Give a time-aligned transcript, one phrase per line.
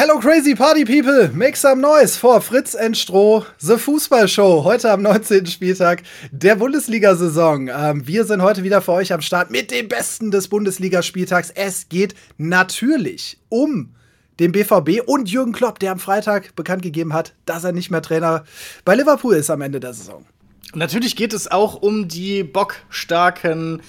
[0.00, 5.02] Hello crazy party people, make some noise for Fritz and Stroh, The Fußballshow, heute am
[5.02, 5.46] 19.
[5.46, 7.66] Spieltag der Bundesliga-Saison.
[7.66, 11.50] Ähm, wir sind heute wieder für euch am Start mit dem Besten des Bundesligaspieltags.
[11.50, 13.92] Es geht natürlich um
[14.38, 18.00] den BVB und Jürgen Klopp, der am Freitag bekannt gegeben hat, dass er nicht mehr
[18.00, 18.44] Trainer
[18.84, 20.24] bei Liverpool ist am Ende der Saison.
[20.74, 23.82] Natürlich geht es auch um die bockstarken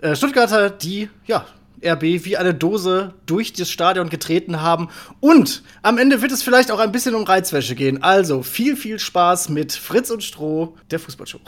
[0.00, 1.44] äh, Stuttgarter, die ja
[1.84, 4.88] RB wie eine Dose durch das Stadion getreten haben.
[5.20, 8.02] Und am Ende wird es vielleicht auch ein bisschen um Reizwäsche gehen.
[8.02, 11.40] Also viel, viel Spaß mit Fritz und Stroh, der Fußballshow.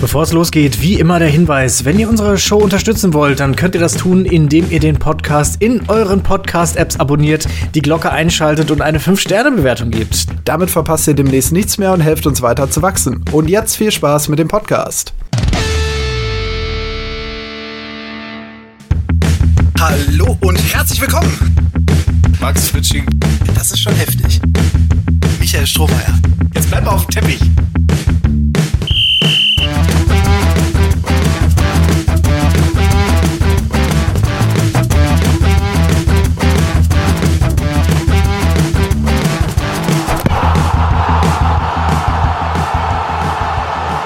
[0.00, 3.74] Bevor es losgeht, wie immer der Hinweis, wenn ihr unsere Show unterstützen wollt, dann könnt
[3.74, 8.80] ihr das tun, indem ihr den Podcast in euren Podcast-Apps abonniert, die Glocke einschaltet und
[8.80, 10.26] eine 5-Sterne-Bewertung gebt.
[10.44, 13.24] Damit verpasst ihr demnächst nichts mehr und helft uns weiter zu wachsen.
[13.32, 15.14] Und jetzt viel Spaß mit dem Podcast.
[19.80, 21.54] Hallo und herzlich willkommen.
[22.40, 23.06] Max Fritsching.
[23.54, 24.40] Das ist schon heftig.
[25.38, 26.18] Michael Strohmeier.
[26.52, 27.40] Jetzt bleib mal auf dem Teppich.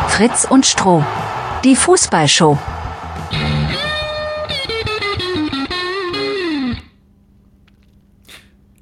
[0.09, 1.03] Fritz und Stroh.
[1.65, 2.59] Die Fußballshow.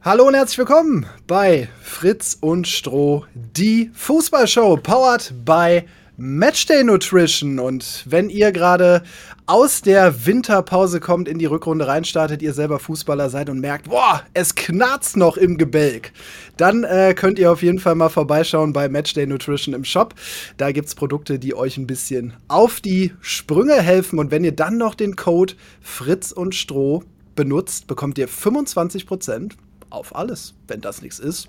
[0.02, 5.82] Hallo und herzlich willkommen bei Fritz und Stroh, die Fußballshow, powered by
[6.16, 7.58] Matchday Nutrition.
[7.58, 9.02] Und wenn ihr gerade
[9.44, 14.22] aus der Winterpause kommt, in die Rückrunde reinstartet, ihr selber Fußballer seid und merkt, boah,
[14.32, 16.12] es knarzt noch im Gebälk,
[16.56, 20.14] dann äh, könnt ihr auf jeden Fall mal vorbeischauen bei Matchday Nutrition im Shop.
[20.56, 24.18] Da gibt es Produkte, die euch ein bisschen auf die Sprünge helfen.
[24.18, 27.04] Und wenn ihr dann noch den Code Fritz und Stroh
[27.34, 29.56] benutzt, bekommt ihr 25 Prozent
[29.90, 30.54] auf alles.
[30.66, 31.48] Wenn das nichts ist,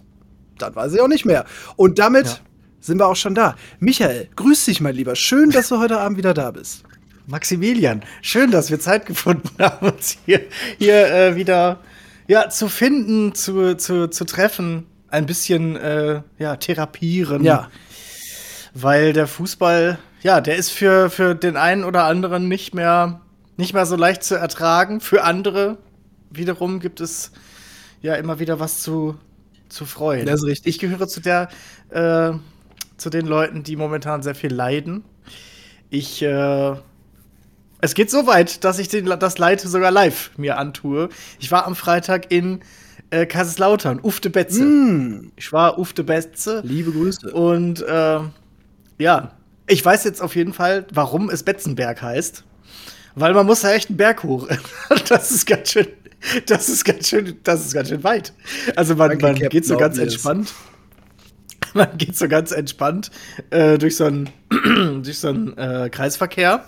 [0.58, 1.46] dann weiß ich auch nicht mehr.
[1.76, 2.38] Und damit ja.
[2.80, 3.56] sind wir auch schon da.
[3.80, 5.16] Michael, grüß dich mal lieber.
[5.16, 6.84] Schön, dass du heute Abend wieder da bist.
[7.28, 10.42] Maximilian, schön, dass wir Zeit gefunden haben, uns hier,
[10.78, 11.80] hier äh, wieder
[12.28, 17.44] ja, zu finden, zu, zu, zu treffen, ein bisschen äh, ja, therapieren.
[17.44, 17.70] Ja.
[18.74, 23.22] Weil der Fußball, ja, der ist für, für den einen oder anderen nicht mehr,
[23.58, 25.02] nicht mehr so leicht zu ertragen.
[25.02, 25.78] Für andere
[26.30, 27.32] wiederum gibt es
[28.02, 29.16] ja immer wieder was zu,
[29.70, 30.26] zu freuen.
[30.26, 30.76] Das ist richtig.
[30.76, 31.50] Ich gehöre zu der,
[31.90, 32.34] äh,
[32.98, 35.04] zu den Leuten, die momentan sehr viel leiden.
[35.90, 36.76] Ich, äh,
[37.82, 41.10] es geht so weit, dass ich den, das Leid sogar live mir antue.
[41.40, 42.62] Ich war am Freitag in
[43.10, 44.64] äh, Kaiserslautern, Ufte Betze.
[44.64, 45.32] Mm.
[45.36, 46.62] Ich war Ufte Betze.
[46.64, 47.32] Liebe Grüße.
[47.32, 48.20] Und äh,
[48.98, 49.32] ja,
[49.68, 52.44] ich weiß jetzt auf jeden Fall, warum es Betzenberg heißt.
[53.16, 54.48] Weil man muss da echt einen Berg hoch.
[55.10, 55.88] das ist ganz schön
[56.46, 58.34] das ist ganz schön, das ist ganz schön weit.
[58.76, 60.54] Also man, man geht so ganz entspannt.
[61.74, 63.12] Man geht so ganz entspannt
[63.50, 64.30] äh, durch so einen
[65.04, 66.66] durch so einen äh, Kreisverkehr.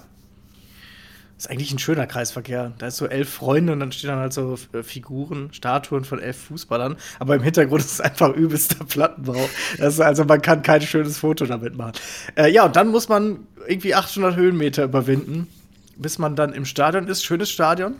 [1.37, 2.71] Ist eigentlich ein schöner Kreisverkehr.
[2.77, 6.21] Da ist so elf Freunde und dann stehen dann halt so äh, Figuren, Statuen von
[6.21, 6.95] elf Fußballern.
[7.19, 9.49] Aber im Hintergrund ist es einfach übelster Plattenbau.
[9.79, 11.93] Also man kann kein schönes Foto damit machen.
[12.37, 15.49] Äh, ja, und dann muss man irgendwie 800 Höhenmeter überwinden,
[15.97, 17.23] bis man dann im Stadion ist.
[17.23, 17.95] Schönes Stadion.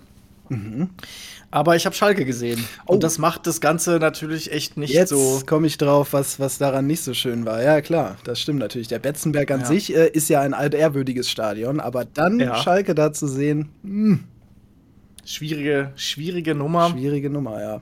[0.50, 0.90] Mhm.
[1.52, 2.64] Aber ich habe Schalke gesehen.
[2.88, 2.94] Oh.
[2.94, 5.36] Und das macht das Ganze natürlich echt nicht Jetzt so.
[5.36, 7.62] Jetzt komme ich drauf, was, was daran nicht so schön war.
[7.62, 8.88] Ja, klar, das stimmt natürlich.
[8.88, 9.66] Der Betzenberg an ja.
[9.68, 12.56] sich äh, ist ja ein altehrwürdiges Stadion, aber dann ja.
[12.56, 14.16] Schalke da zu sehen, mh.
[14.16, 14.24] Hm.
[15.26, 16.90] Schwierige, schwierige Nummer.
[16.90, 17.82] Schwierige Nummer, ja.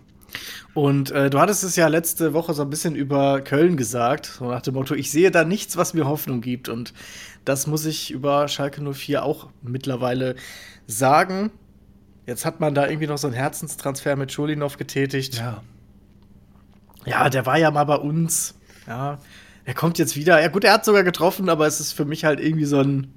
[0.74, 4.50] Und äh, du hattest es ja letzte Woche so ein bisschen über Köln gesagt, so
[4.50, 6.69] nach dem Motto, ich sehe da nichts, was mir Hoffnung gibt.
[6.69, 6.94] Und
[7.46, 10.36] das muss ich über Schalke 04 auch mittlerweile
[10.88, 11.52] sagen.
[12.25, 15.36] Jetzt hat man da irgendwie noch so einen Herzenstransfer mit Schulinov getätigt.
[15.36, 15.62] Ja.
[17.06, 18.56] Ja, der war ja mal bei uns.
[18.88, 19.19] Ja,
[19.66, 20.42] er kommt jetzt wieder.
[20.42, 23.13] Ja, gut, er hat sogar getroffen, aber es ist für mich halt irgendwie so ein.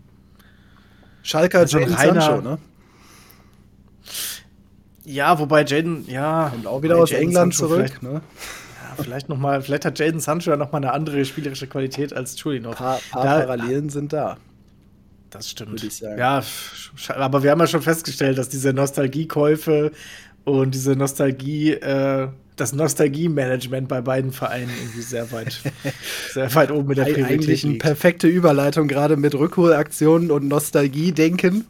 [1.22, 2.58] Schalker so Jaden Sancho, ne?
[5.04, 6.48] Ja, wobei Jaden, ja.
[6.50, 8.22] Kommt auch wieder aus Jadon England Sancho zurück, ne?
[8.82, 12.14] Ja, vielleicht noch mal, vielleicht hat Jaden Sancho ja noch mal eine andere spielerische Qualität
[12.14, 12.76] als Schulinov.
[12.76, 14.38] Paar, paar da, Parallelen sind da.
[15.30, 15.72] Das stimmt.
[15.72, 16.18] Würde ich sagen.
[16.18, 16.42] Ja,
[17.16, 19.90] aber wir haben ja schon festgestellt, dass diese Nostalgiekäufe
[20.44, 25.60] und diese Nostalgie, äh, das Nostalgie-Management bei beiden Vereinen irgendwie sehr weit,
[26.32, 31.66] sehr weit oben mit der Priorität Eigentlich eine perfekte Überleitung, gerade mit Rückholaktionen und Nostalgie-Denken.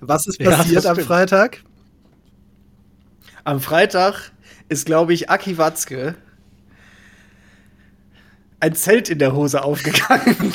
[0.00, 1.64] Was ist passiert ja, am Freitag?
[3.44, 4.32] Am Freitag
[4.68, 6.16] ist, glaube ich, Aki Watzke
[8.60, 10.52] ein Zelt in der Hose aufgegangen.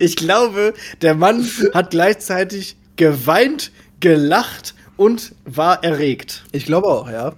[0.00, 0.72] ich glaube,
[1.02, 6.44] der Mann hat gleichzeitig geweint, gelacht und war erregt.
[6.52, 7.34] Ich glaube auch, ja.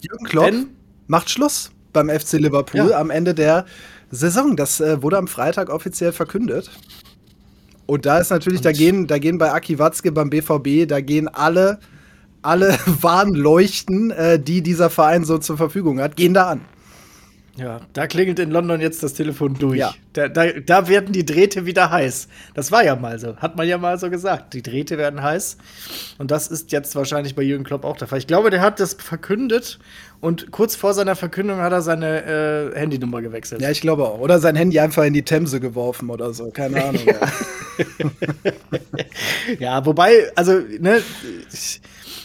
[0.00, 0.68] Jürgen Klopp Denn-
[1.06, 2.98] macht Schluss beim FC Liverpool Ja.
[2.98, 3.66] am Ende der
[4.10, 4.56] Saison.
[4.56, 6.70] Das äh, wurde am Freitag offiziell verkündet.
[7.84, 11.28] Und da ist natürlich, da gehen, da gehen bei Aki Watzke beim BVB, da gehen
[11.28, 11.78] alle,
[12.46, 16.60] alle Warnleuchten, äh, die dieser Verein so zur Verfügung hat, gehen da an.
[17.56, 19.78] Ja, da klingelt in London jetzt das Telefon durch.
[19.78, 19.94] Ja.
[20.12, 22.28] Da, da, da werden die Drähte wieder heiß.
[22.52, 23.36] Das war ja mal so.
[23.36, 24.52] Hat man ja mal so gesagt.
[24.52, 25.56] Die Drähte werden heiß.
[26.18, 28.18] Und das ist jetzt wahrscheinlich bei Jürgen Klopp auch der Fall.
[28.18, 29.78] Ich glaube, der hat das verkündet
[30.20, 32.24] und kurz vor seiner Verkündung hat er seine
[32.74, 33.62] äh, Handynummer gewechselt.
[33.62, 34.20] Ja, ich glaube auch.
[34.20, 36.50] Oder sein Handy einfach in die Themse geworfen oder so.
[36.50, 37.02] Keine Ahnung.
[39.58, 41.00] Ja, wobei, also, ne,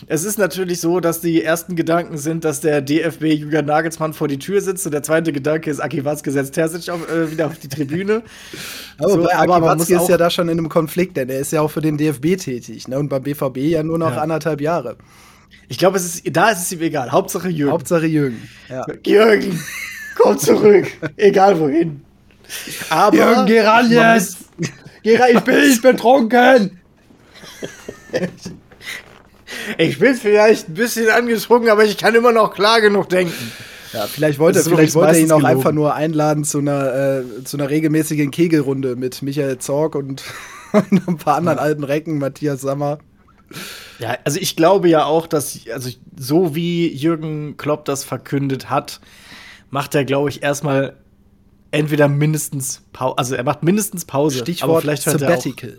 [0.07, 4.27] es ist natürlich so, dass die ersten Gedanken sind, dass der DFB Julian Nagelsmann vor
[4.27, 7.47] die Tür sitzt und der zweite Gedanke ist, Aki Watzke setzt Terzic auf, äh, wieder
[7.47, 8.23] auf die Tribüne.
[8.97, 11.17] Aber So, bei aber Aki man Watzke muss ist ja da schon in einem Konflikt,
[11.17, 12.87] denn er ist ja auch für den DFB tätig.
[12.87, 12.97] Ne?
[12.99, 14.21] Und beim BVB ja nur noch Ja.
[14.21, 14.97] anderthalb Jahre.
[15.67, 17.11] Ich glaube, es ist, da ist es ihm egal.
[17.11, 17.71] Hauptsache Jürgen.
[17.71, 18.41] Hauptsache Jürgen.
[18.69, 18.85] Ja.
[19.05, 19.59] Jürgen,
[20.17, 20.87] komm zurück.
[21.17, 22.01] egal wohin.
[22.89, 24.37] Aber Jürgen, geh ran jetzt!
[25.05, 26.79] Rein, ich bin nicht betrunken!
[28.11, 28.21] muss-
[29.77, 33.51] Ich bin vielleicht ein bisschen angetrunken, aber ich kann immer noch klar genug denken.
[33.93, 35.57] Ja, vielleicht wollte, ist vielleicht wollte er ihn auch gelogen.
[35.57, 40.23] einfach nur einladen zu einer, äh, zu einer regelmäßigen Kegelrunde mit Michael Zorg und,
[40.71, 42.99] und ein paar anderen alten Recken, Matthias Sammer.
[43.99, 49.01] Ja, also ich glaube ja auch, dass, also so wie Jürgen Klopp das verkündet hat,
[49.69, 50.95] macht er, glaube ich, erstmal
[51.71, 54.37] entweder mindestens Pause, also er macht mindestens Pause.
[54.37, 55.77] aber Stichwort vielleicht hört, er auch, Sabbatical.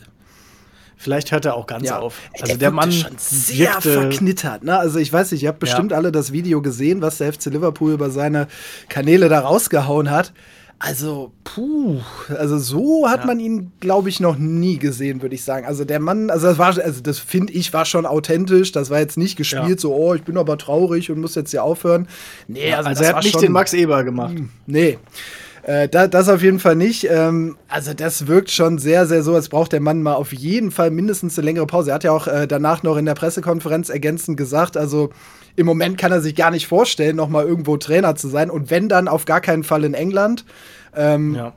[1.02, 2.16] Vielleicht hört er auch ganz auf.
[2.34, 4.64] Ey, Also der, Mann wirkte schon sehr wirkte- verknittert.
[4.64, 4.78] Ne?
[4.78, 7.93] Also ich weiß nicht, ihr habt bestimmt alle das Video gesehen, was der FC Liverpool
[7.93, 8.46] über seine
[8.88, 10.32] Kanäle da rausgehauen hat.
[10.84, 12.00] Also, puh,
[12.37, 13.26] also so hat Ja.
[13.26, 15.64] man ihn, glaube ich, noch nie gesehen, würde ich sagen.
[15.64, 18.72] Also der Mann, also das war, also das finde ich, war schon authentisch.
[18.72, 19.78] Das war jetzt nicht gespielt, Ja.
[19.78, 22.08] so, oh, ich bin aber traurig und muss jetzt hier aufhören.
[22.48, 24.34] Nee, Also, das er hat nicht den Max Eber gemacht.
[24.66, 24.98] Nee.
[25.62, 27.06] Äh, da, das auf jeden Fall nicht.
[27.09, 30.70] Ähm, also, das wirkt schon sehr, sehr so, als braucht der Mann mal auf jeden
[30.70, 31.91] Fall mindestens eine längere Pause.
[31.91, 35.11] Er hat ja auch äh, danach noch in der Pressekonferenz ergänzend gesagt, also
[35.55, 38.50] im Moment kann er sich gar nicht vorstellen, noch mal irgendwo Trainer zu sein.
[38.50, 40.44] Und wenn dann auf gar keinen Fall in England.
[40.97, 41.53] Ähm, Ja.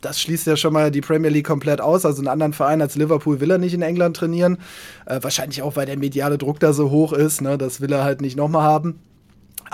[0.00, 2.04] Das schließt ja schon mal die Premier League komplett aus.
[2.04, 4.58] Also einen anderen Verein als Liverpool will er nicht in England trainieren.
[5.06, 7.40] Äh, wahrscheinlich auch, weil der mediale Druck da so hoch ist.
[7.40, 7.56] Ne?
[7.56, 8.98] Das will er halt nicht noch mal haben.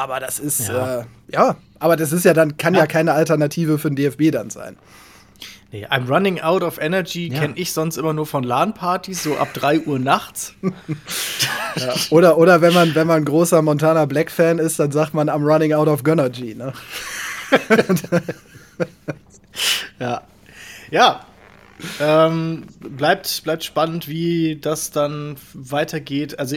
[0.00, 1.00] Aber das ist, ja, Ja.
[1.00, 2.80] äh, ja aber das ist ja dann, kann ja.
[2.80, 2.86] Ja.
[2.86, 4.76] keine Alternative für den DFB dann sein.
[5.72, 7.40] Nee, I'm running out of energy Ja.
[7.40, 10.54] kenne ich sonst immer nur von LAN-Partys, so ab 3 Uhr nachts.
[12.10, 15.72] Oder, oder wenn man, wenn man großer Montana Black-Fan ist, dann sagt man, I'm running
[15.74, 16.72] out of Gunnergy, ne?
[20.00, 20.22] Ja.
[20.90, 21.20] Ja.
[22.00, 26.38] Ähm, bleibt, bleibt spannend, wie das dann weitergeht.
[26.38, 26.56] Also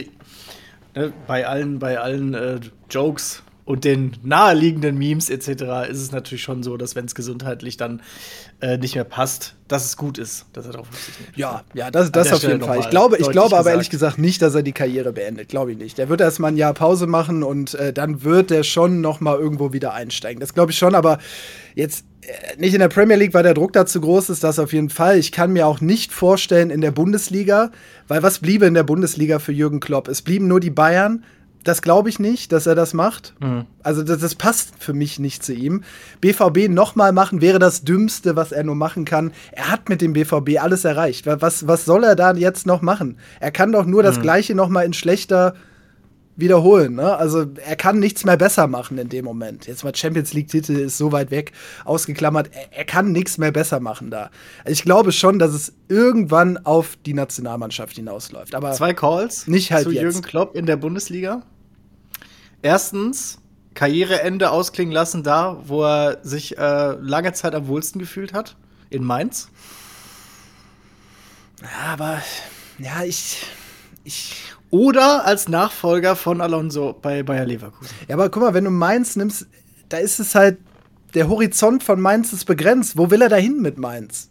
[0.94, 2.60] ne, bei allen, bei allen äh,
[2.90, 5.88] Jokes und den naheliegenden Memes etc.
[5.88, 8.02] ist es natürlich schon so, dass wenn es gesundheitlich dann
[8.60, 11.36] äh, nicht mehr passt, dass es gut ist, dass er darauf Rücksicht nimmt.
[11.36, 12.78] Ja, ja, das, das auf jeden Fall.
[12.78, 13.74] Ich nochmal glaube, ich glaube aber gesagt.
[13.74, 15.48] ehrlich gesagt nicht, dass er die Karriere beendet.
[15.48, 15.96] Glaube ich nicht.
[15.96, 19.38] Der wird erstmal ein Jahr Pause machen und äh, dann wird er schon noch mal
[19.38, 20.40] irgendwo wieder einsteigen.
[20.40, 21.18] Das glaube ich schon, aber
[21.74, 22.04] jetzt
[22.58, 24.90] nicht in der Premier League, weil der Druck da zu groß ist, das auf jeden
[24.90, 25.18] Fall.
[25.18, 27.70] Ich kann mir auch nicht vorstellen in der Bundesliga,
[28.08, 30.08] weil was bliebe in der Bundesliga für Jürgen Klopp?
[30.08, 31.24] Es blieben nur die Bayern.
[31.64, 33.34] Das glaube ich nicht, dass er das macht.
[33.82, 35.82] Also das, das passt für mich nicht zu ihm.
[36.20, 39.32] BVB nochmal machen wäre das Dümmste, was er nur machen kann.
[39.52, 41.26] Er hat mit dem BVB alles erreicht.
[41.26, 43.16] Was, was soll er da jetzt noch machen?
[43.40, 45.54] Er kann doch nur das Gleiche nochmal in schlechter
[46.36, 46.96] wiederholen.
[46.96, 47.16] Ne?
[47.16, 49.66] Also er kann nichts mehr besser machen in dem Moment.
[49.66, 51.52] Jetzt mal Champions League-Titel ist so weit weg,
[51.84, 52.50] ausgeklammert.
[52.52, 54.30] Er, er kann nichts mehr besser machen da.
[54.60, 58.54] Also ich glaube schon, dass es irgendwann auf die Nationalmannschaft hinausläuft.
[58.54, 60.02] Aber Zwei Calls Nicht halt zu jetzt.
[60.02, 61.42] Jürgen Klopp in der Bundesliga.
[62.62, 63.38] Erstens,
[63.74, 68.56] Karriereende ausklingen lassen da, wo er sich äh, lange Zeit am wohlsten gefühlt hat,
[68.90, 69.50] in Mainz.
[71.60, 72.22] Ja, aber
[72.78, 73.46] ja, ich.
[74.02, 77.94] ich Oder als Nachfolger von Alonso bei Bayer Leverkusen.
[78.08, 79.46] ja, aber guck mal, wenn du Mainz nimmst,
[79.88, 80.58] da ist es halt.
[81.14, 82.98] Der Horizont von Mainz ist begrenzt.
[82.98, 84.30] Wo will er da hin mit Mainz?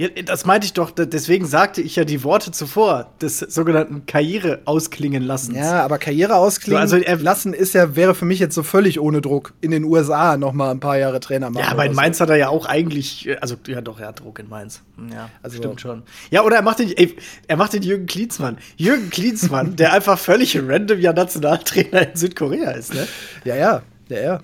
[0.00, 4.60] Ja, das meinte ich doch, deswegen sagte ich ja die Worte zuvor, des sogenannten Karriere
[4.64, 5.54] ausklingen lassen.
[5.54, 8.62] Ja, aber Karriere ausklingen So, also er- lassen ist ja, wäre für mich jetzt so
[8.62, 11.64] völlig ohne Druck in den USA noch mal ein paar Jahre Trainer machen.
[11.64, 12.00] Ja, aber in oder so.
[12.00, 14.80] Mainz hat er ja auch eigentlich, äh, also ja doch, er hat Druck in Mainz.
[15.12, 16.02] Ja, Also- stimmt schon.
[16.30, 17.14] Ja, oder er macht den, ey,
[17.46, 18.56] er macht den Jürgen Klinsmann.
[18.78, 23.06] Jürgen Klinsmann, der einfach völlig random ja Nationaltrainer in Südkorea ist, ne?
[23.44, 24.40] Ja, ja, ja, ja.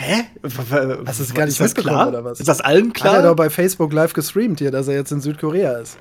[0.00, 0.26] Hä?
[0.44, 2.06] Hast du es gar nicht ist das klar?
[2.06, 2.38] oder was?
[2.38, 3.36] Ist das allen Hat er doch klar?
[3.36, 5.98] bei Facebook live gestreamt hier, dass er jetzt in Südkorea ist.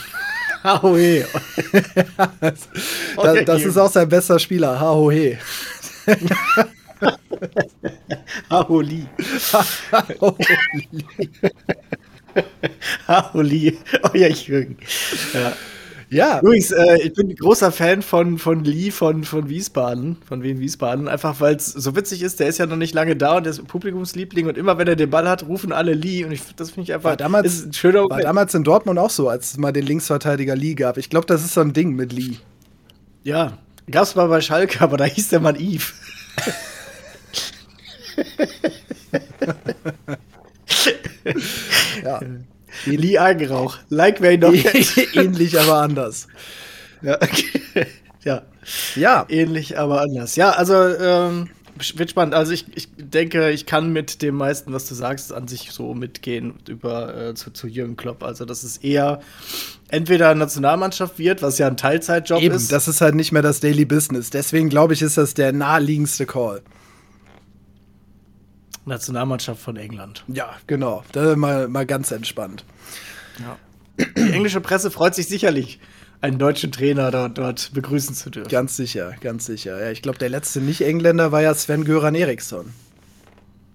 [0.62, 1.24] Ahoe.
[2.42, 2.68] das,
[3.16, 5.38] das, das ist auch sein bester Spieler, Hahohe.
[8.50, 9.06] Aholi.
[13.06, 13.78] Aholi.
[14.12, 14.76] Euer Jürgen.
[15.32, 15.54] Ja.
[16.10, 20.58] Ja, Übrigens, äh, ich bin großer Fan von, von Lee von, von Wiesbaden, von Wien
[20.58, 23.44] Wiesbaden, einfach weil es so witzig ist, der ist ja noch nicht lange da und
[23.44, 26.42] der ist Publikumsliebling und immer wenn er den Ball hat, rufen alle Lee und ich,
[26.56, 29.52] das finde ich einfach war damals, ein schöner war damals in Dortmund auch so, als
[29.52, 30.98] es mal den Linksverteidiger Lee gab.
[30.98, 32.38] Ich glaube, das ist so ein Ding mit Lee.
[33.22, 35.94] Ja, gab's mal bei Schalke, aber da hieß der Mann Yves.
[42.04, 42.20] Ja.
[42.86, 43.78] Lee Eigenrauch.
[43.88, 44.96] Like noch kennt.
[45.14, 46.28] Ähnlich, aber anders.
[47.02, 47.86] Ja, okay.
[48.24, 48.42] ja,
[48.94, 50.36] Ja, ähnlich, aber anders.
[50.36, 51.48] Ja, also ähm,
[51.96, 52.34] wird spannend.
[52.34, 55.94] Also ich, ich denke, ich kann mit dem meisten, was du sagst, an sich so
[55.94, 58.22] mitgehen über äh, zu, zu Jürgen Klopp.
[58.22, 59.20] Also dass es eher
[59.88, 62.70] entweder Nationalmannschaft wird, was ja ein Teilzeitjob eben, ist.
[62.70, 64.30] das ist halt nicht mehr das Daily Business.
[64.30, 66.62] Deswegen glaube ich, ist das der naheliegendste Call.
[68.90, 70.24] Nationalmannschaft von England.
[70.28, 71.02] Ja, genau.
[71.12, 72.64] Da mal, mal ganz entspannt.
[73.38, 73.56] Ja.
[74.16, 75.78] Die englische Presse freut sich sicherlich,
[76.20, 78.50] einen deutschen Trainer dort, dort begrüßen zu dürfen.
[78.50, 79.82] Ganz sicher, ganz sicher.
[79.82, 82.72] Ja, ich glaube, der letzte Nicht-Engländer war ja Sven Göran Eriksson.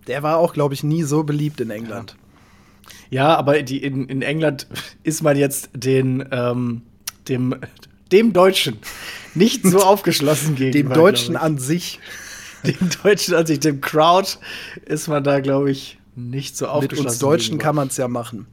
[0.08, 2.16] Der war auch, glaube ich, nie so beliebt in England.
[3.10, 4.68] Ja, aber die, in, in England
[5.04, 6.84] ist man jetzt den, ähm,
[7.28, 7.56] dem,
[8.12, 8.78] dem Deutschen
[9.34, 10.96] nicht so aufgeschlossen Dem gegenüber.
[10.96, 12.00] Deutschen glaub an sich.
[12.72, 12.78] Ich.
[12.78, 14.30] Dem Deutschen an sich, dem Crowd
[14.86, 17.08] ist man da, glaube ich, nicht so Mit aufgeschlossen.
[17.08, 17.64] uns Deutschen gegenüber.
[17.64, 18.48] kann man es ja machen.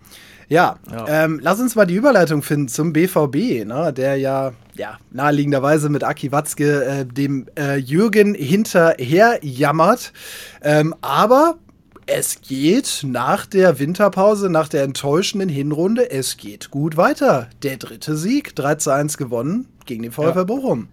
[0.48, 1.06] Ja, Ja.
[1.24, 6.04] Ähm, lass uns mal die Überleitung finden zum BVB, ne, der ja, ja naheliegenderweise mit
[6.04, 10.12] Aki Watzke äh, dem äh, Jürgen hinterher jammert.
[10.60, 11.56] Ähm, aber
[12.04, 17.48] es geht nach der Winterpause, nach der enttäuschenden Hinrunde, es geht gut weiter.
[17.62, 20.44] Der dritte Sieg, 3 zu 1 gewonnen gegen den VfL Ja.
[20.44, 20.88] Bochum.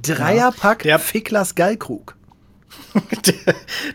[0.00, 2.16] Dreierpack Der- Ficklers Geilkrug.
[3.26, 3.54] der,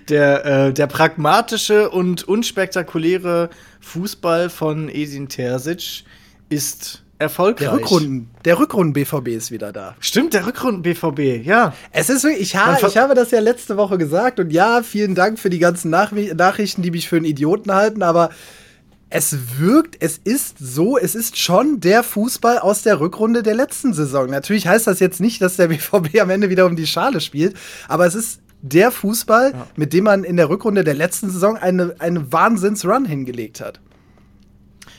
[0.10, 3.50] der, äh, der pragmatische und unspektakuläre
[3.80, 6.04] Fußball von Esin Terzic
[6.50, 7.70] ist erfolgreich.
[7.70, 9.96] Der Rückrunden, der Rückrunden-BVB ist wieder da.
[10.00, 11.74] Stimmt, der Rückrunden-BVB, ja.
[11.92, 15.40] Es ist ich, ha ich habe das ja letzte Woche gesagt und ja, vielen Dank
[15.40, 18.30] für die ganzen Nach Nachrichten, die mich für einen Idioten halten, aber
[19.10, 23.94] es wirkt, es ist so, es ist schon der Fußball aus der Rückrunde der letzten
[23.94, 24.30] Saison.
[24.30, 27.56] Natürlich heißt das jetzt nicht, dass der BVB am Ende wieder um die Schale spielt,
[27.88, 31.96] aber es ist der Fußball, mit dem man in der Rückrunde der letzten Saison eine,
[32.00, 33.80] eine Wahnsinns-Run hingelegt hat.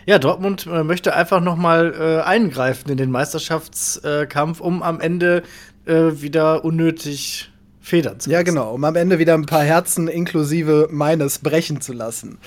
[0.07, 5.43] Ja, Dortmund äh, möchte einfach noch mal äh, eingreifen in den Meisterschaftskampf, um am Ende
[5.85, 8.45] äh, wieder unnötig Federn zu Ja, lassen.
[8.47, 12.39] genau, um am Ende wieder ein paar Herzen inklusive meines brechen zu lassen.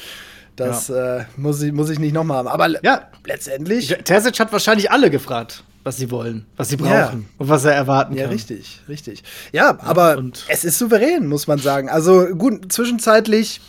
[0.68, 2.48] Das äh, muss, ich, muss ich nicht nochmal haben.
[2.48, 3.04] Aber Ja.
[3.26, 3.88] letztendlich.
[4.04, 7.14] Terzic hat wahrscheinlich alle gefragt, was sie wollen, was sie brauchen Ja.
[7.38, 8.32] und was er erwarten Ja, kann.
[8.34, 9.24] richtig, richtig.
[9.52, 11.90] Ja, aber und- es ist souverän, muss man sagen.
[11.90, 13.62] Also gut, zwischenzeitlich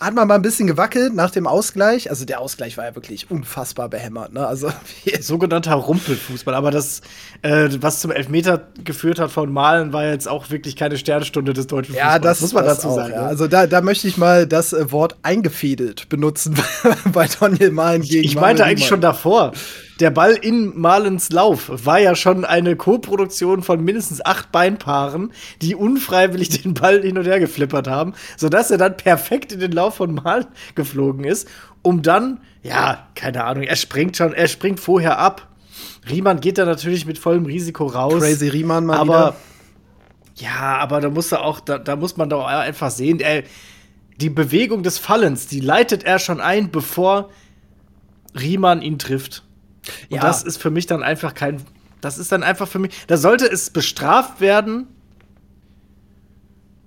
[0.00, 2.10] hat man mal ein bisschen gewackelt nach dem Ausgleich.
[2.10, 4.32] Also der Ausgleich war ja wirklich unfassbar behämmert.
[4.32, 4.46] Ne?
[4.46, 4.70] Also
[5.20, 7.00] Sogenannter Rumpelfußball, aber das,
[7.42, 11.66] äh, was zum Elfmeter geführt hat von Malen, war jetzt auch wirklich keine Sternstunde des
[11.66, 12.22] deutschen ja, Fußballs.
[12.22, 13.12] das muss man das dazu auch, sagen.
[13.12, 13.22] Ja.
[13.22, 13.28] ne?
[13.28, 16.56] Also da, da möchte ich mal das äh, Wort eingefädelt benutzen
[17.12, 19.52] bei Daniel Mahlen gegen Ich meinte Manuel eigentlich schon davor.
[20.00, 25.74] Der Ball in Malens Lauf war ja schon eine Co-Produktion von mindestens acht Beinpaaren, die
[25.74, 29.96] unfreiwillig den Ball hin und her geflippert haben, sodass er dann perfekt in den Lauf
[29.96, 31.48] von Malen geflogen ist,
[31.82, 35.48] um dann, ja, keine Ahnung, er springt schon, er springt vorher ab.
[36.08, 38.20] Riemann geht da natürlich mit vollem Risiko raus.
[38.20, 39.36] Crazy Riemann mal aber wieder.
[40.36, 43.44] ja, aber da muss er auch, da, da muss man doch einfach sehen, ey,
[44.20, 47.30] die Bewegung des Fallens, die leitet er schon ein, bevor
[48.38, 49.44] Riemann ihn trifft.
[50.10, 50.22] Und Ja.
[50.22, 51.62] das ist für mich dann einfach kein,
[52.00, 54.86] das ist dann einfach für mich, da sollte es bestraft werden,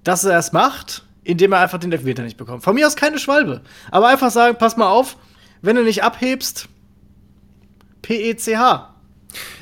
[0.04, 2.64] dass er es macht, indem er einfach den Elfmeter nicht bekommt.
[2.64, 5.18] Von mir aus keine Schwalbe, aber einfach sagen, pass mal auf,
[5.62, 6.68] wenn du nicht abhebst,
[8.10, 8.88] E PECH.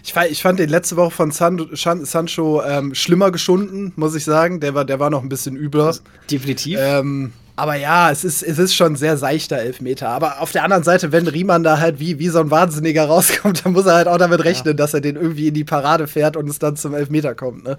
[0.03, 4.23] Ich, ich fand den letzte Woche von San San Sancho ähm, schlimmer geschunden, muss ich
[4.23, 4.59] sagen.
[4.61, 5.95] Der war, der war noch ein bisschen übler.
[6.31, 6.79] Definitiv.
[6.81, 10.07] Ähm, aber ja, es ist, es ist schon sehr seichter Elfmeter.
[10.09, 13.65] Aber auf der anderen Seite, wenn Riemann da halt wie, wie so ein Wahnsinniger rauskommt,
[13.65, 16.37] dann muss er halt auch damit rechnen, dass er den irgendwie in die Parade fährt
[16.37, 17.65] und es dann zum Elfmeter kommt.
[17.65, 17.77] Ne?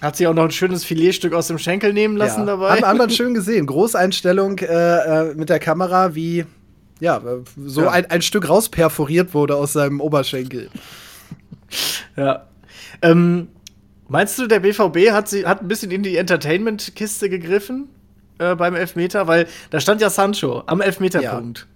[0.00, 2.46] Hat sich auch noch ein schönes Filetstück aus dem Schenkel nehmen lassen ja.
[2.46, 2.70] dabei.
[2.70, 3.66] Haben, haben wir schön gesehen.
[3.66, 4.66] Großeinstellung äh,
[5.30, 6.44] äh, mit der Kamera, wie
[6.98, 7.90] ja, äh, so Ja.
[7.90, 10.70] Ein, ein Stück rausperforiert wurde aus seinem Oberschenkel.
[12.16, 12.46] Ja.
[13.00, 13.48] Ähm,
[14.08, 17.88] meinst du, der BVB hat, sie, hat ein bisschen in die Entertainment-Kiste gegriffen
[18.38, 19.26] äh, beim Elfmeter?
[19.26, 21.66] Weil da stand ja Sancho am Elfmeterpunkt.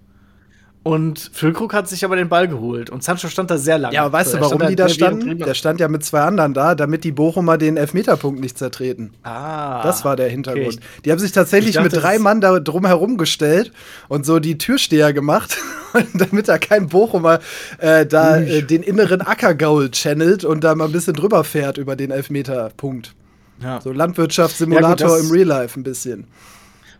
[0.81, 2.89] Und Füllkrug hat sich aber den Ball geholt.
[2.89, 3.93] Und Sancho stand da sehr lange.
[3.93, 5.37] Ja, aber weißt du, Er warum die da standen?
[5.37, 9.11] Der stand ja mit zwei anderen da, damit die Bochumer den Elfmeterpunkt nicht zertreten.
[9.23, 9.83] Ah.
[9.83, 10.77] Das war der Hintergrund.
[10.77, 11.01] okay.
[11.03, 13.73] Die haben sich tatsächlich Ich dachte, mit drei Mann da drum herum gestellt
[14.07, 15.57] und so die Türsteher gemacht,
[16.13, 17.39] damit da kein Bochumer
[17.79, 21.97] äh, da äh, den inneren Ackergaul channelt und da mal ein bisschen drüber fährt über
[21.97, 23.13] den Elfmeterpunkt.
[23.61, 23.81] Ja.
[23.81, 26.27] So Landwirtschaftssimulator Ja, im Real Life ein bisschen.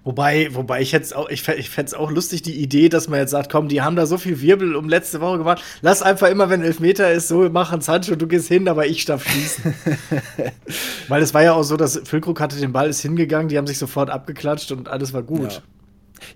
[0.05, 3.19] Wobei, wobei ich jetzt auch, ich, ich fände es auch lustig, die Idee, dass man
[3.19, 5.61] jetzt sagt, komm, die haben da so viel Wirbel um letzte Woche gemacht.
[5.81, 9.27] Lass einfach immer, wenn Elfmeter ist, so machen, Sancho, du gehst hin, aber ich darf
[9.27, 9.73] schießen.
[11.09, 13.67] Weil es war ja auch so, dass Füllkrug hatte den Ball, ist hingegangen, die haben
[13.67, 15.51] sich sofort abgeklatscht und alles war gut.
[15.51, 15.61] Ja,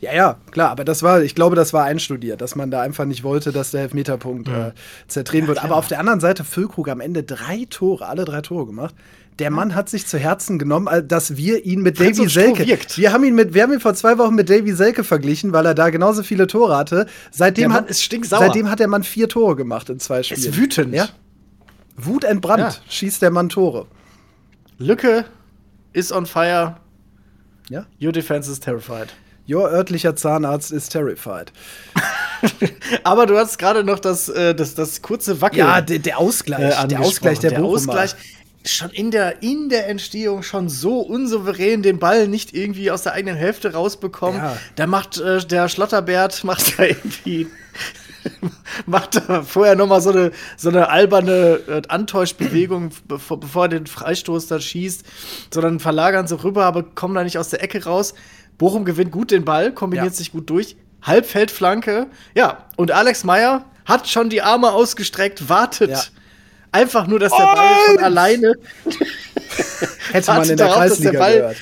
[0.01, 3.23] ja, klar, aber das war, ich glaube, das war einstudiert, dass man da einfach nicht
[3.23, 4.71] wollte, dass der Elfmeterpunkt äh,
[5.07, 5.63] zertreten wird.
[5.63, 8.95] Aber auf der anderen Seite, Füllkrug am Ende drei Tore, alle drei Tore gemacht.
[9.39, 12.65] Der Mann hat sich zu Herzen genommen, äh, dass wir ihn mit Davy Selke.
[12.95, 15.65] Wir haben ihn mit, wir haben ihn vor zwei Wochen mit Davy Selke verglichen, weil
[15.65, 17.07] er da genauso viele Tore hatte.
[17.31, 18.39] Seitdem hat, ist stinksauer.
[18.39, 20.39] seitdem hat der Mann vier Tore gemacht in zwei Spielen.
[20.39, 20.93] ist wütend.
[20.93, 21.09] Ja.
[21.97, 22.73] Wutentbrannt Ja.
[22.89, 23.87] schießt der Mann Tore.
[24.77, 25.25] Lücke
[25.93, 26.77] is on fire,
[27.69, 27.85] Ja.
[28.01, 29.13] your defense is terrified.
[29.49, 31.51] Your örtlicher Zahnarzt ist terrified.
[33.03, 35.59] Aber du hast gerade noch das, äh, das, das kurze Wackeln.
[35.59, 37.01] Ja, der, der Ausgleich, äh, der.
[37.01, 37.73] Ausgleich der, Bochumer.
[37.73, 38.15] Ausgleich
[38.65, 43.13] schon in der, in der Entstehung schon so unsouverän den Ball nicht irgendwie aus der
[43.13, 44.41] eigenen Hälfte rausbekommen.
[44.41, 44.57] Ja.
[44.75, 47.47] Da macht äh, der Schlotterbert macht da irgendwie
[48.85, 53.69] macht da vorher noch mal so eine so eine alberne äh, Antäuschbewegung bevor, bevor er
[53.69, 55.03] den Freistoß da schießt,
[55.53, 58.13] sondern verlagern sie rüber, aber kommen da nicht aus der Ecke raus.
[58.57, 60.13] Bochum gewinnt gut den Ball, kombiniert Ja.
[60.13, 60.75] sich gut durch.
[61.01, 62.07] Halbfeldflanke.
[62.35, 65.89] Ja, und Alex Meyer hat schon die Arme ausgestreckt, wartet.
[65.91, 66.01] Ja.
[66.71, 68.53] Einfach nur, dass der Ball von alleine,
[70.11, 71.57] Hätte man in der darauf, dass der Ball- gehört.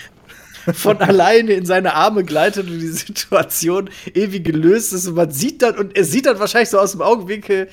[0.77, 5.07] von alleine in seine Arme gleitet und die Situation irgendwie gelöst ist.
[5.07, 7.67] Und man sieht dann, und er sieht dann wahrscheinlich so aus dem Augenwinkel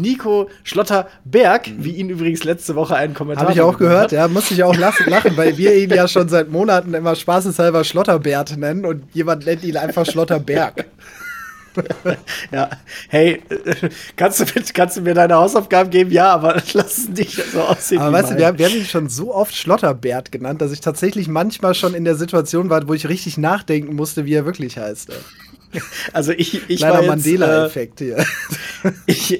[0.00, 4.28] Nico Schlotterberg, wie ihn übrigens letzte Woche einen Kommentar Habe ich auch gehört, genannt ja,
[4.28, 8.56] musste ich auch lachen, lachen, weil wir ihn ja schon seit Monaten immer spaßeshalber Schlotterbert
[8.56, 10.86] nennen und jemand nennt ihn einfach Schlotterberg.
[12.52, 12.70] Ja,
[13.08, 13.42] hey,
[14.16, 16.10] kannst du, mit, kannst du mir deine Hausaufgaben geben?
[16.12, 18.00] Ja, aber lass es nicht so aussehen.
[18.00, 20.72] Aber wie weißt du, wir haben, wir haben ihn schon so oft Schlotterbert genannt, dass
[20.72, 24.44] ich tatsächlich manchmal schon in der Situation war, wo ich richtig nachdenken musste, wie er
[24.44, 25.10] wirklich heißt.
[26.12, 28.24] also ich, ich Kleiner war jetzt, äh, Mandela-Effekt hier.
[29.06, 29.38] ich,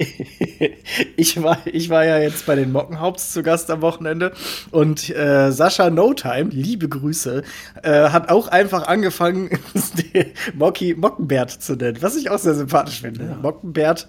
[1.17, 4.33] ich, war, ich war ja jetzt bei den Mockenhaupts zu Gast am Wochenende
[4.71, 7.43] und äh, Sascha No Time, liebe Grüße,
[7.83, 9.51] äh, hat auch einfach angefangen,
[10.55, 13.37] Mocky Mockenbert zu nennen, was ich auch sehr sympathisch finde.
[13.41, 14.09] Mockenbert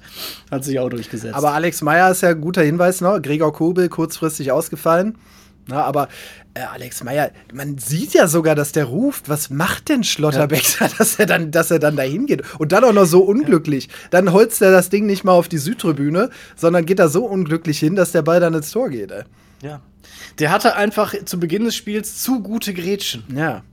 [0.51, 1.35] hat sich auch durchgesetzt.
[1.35, 3.21] Aber Alex Meyer ist ja ein guter Hinweis noch.
[3.21, 5.17] Gregor Kobel kurzfristig ausgefallen.
[5.67, 6.10] Na, aber
[6.54, 9.30] äh, Alex Meyer, man sieht ja sogar, dass der ruft.
[9.30, 12.43] Was macht denn Schlotterbeck da, dass er dann, dass er dann dahin geht?
[12.60, 13.89] Und dann auch noch so unglücklich.
[14.12, 17.80] Dann holzt er das Ding nicht mal auf die Südtribüne, sondern geht da so unglücklich
[17.80, 19.12] hin, dass der Ball dann ins Tor geht.
[19.12, 19.23] Ey.
[19.62, 19.82] ja.
[20.39, 23.23] Der hatte einfach zu Beginn des Spiels zu gute Grätschen.
[23.34, 23.63] Ja.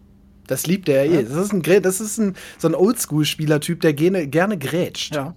[0.47, 1.25] Das liebt er ja eh.
[1.25, 5.15] Das ist ein, das ist ein so ein Oldschool-Spielertyp, der gerne, gerne grätscht.
[5.15, 5.35] Ja.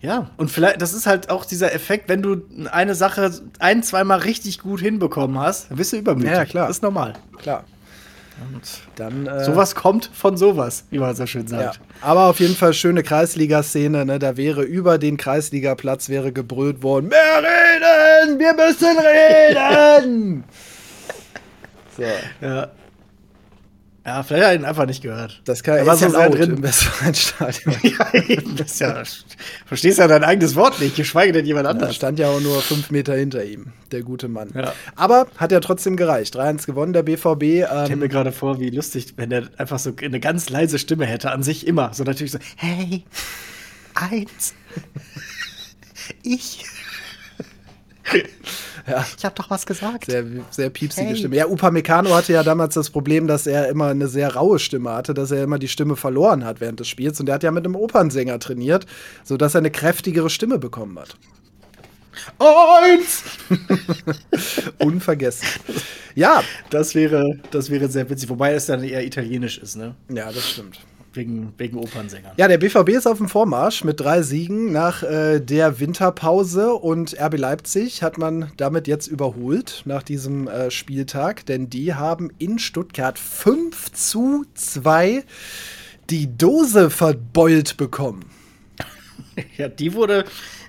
[0.00, 4.20] Ja, und vielleicht, das ist halt auch dieser Effekt, wenn du eine Sache ein, zweimal
[4.20, 6.30] richtig gut hinbekommen hast, dann bist du übermütig.
[6.32, 6.68] Ja, klar.
[6.68, 7.14] Das ist normal.
[7.38, 7.64] Klar.
[8.96, 11.80] Dann, äh, Sowas kommt von sowas, wie man so schön Ja, sagt.
[12.00, 14.04] aber auf jeden Fall schöne Kreisliga-Szene.
[14.04, 14.18] Ne?
[14.18, 18.40] Da wäre über den Kreisligaplatz wäre gebrüllt worden: Mehr reden!
[18.40, 20.44] Wir müssen reden!
[21.96, 22.02] so,
[22.44, 22.70] Ja.
[24.06, 25.40] Ja, vielleicht hat er ihn einfach nicht gehört.
[25.46, 26.50] das kann, Er war ist ja so sehr laut drin.
[26.56, 27.74] im Westfalenstadion.
[27.82, 29.02] ja, das ja,
[29.64, 31.96] verstehst ja dein eigenes Wort nicht, geschweige denn jemand Da anders.
[31.96, 34.50] stand ja auch nur fünf Meter hinter ihm, der gute Mann.
[34.54, 34.74] Ja.
[34.94, 36.36] Aber hat ja trotzdem gereicht.
[36.36, 37.42] 3-1 gewonnen, der BVB.
[37.42, 40.78] Ich stelle Ähm, mir gerade vor, wie lustig, wenn der einfach so eine ganz leise
[40.78, 41.94] Stimme hätte, an sich immer.
[41.94, 43.04] So natürlich so, hey,
[43.94, 44.52] eins,
[46.22, 46.64] ich.
[48.86, 49.06] Ja.
[49.16, 50.04] Ich habe doch was gesagt.
[50.10, 51.16] Sehr, sehr piepsige Hey.
[51.16, 51.36] Stimme.
[51.36, 55.14] Ja, Upamecano hatte ja damals das Problem, dass er immer eine sehr raue Stimme hatte,
[55.14, 57.18] dass er immer die Stimme verloren hat während des Spiels.
[57.18, 58.84] Und er hat ja mit einem Opernsänger trainiert,
[59.22, 61.16] sodass er eine kräftigere Stimme bekommen hat.
[62.38, 63.22] Eins!
[64.78, 65.48] Unvergessen.
[66.14, 69.94] ja, Das wäre, das wäre sehr witzig, wobei es dann eher italienisch ist, ne?
[70.10, 70.78] ja, das stimmt.
[71.14, 72.32] Wegen, wegen Opernsängern.
[72.36, 77.16] Ja, der BVB ist auf dem Vormarsch mit drei Siegen nach äh, der Winterpause und
[77.20, 82.58] RB Leipzig hat man damit jetzt überholt nach diesem äh, Spieltag, denn die haben in
[82.58, 85.22] Stuttgart 5 zu 2
[86.10, 88.24] die Dose verbeult bekommen.
[89.56, 90.24] Ja, die wurde,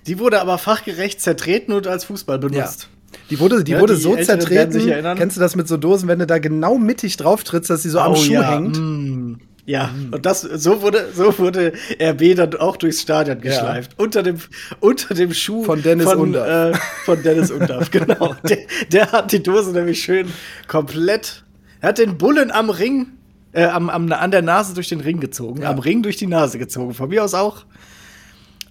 [0.08, 2.90] die wurde aber fachgerecht zertreten und als Fußball benutzt.
[3.30, 5.16] Die wurde, die Ja, wurde die so werden zertreten.
[5.18, 7.90] Kennst du das mit so Dosen, wenn du da genau mittig drauf trittst, dass sie
[7.90, 8.78] so am Oh Schuh ja, hängt?
[8.78, 9.34] mm.
[9.68, 13.94] Ja, und das, so wurde, so wurde RB dann auch durchs Stadion geschleift.
[13.98, 14.38] Unter dem,
[14.80, 16.76] unter dem Schuh Von Dennis von, Undaff.
[16.76, 18.36] Äh, von Dennis Undaff, genau.
[18.48, 18.58] Der,
[18.92, 20.32] der hat die Dose nämlich schön
[20.68, 21.44] komplett,
[21.82, 23.08] er hat den Bullen am Ring,
[23.54, 25.72] äh, am, am, an der Nase durch den Ring gezogen, Ja.
[25.72, 26.94] am Ring durch die Nase gezogen.
[26.94, 27.66] Von mir aus auch.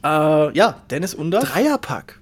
[0.04, 1.50] Äh, ja, Dennis Undaff.
[1.50, 2.20] Dreierpack.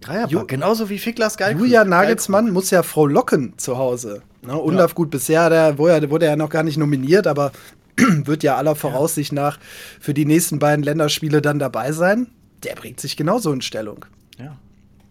[0.00, 1.56] Dreierpack, Ju- genauso wie Ficklas Geil.
[1.56, 4.22] Julian Nagelsmann muss ja Frau Locken zu Hause.
[4.44, 4.56] Ne?
[4.58, 7.52] Undaf gut, bisher der, wurde, er- er noch gar nicht nominiert, aber
[8.24, 9.58] wird ja aller Voraussicht nach
[10.00, 12.28] für die nächsten beiden Länderspiele dann dabei sein.
[12.62, 14.06] Der bringt sich genauso in Stellung.
[14.38, 14.56] Ja.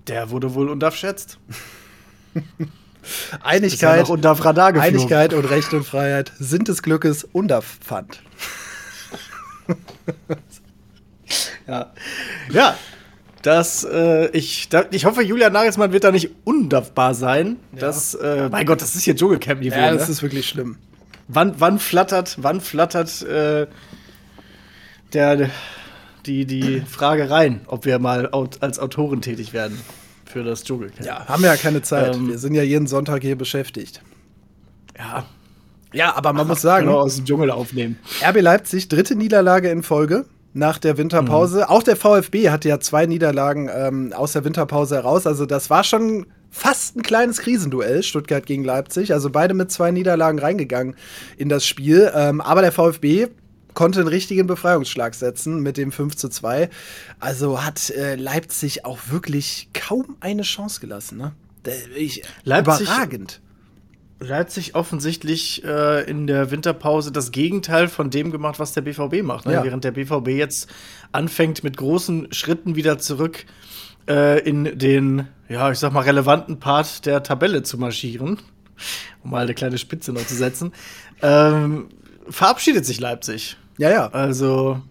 [0.08, 1.38] Der wurde wohl Undaff schätzt.
[3.42, 4.98] Einigkeit, Undaff Radar geflogen.
[4.98, 8.22] Einigkeit und Recht und Freiheit sind des Glückes Undaf Pfand.
[11.68, 11.94] Ja.
[12.52, 12.76] Ja.
[13.44, 17.58] Das, äh, ich, da, ich hoffe, Julian Nagelsmann wird da nicht undaffbar sein.
[17.72, 19.76] Das, äh, mein Gott, das ist hier Dschungelcamp-Niveau.
[19.76, 19.98] Ja, ne?
[19.98, 20.78] das ist wirklich schlimm.
[21.34, 23.68] Wann, wann flattert, wann flattert äh,
[25.14, 25.50] der,
[26.26, 29.80] die, die Frage rein, ob wir mal als Autoren tätig werden
[30.26, 31.06] für das Dschungelcamp?
[31.06, 32.16] Ja, haben wir ja keine Zeit.
[32.16, 32.30] Ähm.
[32.30, 34.02] wir sind ja jeden Sonntag hier beschäftigt.
[34.98, 35.26] Ja.
[35.94, 38.00] Ja, aber man muss sagen, Genau aus dem Dschungel aufnehmen.
[38.26, 41.70] RB Leipzig, dritte Niederlage in Folge nach der Winterpause.
[41.70, 45.28] Auch der VfB hatte ja zwei Niederlagen ähm, aus der Winterpause heraus.
[45.28, 49.14] Also das war schon fast ein kleines Krisenduell, Stuttgart gegen Leipzig.
[49.14, 50.96] Also beide mit zwei Niederlagen reingegangen
[51.38, 52.12] in das Spiel.
[52.14, 53.28] Ähm, aber der VfB
[53.74, 56.70] konnte einen richtigen Befreiungsschlag setzen mit dem 5 zu 2.
[57.20, 61.18] Also hat äh, Leipzig auch wirklich kaum eine Chance gelassen.
[61.18, 61.32] Ne?
[61.96, 63.42] Ich, Leipzig- überragend.
[64.20, 69.48] Leipzig offensichtlich äh, in der Winterpause das Gegenteil von dem gemacht, was der BVB macht.
[69.48, 69.54] Ne?
[69.54, 69.64] Ja.
[69.64, 70.70] Während der BVB jetzt
[71.12, 73.46] anfängt, mit großen Schritten wieder zurück
[74.08, 78.40] äh, in den, ja, ich sag mal, relevanten Part der Tabelle zu marschieren,
[79.24, 80.72] um mal eine kleine Spitze noch zu setzen,
[81.22, 81.90] ähm,
[82.30, 83.58] verabschiedet sich Leipzig.
[83.78, 84.08] Ja, ja.
[84.08, 84.82] Also,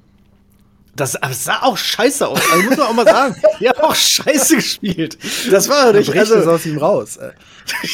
[0.94, 2.40] das, sah auch scheiße aus.
[2.52, 3.36] Also, muss man auch mal sagen.
[3.60, 5.16] Die haben auch scheiße gespielt.
[5.50, 7.18] Das war bricht also, es aus ihm raus.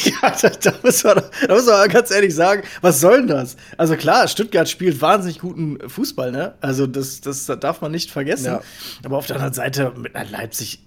[0.03, 3.57] Ja, da, da, muss man, da muss man ganz ehrlich sagen, was soll denn das?
[3.77, 6.55] Also klar, Stuttgart spielt wahnsinnig guten Fußball, ne?
[6.61, 8.45] Also das, das darf man nicht vergessen.
[8.45, 8.61] Ja.
[9.05, 10.79] Aber auf der anderen Seite mit Leipzig.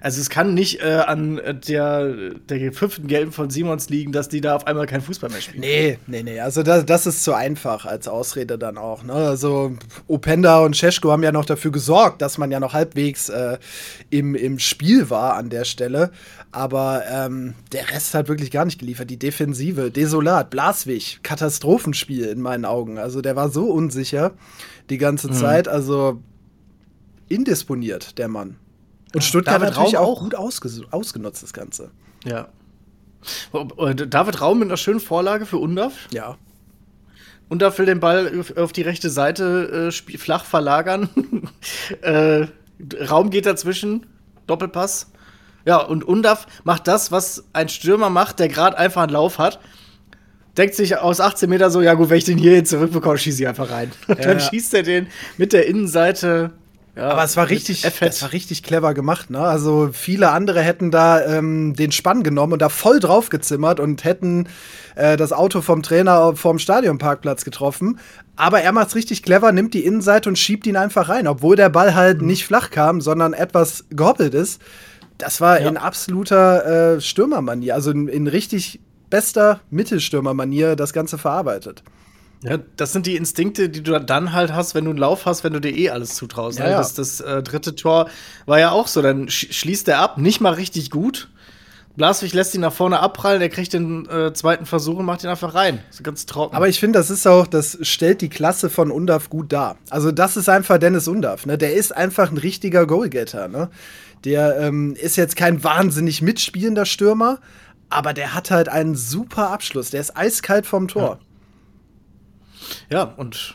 [0.00, 4.40] Also es kann nicht äh, an der, der fünften Gelben von Simons liegen, dass die
[4.40, 5.60] da auf einmal kein Fußball mehr spielen.
[5.60, 6.40] Nee, nee, nee.
[6.40, 9.02] Also das, das ist zu einfach als Ausrede dann auch.
[9.02, 9.12] Ne?
[9.12, 13.58] Also Openda und Cesko haben ja noch dafür gesorgt, dass man ja noch halbwegs äh,
[14.10, 16.10] im, im Spiel war an der Stelle.
[16.50, 19.10] Aber ähm, der Rest hat wirklich gar nicht geliefert.
[19.10, 22.98] Die Defensive, desolat, Blaswig, Katastrophenspiel in meinen Augen.
[22.98, 24.32] Also der war so unsicher
[24.88, 25.68] die ganze Zeit.
[25.68, 26.22] Also
[27.28, 28.56] indisponiert, der Mann.
[29.14, 30.20] Und Stuttgart David natürlich Raum auch auch.
[30.20, 31.90] gut ausges ausgenutzt, das Ganze.
[32.24, 32.48] Ja.
[33.50, 35.92] Und David Raum mit einer schönen Vorlage für Undaf.
[36.12, 36.36] Ja.
[37.48, 41.08] Undaf will den Ball auf- die rechte Seite äh, flach verlagern.
[42.02, 42.46] äh,
[43.08, 44.06] Raum geht dazwischen,
[44.46, 45.10] Doppelpass.
[45.64, 49.58] Ja, und Undaf macht das, was ein Stürmer macht, der gerade einfach einen Lauf hat.
[50.56, 53.42] Denkt sich aus 18 Meter so, ja gut, wenn ich den hier jetzt zurückbekomme, schieße
[53.42, 53.92] ich einfach rein.
[54.08, 54.40] Und dann ja.
[54.40, 56.52] schießt er den mit der Innenseite.
[56.98, 59.30] Ja, Aber es war richtig, das war richtig clever gemacht.
[59.30, 59.38] Ne?
[59.38, 64.02] Also viele andere hätten da ähm, den Spann genommen und da voll drauf gezimmert und
[64.02, 64.48] hätten
[64.96, 68.00] äh, das Auto vom Trainer vom Stadionparkplatz getroffen.
[68.34, 71.68] Aber er macht's richtig clever, nimmt die Innenseite und schiebt ihn einfach rein, obwohl der
[71.68, 74.60] Ball halt nicht flach kam, sondern etwas gehoppelt ist.
[75.18, 75.68] Das war Ja.
[75.68, 81.84] in absoluter äh, Stürmermanier, also in, in richtig bester Mittelstürmermanier das Ganze verarbeitet.
[82.42, 85.42] Ja, das sind die Instinkte, die du dann halt hast, wenn du einen Lauf hast,
[85.42, 86.58] wenn du dir eh alles zutraust.
[86.58, 86.70] Ja, ne?
[86.72, 86.78] ja.
[86.78, 88.08] Das, das äh, dritte Tor
[88.46, 89.02] war ja auch so.
[89.02, 91.28] Dann sch schließt er ab, nicht mal richtig gut.
[91.96, 95.30] Blaswig lässt ihn nach vorne abprallen, er kriegt den äh, zweiten Versuch und macht ihn
[95.30, 95.80] einfach rein.
[95.90, 96.54] So ganz trocken.
[96.54, 99.76] Aber ich finde, das ist auch, das stellt die Klasse von Undaf gut dar.
[99.90, 101.58] Also, das ist einfach Dennis Undaf, ne?
[101.58, 103.68] Der ist einfach ein richtiger Goalgetter, ne?
[104.24, 107.40] Der ähm, ist jetzt kein wahnsinnig mitspielender Stürmer,
[107.90, 109.90] aber der hat halt einen super Abschluss.
[109.90, 111.18] Der ist eiskalt vom Tor.
[111.20, 111.27] ja,
[113.04, 113.54] und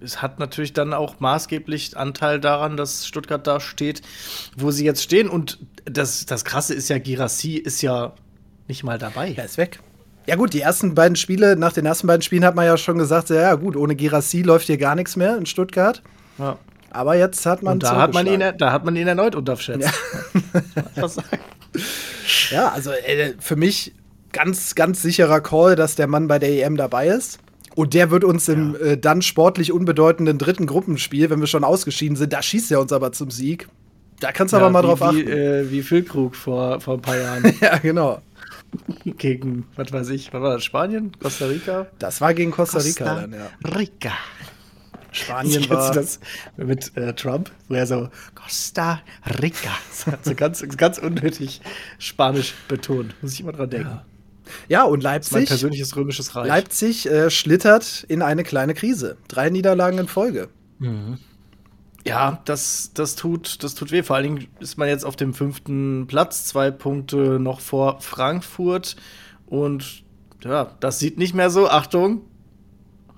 [0.00, 4.02] es hat natürlich dann auch maßgeblich Anteil daran, dass Stuttgart da steht,
[4.56, 5.28] wo sie jetzt stehen.
[5.28, 8.12] Und das, das Krasse ist ja, Girassi ist ja
[8.68, 9.32] nicht mal dabei.
[9.36, 9.80] Er ist weg.
[10.26, 12.98] Ja, gut, die ersten beiden Spiele, nach den ersten beiden Spielen hat man ja schon
[12.98, 16.02] gesagt, ja, gut, ohne Girassi läuft hier gar nichts mehr in Stuttgart.
[16.38, 16.58] Ja.
[16.90, 19.92] Aber jetzt hat man Und da hat, man ihn, da hat man ihn erneut unterschätzt.
[21.06, 21.40] Sagen?
[22.50, 23.94] Ja, also äh, für mich
[24.32, 27.38] ganz, ganz sicherer Call, dass der Mann bei der EM dabei ist.
[27.76, 32.16] Und der wird uns im äh, dann sportlich unbedeutenden dritten Gruppenspiel, wenn wir schon ausgeschieden
[32.16, 33.68] sind, da schießt er uns aber zum Sieg.
[34.18, 35.28] Da kannst du aber mal wie, drauf wie, achten.
[35.28, 38.22] Äh, wie Füllkrug vor, vor ein paar Jahren ja, genau.
[39.04, 41.12] gegen, was weiß ich, was war das, Spanien?
[41.20, 41.86] Costa Rica?
[41.98, 43.50] Das war gegen Costa Rica dann, ja.
[43.76, 44.12] Rica.
[45.12, 45.92] Spanien war.
[45.92, 46.18] du das
[46.56, 49.02] mit äh, Trump, wo er so Costa
[49.42, 49.70] Rica,
[50.22, 51.60] so ganz, ganz unnötig
[51.98, 53.14] Spanisch betont.
[53.20, 53.88] Muss ich immer dran denken.
[53.88, 54.06] Ja,
[54.84, 56.48] und Mein Leipzig, persönliches römisches Reich.
[56.48, 59.16] Leipzig äh, schlittert in eine kleine Krise.
[59.28, 60.48] Drei Niederlagen in Folge.
[62.06, 64.02] Ja, das, das, tut, das tut weh.
[64.02, 68.96] Vor allen Dingen ist man jetzt auf dem fünften Platz, zwei Punkte noch vor Frankfurt.
[69.46, 70.04] Und
[70.44, 72.20] ja, das sieht nicht mehr so, Achtung,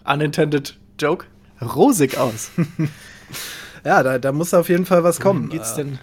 [0.05, 1.27] unintended joke,
[1.61, 2.51] rosig aus.
[3.85, 5.49] Ja, da, da muss auf jeden Fall was kommen.
[5.49, 5.99] Wohin geht's Äh, denn?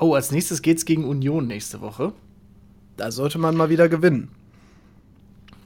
[0.00, 2.12] Oh, als nächstes geht's gegen Union nächste Woche.
[2.96, 4.28] Da sollte man mal wieder gewinnen.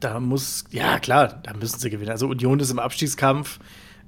[0.01, 2.11] Da muss, ja klar, da müssen sie gewinnen.
[2.11, 3.59] Also Union ist im Abstiegskampf.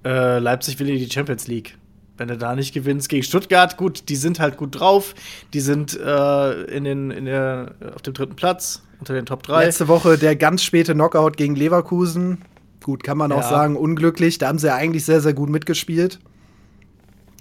[0.05, 1.77] Äh, Leipzig will in die Champions League.
[2.17, 5.15] Wenn du da nicht gewinnst gegen Stuttgart, gut, die sind halt gut drauf.
[5.55, 9.65] Die sind äh, in den, in der, auf dem dritten Platz unter den Top 3.
[9.67, 12.43] Letzte Woche der ganz späte Knockout gegen Leverkusen.
[12.83, 13.49] Gut, kann man auch Ja.
[13.49, 14.39] sagen, unglücklich.
[14.39, 16.19] Da haben sie ja eigentlich sehr, sehr gut mitgespielt.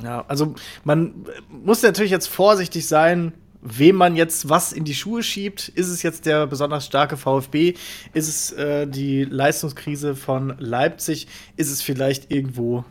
[0.03, 1.13] Ja, also man
[1.49, 5.69] muss natürlich jetzt vorsichtig sein, wem man jetzt was in die Schuhe schiebt.
[5.69, 7.75] Ist es jetzt der besonders starke VfB?
[8.13, 11.27] Ist es äh, die Leistungskrise von Leipzig?
[11.57, 12.83] Ist es vielleicht irgendwo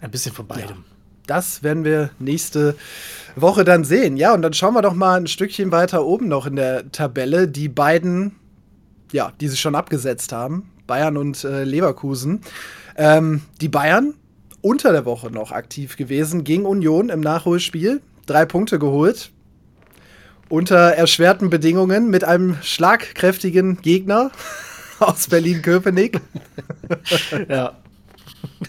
[0.00, 0.84] ein bisschen von beidem?
[1.26, 2.74] Das werden wir nächste
[3.36, 4.16] Woche dann sehen.
[4.16, 7.48] Ja, und dann schauen wir doch mal ein Stückchen weiter oben noch in der Tabelle.
[7.48, 8.36] Die beiden,
[9.12, 12.40] ja, die sich schon abgesetzt haben, Bayern und äh, Leverkusen.
[12.96, 14.14] Ähm, die Bayern
[14.62, 18.00] unter der Woche noch aktiv gewesen gegen Union im Nachholspiel.
[18.26, 19.30] Drei Punkte geholt.
[20.48, 24.30] Unter erschwerten Bedingungen mit einem schlagkräftigen Gegner
[25.00, 26.20] aus Berlin-Köpenick.
[27.48, 27.76] Ja.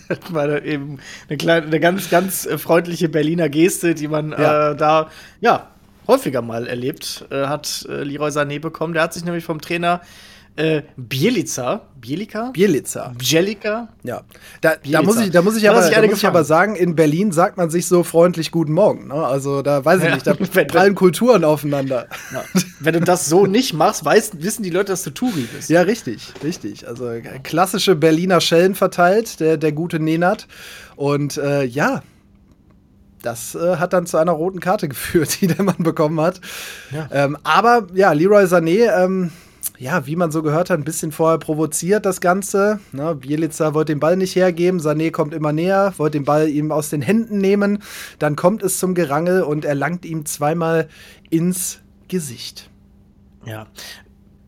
[0.10, 4.32] Das war da eben eine kleine, eine ganz, ganz äh, freundliche Berliner Geste, die man
[4.32, 4.72] Ja.
[4.72, 5.68] äh, da ja
[6.08, 8.94] häufiger mal erlebt, äh, hat äh, Leroy Sané bekommen.
[8.94, 10.02] Der hat sich nämlich vom Trainer
[10.60, 13.14] äh, Bielica, Bielica, Bielica.
[13.18, 14.22] Bielica, Ja,
[14.62, 15.02] da, da Bielica.
[15.04, 17.56] muss ich, da muss ich, er aber, da muss ich aber sagen, in Berlin sagt
[17.58, 19.08] man sich so freundlich Guten Morgen.
[19.08, 19.14] Ne?
[19.14, 20.34] Also da weiß ich Ja, nicht, da
[20.66, 22.08] prallen Kulturen aufeinander.
[22.34, 22.44] Ja.
[22.82, 25.70] Wenn du das so nicht machst, weiß, wissen die Leute, dass du Touri bist.
[25.70, 26.88] Ja, richtig, richtig.
[26.88, 30.48] Also äh, klassische Berliner Schellen verteilt, der, der gute Nenad.
[30.98, 32.04] Und äh, ja,
[33.22, 36.42] das äh, hat dann zu einer roten Karte geführt, die der Mann bekommen hat.
[36.92, 37.08] Ja.
[37.12, 39.32] Ähm, aber ja, Leroy Sané, ähm,
[39.80, 42.82] ja, wie man so gehört hat, ein bisschen vorher provoziert das Ganze.
[42.92, 46.74] Ne, Bielica wollte den Ball nicht hergeben, Sané kommt immer näher, wollte den Ball ihm
[46.74, 47.82] aus den Händen nehmen.
[48.20, 50.90] Dann kommt es zum Gerangel und er langt ihm zweimal
[51.30, 52.70] ins Gesicht.
[53.46, 53.68] Ja.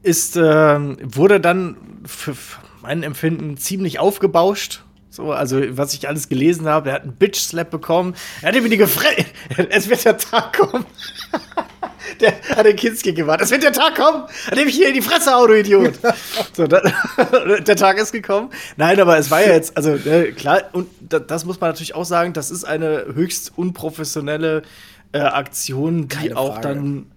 [0.04, 2.36] Ist, ähm, wurde dann für
[2.82, 4.84] mein Empfinden ziemlich aufgebauscht.
[5.14, 8.16] So, also, was ich alles gelesen habe, er hat einen Bitch-Slap bekommen.
[8.42, 9.10] Er hat ihm die Gefre
[9.70, 10.86] Es wird der Tag kommen.
[12.22, 13.44] der hat den Kinski gewartet.
[13.44, 15.96] Es wird der Tag kommen, an dem ich hier in die Fresse hau, du Idiot.
[16.54, 16.82] so, da,
[17.60, 18.52] der Tag ist gekommen.
[18.78, 21.94] Nein, aber es war ja jetzt, also, ne, klar, und da, das muss man natürlich
[21.94, 24.62] auch sagen, das ist eine höchst unprofessionelle
[25.12, 26.68] äh, Aktion, die Keine auch Frage.
[26.70, 27.12] dann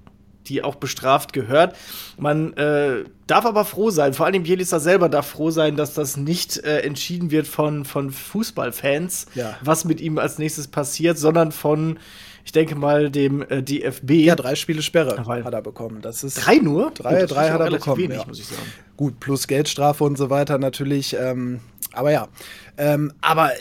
[0.49, 1.75] die auch bestraft gehört.
[2.19, 6.17] Man äh, darf aber froh sein, vor allem Bielitzer selber darf froh sein, dass das
[6.17, 9.57] nicht äh, entschieden wird von, von Fußballfans, Ja.
[9.63, 11.99] was mit ihm als nächstes passiert, sondern von,
[12.45, 14.11] ich denke mal, dem äh, DFB.
[14.11, 16.01] Ja, drei Spiele Sperre Weil- hat er bekommen.
[16.03, 16.91] Das ist Drei nur?
[16.91, 18.27] Drei- das drei hat er bekommen, Wenig, ja.
[18.27, 18.61] muss ich sagen.
[18.97, 21.17] Gut, plus Geldstrafe und so weiter natürlich.
[21.19, 21.61] Ähm,
[21.93, 22.29] aber ja.
[22.77, 23.57] Ähm, aber, äh,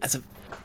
[0.00, 0.18] also,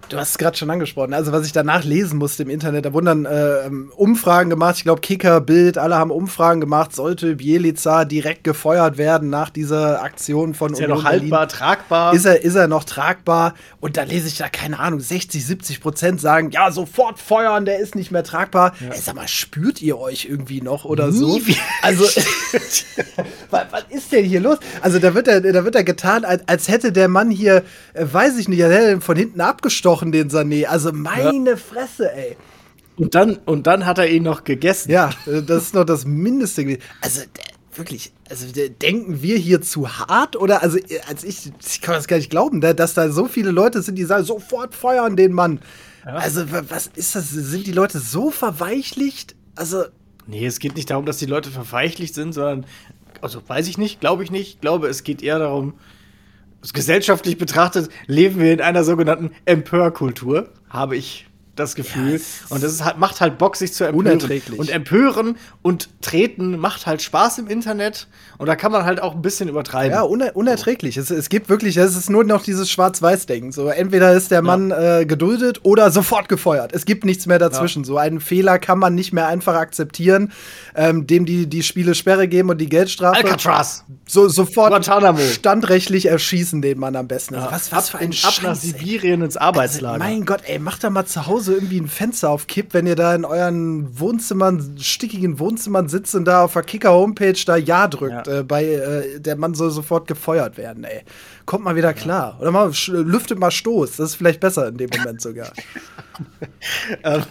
[0.10, 1.14] du hast es gerade schon angesprochen.
[1.14, 4.78] Also, was ich danach lesen musste im Internet, da wurden dann äh, ähm, Umfragen gemacht.
[4.78, 6.96] Ich glaube, Kicker, Bild, alle haben Umfragen gemacht.
[6.96, 12.14] Sollte Bielica direkt gefeuert werden nach dieser Aktion von Ist ja Union noch haltbar, tragbar.
[12.14, 13.54] Ist er, ist er noch tragbar?
[13.80, 17.80] Und da lese ich da, keine Ahnung, 60, 70 Prozent sagen, ja, sofort feuern, der
[17.80, 18.74] ist nicht mehr tragbar.
[18.90, 21.36] Ey, sag mal, spürt ihr euch irgendwie noch oder so?
[21.36, 21.60] Nie wieder.
[21.82, 22.04] Also,
[23.50, 24.58] was, was ist denn hier los?
[24.82, 28.06] Also, da wird er, da wird er getan, als, als hätte der Mann hier, äh,
[28.12, 30.66] weiß ich nicht, er hätte ihn von hinten abgestochen, den Sané.
[30.66, 32.38] Also, meine Fresse, ey.
[32.98, 34.92] und, dann, und dann hat er ihn noch gegessen.
[34.92, 36.82] Ja, äh, das ist noch das Mindeste gewesen.
[37.02, 37.22] Also,
[37.74, 38.46] wirklich, also
[38.82, 42.30] denken wir hier zu hart oder also äh, als ich, ich kann das gar nicht
[42.32, 45.60] glauben, da- dass da so viele Leute sind, die sagen, sofort feuern den Mann.
[46.04, 47.30] Also, wa- was ist das?
[47.30, 49.36] Sind die Leute so verweichlicht?
[49.56, 49.84] Also,
[50.30, 52.66] Nee, es geht nicht darum, dass die Leute verweichlicht sind, sondern,
[53.22, 54.56] also weiß ich nicht, glaube ich nicht.
[54.56, 55.74] Ich glaube, es geht eher darum,
[56.74, 60.50] gesellschaftlich betrachtet, leben wir in einer sogenannten Empörkultur.
[60.70, 61.28] Habe ich
[61.60, 62.14] das Gefühl.
[62.14, 64.08] Ja, und das halt, macht halt Bock, sich zu empören.
[64.08, 64.60] Unerträglich.
[64.60, 68.08] Und empören und treten macht halt Spaß im Internet.
[68.38, 69.92] Und da kann man halt auch ein bisschen übertreiben.
[69.92, 70.98] Ja, uner unerträglich.
[70.98, 73.52] Es, es gibt wirklich, es ist nur noch dieses Schwarz-Weiß-Denken.
[73.52, 76.72] So, entweder ist der Mann äh, geduldet oder sofort gefeuert.
[76.74, 77.84] Es gibt nichts mehr dazwischen.
[77.84, 80.32] So einen Fehler kann man nicht mehr einfach akzeptieren,
[80.76, 83.18] ähm, dem die die Spiele Sperre geben und die Geldstrafe.
[83.18, 83.84] Alcatraz.
[84.08, 85.20] So, sofort Guantanamo.
[85.20, 87.36] standrechtlich erschießen den Mann am besten.
[87.36, 88.70] Also, was, was für ein ab nach Scheiß, ey.
[88.72, 89.98] Sibirien ins Arbeitslager.
[89.98, 92.96] Mein Gott, ey, macht da mal zu Hause irgendwie ein Fenster auf Kipp, wenn ihr
[92.96, 98.28] da in euren Wohnzimmern, stickigen Wohnzimmern sitzt und da auf der Kicker-Homepage da Ja drückt.
[98.28, 98.40] Ja.
[98.40, 101.04] Äh, bei äh, der Mann soll sofort gefeuert werden, ey.
[101.46, 102.38] Kommt mal wieder klar.
[102.42, 103.98] Oder mal lüftet mal Stoß.
[103.98, 105.52] Das ist vielleicht besser in dem Moment sogar.
[107.04, 107.22] Ähm,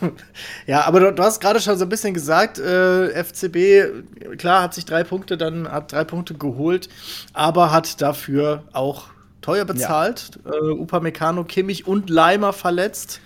[0.67, 4.75] ja, aber du, du hast gerade schon so ein bisschen gesagt, äh, FCB, klar, hat
[4.75, 6.89] sich drei Punkte dann, hat drei Punkte geholt,
[7.33, 9.09] aber hat dafür auch
[9.47, 10.39] teuer bezahlt.
[10.45, 13.21] Äh, Upamecano, Kimmich und Leimer verletzt.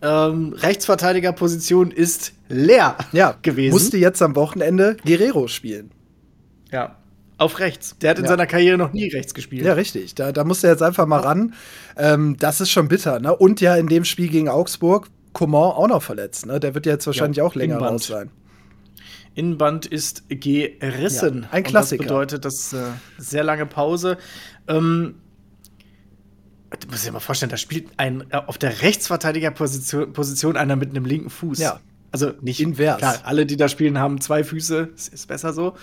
[0.00, 3.72] Ähm, Rechtsverteidigerposition ist leer Ja, gewesen.
[3.72, 5.90] musste jetzt am Wochenende Guerrero spielen.
[6.70, 6.96] ja,
[7.36, 7.96] auf rechts.
[8.00, 8.30] Der hat in Ja.
[8.30, 9.64] seiner Karriere noch nie rechts gespielt.
[9.64, 10.14] Ja, richtig.
[10.16, 11.54] Da, da musste er jetzt einfach mal ran.
[11.96, 13.34] Ähm, das ist schon bitter, ne?
[13.36, 16.58] Und ja, in dem Spiel gegen Augsburg, Coman auch noch verletzt, ne?
[16.58, 17.94] Der wird jetzt wahrscheinlich Ja, auch länger Innenband.
[18.00, 18.30] raus sein.
[19.36, 21.42] Innenband ist gerissen.
[21.42, 22.02] Ja, ein Und Klassiker.
[22.02, 22.78] Das bedeutet, dass äh,
[23.18, 24.18] sehr lange Pause.
[24.66, 25.14] Ähm,
[26.70, 30.90] du musst dir mal vorstellen, da spielt ein äh, auf der Rechtsverteidigerposition Position einer mit
[30.90, 31.58] einem linken Fuß.
[31.58, 31.80] Ja.
[32.10, 32.98] Also nicht Invers.
[32.98, 34.88] Klar, alle, die da spielen, haben zwei Füße.
[34.94, 35.76] Das ist besser so.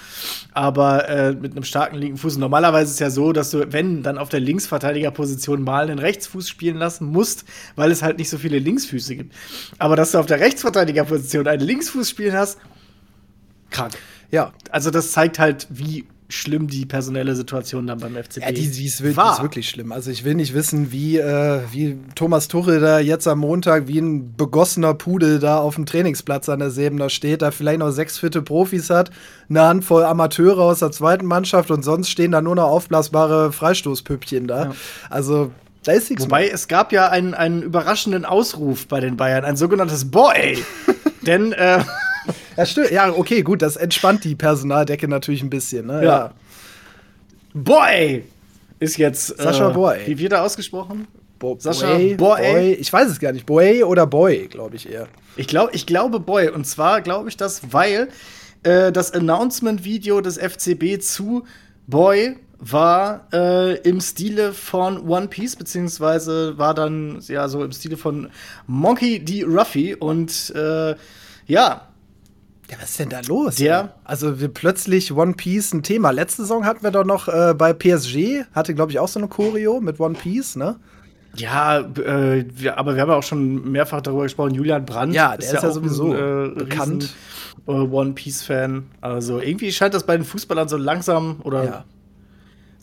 [0.54, 2.38] Aber äh, mit einem starken linken Fuß.
[2.38, 6.50] Normalerweise ist es ja so, dass du, wenn, dann auf der Linksverteidigerposition mal einen Rechtsfuß
[6.50, 7.46] spielen lassen musst,
[7.76, 9.36] weil es halt nicht so viele Linksfüße gibt.
[9.78, 12.58] Aber dass du auf der Rechtsverteidigerposition einen Linksfuß spielen hast,
[13.70, 13.94] krank.
[14.32, 18.70] Ja, Also das zeigt halt, wie schlimm die personelle Situation dann beim FCB Ja, die,
[18.70, 19.32] die, ist, wirklich, war.
[19.32, 19.92] die ist wirklich schlimm.
[19.92, 24.00] Also ich will nicht wissen, wie, äh, wie Thomas Tuchel da jetzt am Montag wie
[24.00, 28.18] ein begossener Pudel da auf dem Trainingsplatz an der Sebener steht, da vielleicht noch sechs
[28.18, 29.12] vierte Profis hat,
[29.50, 34.48] eine Handvoll Amateure aus der zweiten Mannschaft und sonst stehen da nur noch aufblasbare Freistoßpüppchen
[34.48, 34.66] da.
[34.66, 34.76] Ja.
[35.10, 35.52] Also
[35.84, 39.56] da ist nichts Wobei es gab ja einen, einen überraschenden Ausruf bei den Bayern, ein
[39.56, 40.64] sogenanntes Boy.
[41.22, 41.80] Denn äh,
[42.58, 42.92] Ja, stimmt.
[42.92, 45.88] Ja, okay, gut, das entspannt die Personaldecke natürlich ein bisschen.
[45.88, 46.06] Ne?
[46.06, 46.34] Ja.
[47.54, 48.24] Boy
[48.80, 50.00] ist jetzt Sascha äh, Boy.
[50.06, 51.08] Wie wird er ausgesprochen?
[51.40, 52.42] Bo Sascha Boy, Boy.
[52.42, 53.46] Boy, ich weiß es gar nicht.
[53.46, 55.08] Boy oder Boy, glaube ich eher.
[55.36, 56.50] Ich, glaub, ich glaube Boy.
[56.50, 58.10] Und zwar glaube ich das, weil
[58.64, 61.46] äh, das Announcement-Video des FCB zu
[61.88, 67.98] Boy war äh, im Stile von One Piece, beziehungsweise war dann ja so im Stile
[67.98, 68.30] von
[68.66, 69.44] Monkey D.
[69.44, 69.96] Ruffy.
[69.96, 70.96] Und äh,
[71.48, 71.88] ja,
[72.70, 73.60] Ja, was ist denn da los?
[73.60, 73.90] Ey?
[74.04, 76.12] Also wir plötzlich One Piece ein Thema.
[76.12, 79.28] Letzte Saison hatten wir doch noch äh, bei PSG, hatte glaube ich auch so eine
[79.28, 80.78] Choreo mit One Piece, ne?
[81.36, 84.56] Ja, äh, wir, aber wir haben ja auch schon mehrfach darüber gesprochen.
[84.56, 87.14] Julian Brandt Ja, der ist ja auch sowieso ein, bekannt.
[87.68, 88.86] Riesen, äh, One Piece Fan.
[89.02, 91.86] Also irgendwie scheint das bei den Fußballern so langsam oder Ja.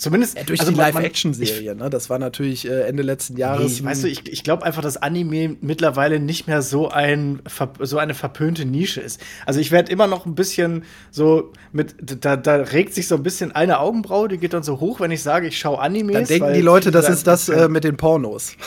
[0.03, 1.89] Zumindest Ja, durch also die Live-Action-Serie, ne?
[1.89, 3.73] Das war natürlich äh, Ende letzten Nee, Jahres.
[3.73, 7.41] ich, weißt du, ich, ich glaube einfach, dass Anime mittlerweile nicht mehr so, ein,
[7.81, 9.21] so eine verpönte Nische ist.
[9.47, 13.23] Also ich werde immer noch ein bisschen so mit, da, da regt sich so ein
[13.23, 16.15] bisschen eine Augenbraue, die geht dann so hoch, wenn ich sage, ich schaue Animes.
[16.15, 18.57] dann denken die Leute, das ist das äh, mit den Pornos.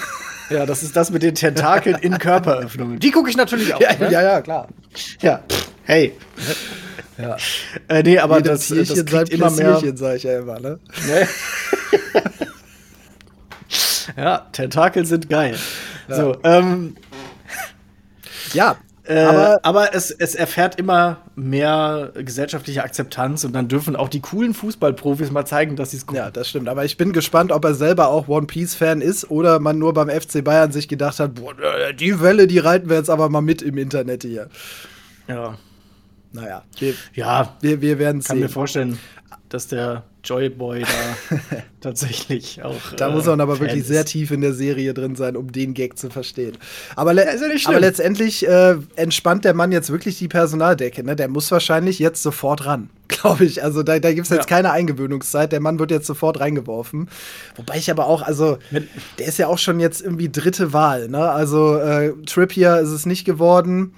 [0.51, 2.99] Ja, das ist das mit den Tentakeln in Körperöffnungen.
[2.99, 3.79] Die gucke ich natürlich auch.
[3.79, 4.11] ne?
[4.11, 4.67] ja, klar.
[5.19, 5.43] Ja,
[5.85, 6.13] hey.
[7.17, 7.37] Ja.
[7.87, 9.71] Äh, nee, aber Jedem das, das Tierchen sein kriegt immer mehr.
[9.73, 10.79] Pläsierchen, sag ich ja immer, ne?
[11.07, 11.27] Ne?
[14.17, 15.55] ja, Tentakel sind geil.
[16.07, 16.95] So, ähm,
[18.53, 24.09] Ja, äh, aber aber, es, es erfährt immer mehr gesellschaftliche Akzeptanz und dann dürfen auch
[24.09, 26.23] die coolen Fußballprofis mal zeigen, dass sie es gucken.
[26.23, 26.67] Ja, das stimmt.
[26.67, 30.09] Aber ich bin gespannt, ob er selber auch One Piece-Fan ist oder man nur beim
[30.09, 33.41] FC Bayern sich gedacht hat, boah, äh, die Welle, die reiten wir jetzt aber mal
[33.41, 34.49] mit im Internet hier.
[35.27, 35.57] Ja,
[36.35, 38.53] Naja, wir, ja wir, wir werden kann mir sehen.
[38.53, 38.99] vorstellen,
[39.49, 41.37] dass der Joyboy da
[41.81, 42.73] tatsächlich auch.
[42.97, 43.87] Da äh, muss man aber Fan wirklich ist.
[43.87, 46.57] sehr tief in der Serie drin sein, um den Gag zu verstehen.
[46.95, 51.03] Aber, le ja aber letztendlich äh, entspannt der Mann jetzt wirklich die Personaldecke.
[51.03, 51.15] Ne?
[51.15, 53.63] Der muss wahrscheinlich jetzt sofort ran, glaube ich.
[53.63, 54.55] Also da, da gibt es jetzt Ja.
[54.57, 55.51] keine Eingewöhnungszeit.
[55.51, 57.07] Der Mann wird jetzt sofort reingeworfen.
[57.55, 58.57] Wobei ich aber auch, also
[59.19, 61.07] der ist ja auch schon jetzt irgendwie dritte Wahl.
[61.07, 61.29] Ne?
[61.29, 63.93] Also äh, Trippier ist es nicht geworden.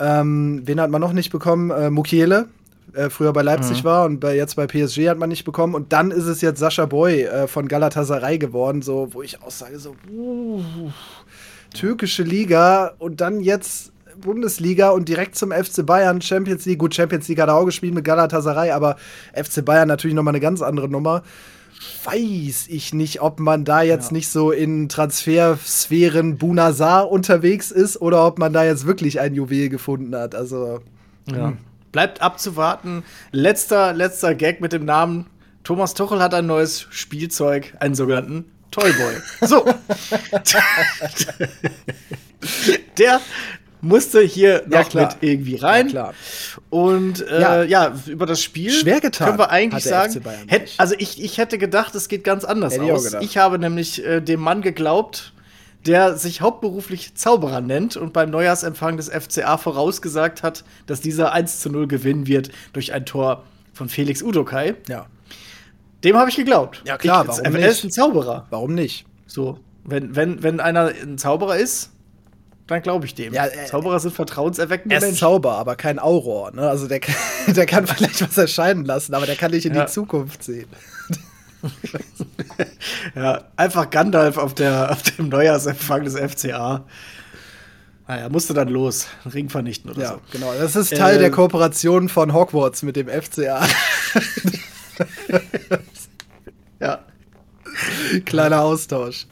[0.00, 1.70] Ähm, wen hat man noch nicht bekommen?
[1.70, 2.48] Äh, Mukiele.
[2.92, 5.74] Äh, früher bei Leipzig war und bei, jetzt bei PSG hat man nicht bekommen.
[5.74, 9.50] Und dann ist es jetzt Sascha Boy äh, von Galatasaray geworden, so, wo ich auch
[9.50, 10.60] sage, so, uh,
[11.72, 16.78] türkische Liga und dann jetzt Bundesliga und direkt zum FC Bayern, Champions League.
[16.78, 18.96] Gut, Champions League hat er auch gespielt mit Galatasaray, aber
[19.34, 21.22] FC Bayern natürlich nochmal eine ganz andere Nummer.
[22.04, 24.16] Weiß ich nicht, ob man da jetzt ja.
[24.16, 29.68] nicht so in Transfersphären Bunazar unterwegs ist oder ob man da jetzt wirklich ein Juwel
[29.68, 30.34] gefunden hat.
[30.34, 30.80] Also.
[31.26, 31.48] Ja.
[31.48, 31.58] Hm.
[31.92, 33.02] Bleibt abzuwarten.
[33.32, 35.26] Letzter, letzter Gag mit dem Namen.
[35.64, 39.14] Thomas Tuchel hat ein neues Spielzeug, einen sogenannten Toyboy.
[39.40, 39.64] So.
[42.98, 43.20] der
[43.80, 45.86] musste hier noch ja, mit irgendwie rein.
[45.86, 46.14] Ja, klar.
[46.68, 47.62] Und äh, ja.
[47.62, 47.94] ja.
[48.06, 51.94] über das Spiel Schwer getan, können wir eigentlich sagen, hätt, also ich, ich hätte gedacht,
[51.94, 53.14] es geht ganz anders hätte aus.
[53.14, 55.32] Ich, ich habe nämlich äh, dem Mann geglaubt,
[55.86, 61.60] der sich hauptberuflich Zauberer nennt und beim Neujahrsempfang des FCA vorausgesagt hat, dass dieser 1
[61.60, 64.74] zu 0 gewinnen wird durch ein Tor von Felix Udokai.
[64.88, 65.06] Ja.
[66.04, 66.82] Dem habe ich geglaubt.
[66.86, 67.70] Ja, klar, ich, warum er nicht?
[67.70, 68.46] ist ein Zauberer.
[68.50, 69.06] Warum nicht?
[69.26, 71.92] So, wenn, wenn, wenn einer ein Zauberer ist,
[72.70, 73.34] dann glaube ich dem.
[73.34, 75.18] Ja, äh, Zauberer sind vertrauenserweckende er ist Menschen.
[75.18, 76.52] Zauber, aber kein Auror.
[76.52, 76.68] Ne?
[76.68, 77.00] Also der,
[77.48, 79.84] der kann vielleicht was erscheinen lassen, aber der kann nicht in ja.
[79.84, 80.68] die Zukunft sehen.
[83.14, 86.84] ja, einfach Gandalf auf, der, auf dem Neujahrsempfang des FCA.
[88.08, 90.20] Naja, musste dann los, Ring vernichten oder ja, so.
[90.32, 90.52] genau.
[90.58, 93.64] Das ist Teil äh, der Kooperation von Hogwarts mit dem FCA.
[96.80, 97.04] ja.
[98.24, 99.26] Kleiner Austausch.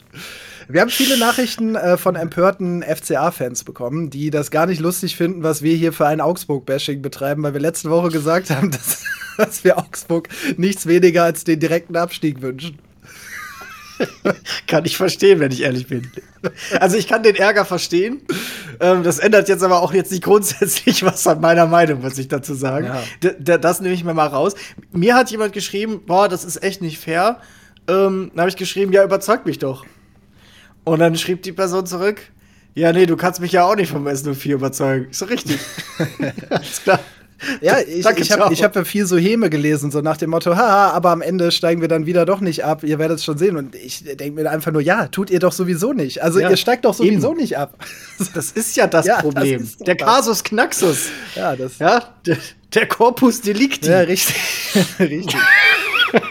[0.71, 5.41] Wir haben viele Nachrichten äh, von empörten FCA-Fans bekommen, die das gar nicht lustig finden,
[5.41, 9.03] was wir hier für ein Augsburg-Bashing betreiben, weil wir letzte Woche gesagt haben, dass,
[9.35, 12.77] dass wir Augsburg nichts weniger als den direkten Abstieg wünschen.
[14.67, 16.11] kann ich verstehen, wenn ich ehrlich bin.
[16.79, 18.21] Also ich kann den Ärger verstehen.
[18.79, 22.27] Ähm, das ändert jetzt aber auch jetzt nicht grundsätzlich was an meiner Meinung, muss ich
[22.27, 22.91] dazu sagen.
[23.21, 23.57] Ja.
[23.57, 24.53] Das nehme ich mir mal raus.
[24.91, 27.41] Mir hat jemand geschrieben, boah, das ist echt nicht fair.
[27.87, 29.83] Ähm, dann habe ich geschrieben, ja, überzeugt mich doch.
[30.83, 32.21] Und dann schrieb die Person zurück,
[32.75, 35.07] ja, nee, du kannst mich ja auch nicht vom S04 überzeugen.
[35.09, 35.59] Ist doch richtig.
[36.49, 36.99] Alles klar.
[37.61, 40.89] Ja, ich, ich habe hab ja viel so Häme gelesen, so nach dem Motto, haha,
[40.91, 43.55] aber am Ende steigen wir dann wieder doch nicht ab, ihr werdet es schon sehen.
[43.55, 46.21] Und ich denke mir einfach nur, ja, tut ihr doch sowieso nicht.
[46.21, 47.41] Also ja, ihr steigt doch sowieso eben.
[47.41, 47.77] nicht ab.
[48.33, 49.61] Das ist ja das ja, Problem.
[49.61, 51.07] Das der Kasus Knaxus.
[51.35, 51.79] Ja, das.
[51.79, 52.37] Ja, der,
[52.73, 53.89] der Corpus Delicti.
[53.89, 54.35] Ja, richtig.
[54.99, 55.37] richtig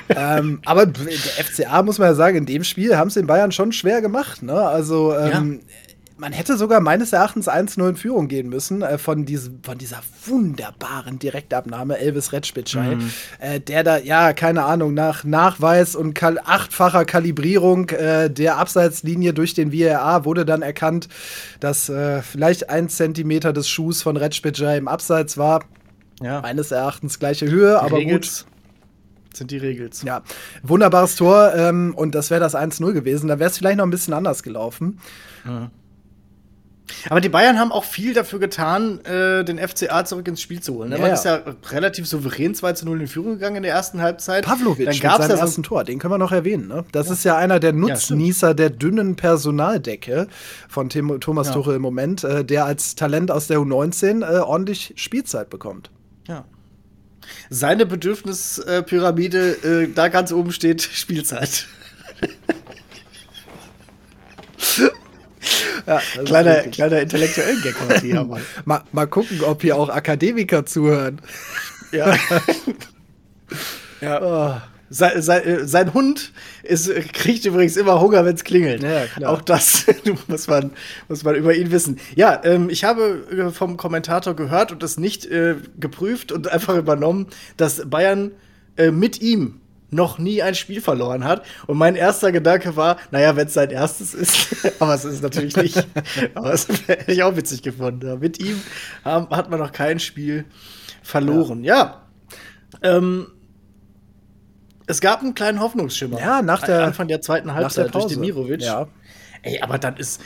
[0.08, 1.12] ähm, aber der
[1.44, 4.42] FCA, muss man ja sagen, in dem Spiel haben es den Bayern schon schwer gemacht.
[4.42, 4.54] Ne?
[4.54, 5.82] Also, ähm, ja.
[6.16, 10.00] man hätte sogar meines Erachtens 1-0 in Führung gehen müssen äh, von, diesem, von dieser
[10.26, 13.10] wunderbaren Direktabnahme Elvis Retschbitschei, mhm.
[13.38, 19.32] äh, der da, ja, keine Ahnung, nach Nachweis und kal achtfacher Kalibrierung äh, der Abseitslinie
[19.32, 21.08] durch den VAR wurde dann erkannt,
[21.60, 25.64] dass äh, vielleicht ein Zentimeter des Schuhs von Retschbitschei im Abseits war.
[26.20, 26.40] Ja.
[26.40, 28.44] Meines Erachtens gleiche Höhe, aber gut
[29.38, 30.02] sind die Regels.
[30.02, 30.22] Ja,
[30.62, 33.28] wunderbares Tor ähm, und das wäre das 1-0 gewesen.
[33.28, 34.98] Da wäre es vielleicht noch ein bisschen anders gelaufen.
[35.44, 35.70] Mhm.
[37.10, 40.74] Aber die Bayern haben auch viel dafür getan, äh, den FCA zurück ins Spiel zu
[40.74, 40.90] holen.
[40.90, 40.96] Ne?
[40.96, 44.44] Ja, Man ist ja relativ souverän 2 0 in Führung gegangen in der ersten Halbzeit.
[44.44, 46.68] Pavlovic Dann gab's mit seinem ersten Tor, den können wir noch erwähnen.
[46.68, 46.84] Ne?
[46.92, 47.12] Das ja.
[47.12, 50.28] ist ja einer der Nutznießer ja, der dünnen Personaldecke
[50.68, 54.94] von Tim Thomas Tuchel im Moment, äh, der als Talent aus der U19 äh, ordentlich
[54.96, 55.90] Spielzeit bekommt.
[56.26, 56.44] Ja
[57.50, 61.66] seine Bedürfnispyramide, äh, da ganz oben steht Spielzeit.
[65.86, 68.24] ja, kleiner, kleiner intellektuellen Gag heute hier.
[68.24, 68.42] Mal.
[68.64, 71.20] mal, mal gucken, ob hier auch Akademiker zuhören.
[71.92, 72.16] Ja.
[74.00, 74.22] ja.
[74.22, 74.77] Oh.
[74.90, 76.32] Sein, sein, äh, sein, Hund
[76.62, 78.82] ist, kriegt übrigens immer Hunger, wenn es klingelt.
[78.82, 79.28] Ja.
[79.28, 79.86] Auch das
[80.28, 80.70] muss, man,
[81.08, 81.98] muss man über ihn wissen.
[82.16, 86.76] Ja, ähm, ich habe äh, vom Kommentator gehört und das nicht äh, geprüft und einfach
[86.76, 87.26] übernommen,
[87.56, 88.32] dass Bayern
[88.76, 89.60] äh, mit ihm
[89.90, 91.44] noch nie ein Spiel verloren hat.
[91.66, 95.56] Und mein erster Gedanke war, naja, wenn es sein erstes ist, aber es ist natürlich
[95.56, 95.86] nicht.
[96.34, 98.06] aber das hätte ich auch witzig gefunden.
[98.06, 98.60] Ja, mit ihm
[99.04, 100.44] haben, hat man noch kein Spiel
[101.02, 101.64] verloren.
[101.64, 102.02] Ja.
[102.82, 102.96] ja.
[102.96, 103.28] Ähm,
[104.88, 106.18] es gab einen kleinen Hoffnungsschimmer.
[106.18, 108.62] Ja, nach der Anfang der zweiten Halbzeit der durch Demirovic.
[108.62, 108.88] Ja.
[109.42, 110.20] Ey, aber dann ist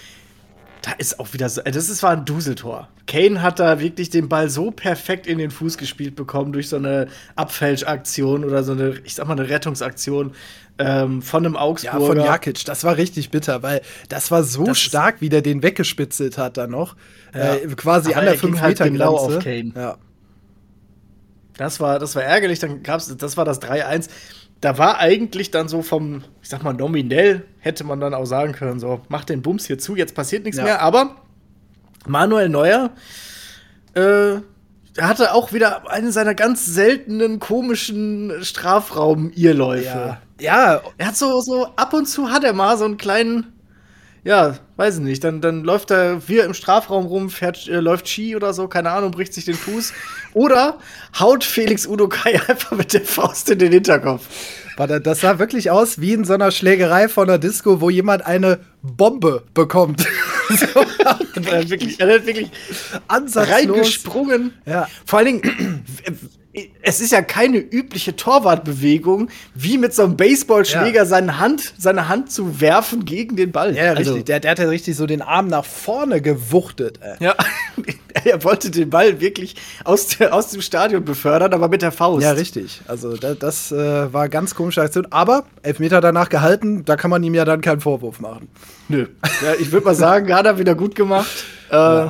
[0.82, 2.88] da ist auch wieder so, das ist, war ein Duseltor.
[3.06, 6.76] Kane hat da wirklich den Ball so perfekt in den Fuß gespielt bekommen durch so
[6.76, 7.06] eine
[7.36, 10.32] Abfälschaktion oder so eine, ich sag mal, eine Rettungsaktion
[10.78, 12.00] ähm, von einem Augsburger.
[12.00, 12.64] Ja, von Jakic.
[12.64, 16.56] Das war richtig bitter, weil das war so das stark, wie der den weggespitzelt hat
[16.56, 16.96] dann noch.
[17.32, 17.54] Ja.
[17.54, 19.72] Äh, quasi an der 5 Meter halt genau auf Kane.
[19.76, 19.98] Ja.
[21.56, 24.08] Das war, das war ärgerlich, dann gab's, das war das 3-1
[24.62, 28.52] da war eigentlich dann so vom, ich sag mal, nominell hätte man dann auch sagen
[28.52, 30.64] können, so, mach den Bums hier zu, jetzt passiert nichts ja.
[30.64, 30.80] mehr.
[30.80, 31.16] Aber
[32.06, 32.90] Manuel Neuer
[33.94, 34.36] äh,
[35.00, 39.84] hatte auch wieder einen seiner ganz seltenen, komischen Strafraum-Irrläufe.
[39.84, 40.20] Ja.
[40.38, 40.80] ja.
[40.96, 43.51] Er hat so, so, ab und zu hat er mal so einen kleinen,
[44.24, 48.08] ja, weiß ich nicht, dann, dann läuft er wir im Strafraum rum, fährt, äh, läuft
[48.08, 49.92] Ski oder so, keine Ahnung, bricht sich den Fuß.
[50.32, 50.78] oder
[51.18, 54.26] haut Felix Udo Kai einfach mit der Faust in den Hinterkopf.
[54.76, 58.24] Warte, das sah wirklich aus wie in so einer Schlägerei von einer Disco, wo jemand
[58.24, 60.00] eine Bombe bekommt.
[60.48, 60.66] so,
[61.04, 62.50] er hat wirklich, er hat wirklich
[63.08, 63.54] ansatzlos.
[63.54, 64.54] reingesprungen.
[64.64, 64.88] Ja.
[65.04, 65.84] Vor allen Dingen,
[66.82, 71.06] es ist ja keine übliche Torwartbewegung, wie mit so einem Baseballschläger Ja.
[71.06, 73.74] seine Hand, seine Hand zu werfen gegen den Ball.
[73.76, 74.24] Ja, Also, richtig.
[74.26, 76.98] Der, der hat ja richtig so den Arm nach vorne gewuchtet.
[77.00, 77.16] Ey.
[77.26, 77.34] Ja,
[78.24, 79.54] er wollte den Ball wirklich
[79.84, 82.22] aus, der, aus dem Stadion befördern, aber mit der Faust.
[82.22, 82.80] Ja, richtig.
[82.88, 85.06] Also da, das äh, war ganz komische Aktion.
[85.10, 88.48] Aber Elfmeter danach gehalten, da kann man ihm ja dann keinen Vorwurf machen.
[88.88, 89.06] Nö.
[89.42, 91.44] Ja, ich würde mal sagen, hat er wieder gut gemacht.
[91.70, 92.06] Äh,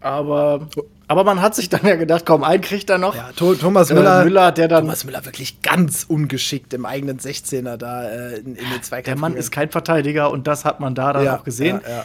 [0.00, 0.68] aber,
[1.12, 3.14] aber man hat sich dann ja gedacht, komm, einen kriegt er noch.
[3.14, 7.18] Ja, Tho Thomas Äh, Müller, Müller, der dann- Thomas Müller wirklich ganz ungeschickt im eigenen
[7.18, 9.04] 16er da äh, in, in den Zweikampf.
[9.06, 11.80] Der Mann ist kein Verteidiger und das hat man da dann auch gesehen.
[11.84, 12.04] Ja, ja.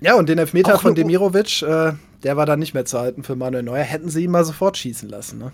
[0.00, 1.92] ja, und den Elfmeter Auch von Demirovic, äh,
[2.22, 3.82] der war dann nicht mehr zu halten für Manuel Neuer.
[3.82, 5.52] Hätten sie ihn mal sofort schießen lassen, ne?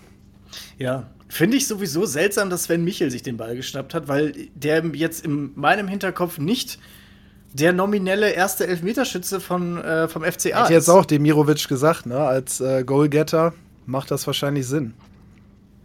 [0.77, 1.07] Ja.
[1.31, 5.23] Finde ich sowieso seltsam, dass Sven Michel sich den Ball geschnappt hat, weil der jetzt
[5.23, 6.79] in meinem Hinterkopf nicht
[7.53, 12.19] der nominelle erste Elfmeterschütze von, äh, vom FCA Hat jetzt auch Demirovic gesagt, ne?
[12.19, 13.53] Als äh, Goalgetter
[13.85, 14.93] macht das wahrscheinlich Sinn.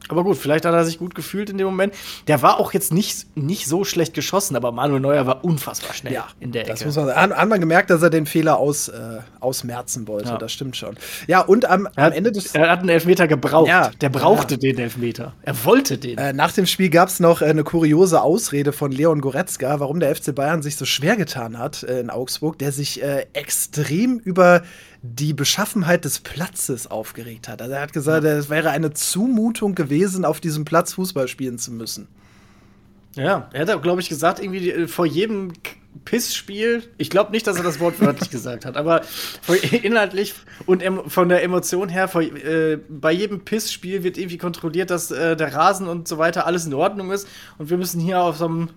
[0.09, 1.95] Aber gut, vielleicht hat er sich gut gefühlt in dem Moment.
[2.27, 6.23] Der war auch jetzt nicht, nicht so schlecht geschossen, aber Manuel Neuer war unfassbar schnell
[6.41, 6.73] in der Ecke.
[6.73, 7.35] Das muss man sagen.
[7.35, 10.31] Hat, man gemerkt, dass er den Fehler aus, äh, ausmerzen wollte.
[10.31, 10.39] Ja.
[10.39, 10.97] Das stimmt schon.
[11.27, 12.55] Ja, und am, am hat, Ende des.
[12.55, 13.69] er hat einen Elfmeter gebraucht.
[13.69, 13.91] Ja.
[14.01, 15.33] Der brauchte den Elfmeter.
[15.43, 16.19] Er wollte den.
[16.19, 20.01] Äh, nach dem Spiel gab es noch äh, eine kuriose Ausrede von Leon Goretzka, warum
[20.01, 24.19] der FC Bayern sich so schwer getan hat äh, in Augsburg, der sich äh, extrem
[24.19, 24.63] über
[25.07, 27.61] die Beschaffenheit des Platzes aufgeregt hat.
[27.61, 31.73] Also er hat gesagt, es wäre eine Zumutung gewesen, auf diesem Platz Fußball spielen zu
[31.73, 32.09] müssen.
[33.15, 35.53] Ja, er hat, glaube ich, gesagt, irgendwie äh, vor jedem
[36.07, 39.03] Pissspiel, ich glaube nicht, dass er das Wort wörtlich gesagt hat, aber
[39.83, 40.35] inhaltlich
[40.65, 45.37] und von der Emotion her, vor, äh, bei jedem Pissspiel wird irgendwie kontrolliert, dass äh,
[45.37, 47.29] der Rasen und so weiter alles in Ordnung ist
[47.59, 48.71] und wir müssen hier auf so einem,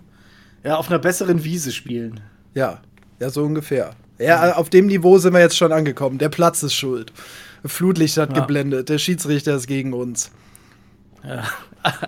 [0.66, 2.20] ja, auf einer besseren Wiese spielen.
[2.54, 2.82] Ja,
[3.20, 3.96] ja, so ungefähr.
[4.20, 6.18] Ja, auf dem Niveau sind wir jetzt schon angekommen.
[6.18, 7.14] Der Platz ist schuld.
[7.66, 8.42] Flutlicht hat Ja.
[8.42, 10.32] geblendet, der Schiedsrichter ist gegen uns.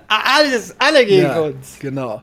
[0.07, 1.77] Alles, alle gegen ja, uns.
[1.79, 2.21] Genau.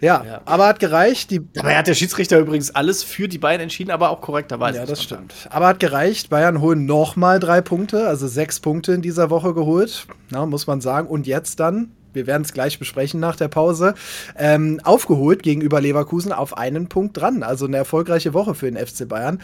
[0.00, 0.40] Ja, Ja.
[0.44, 1.30] aber hat gereicht.
[1.30, 4.78] Die Dabei hat der Schiedsrichter übrigens alles für die beiden entschieden, aber auch korrekterweise.
[4.78, 5.28] Ja, das man sagen.
[5.30, 5.52] stimmt.
[5.52, 6.30] Aber hat gereicht.
[6.30, 10.80] Bayern holen nochmal drei Punkte, also sechs Punkte in dieser Woche geholt, Na, muss man
[10.80, 11.08] sagen.
[11.08, 13.94] Und jetzt dann, wir werden es gleich besprechen nach der Pause,
[14.36, 17.42] ähm, aufgeholt gegenüber Leverkusen auf einen Punkt dran.
[17.42, 19.40] Also eine erfolgreiche Woche für den FC Bayern.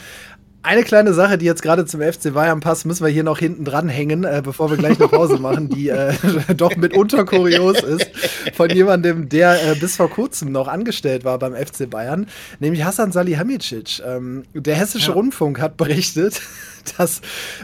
[0.66, 3.66] Eine kleine Sache, die jetzt gerade zum FC Bayern passt, müssen wir hier noch hinten
[3.66, 6.14] dran hängen, äh, bevor wir gleich eine Pause machen, die äh,
[6.56, 8.10] doch mitunter kurios ist,
[8.54, 12.28] von jemandem, der äh, bis vor kurzem noch angestellt war beim FC Bayern,
[12.60, 14.00] nämlich Hassan Salihamidzic.
[14.06, 15.12] Ähm, der Hessische Ja.
[15.12, 16.40] Rundfunk hat berichtet,
[16.99, 17.20] dass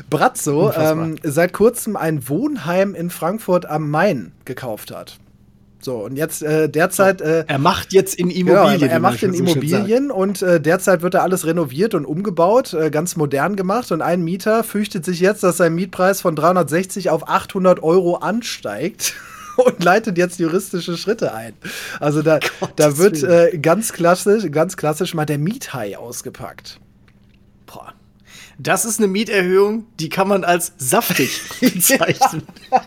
[0.08, 1.04] Brazzo Unfassbar.
[1.06, 5.18] ähm, seit kurzem ein Wohnheim in Frankfurt am Main gekauft hat.
[5.82, 7.22] So, und jetzt äh, derzeit.
[7.22, 8.82] Äh, Er macht jetzt in Genau, Immobilien.
[8.82, 9.32] er, wie er macht in.
[9.32, 13.90] Immobilien und äh, derzeit wird da alles renoviert und umgebaut, äh, ganz modern gemacht.
[13.90, 19.14] Und ein Mieter fürchtet sich jetzt, dass sein Mietpreis von 360 auf 800 Euro ansteigt.
[19.56, 21.52] Und leitet jetzt juristische Schritte ein.
[21.98, 22.38] Also da,
[22.76, 26.78] da wird äh, ganz klassisch, ganz klassisch mal der Miethai ausgepackt.
[28.62, 32.42] Das ist eine Mieterhöhung, die kann man als saftig bezeichnen.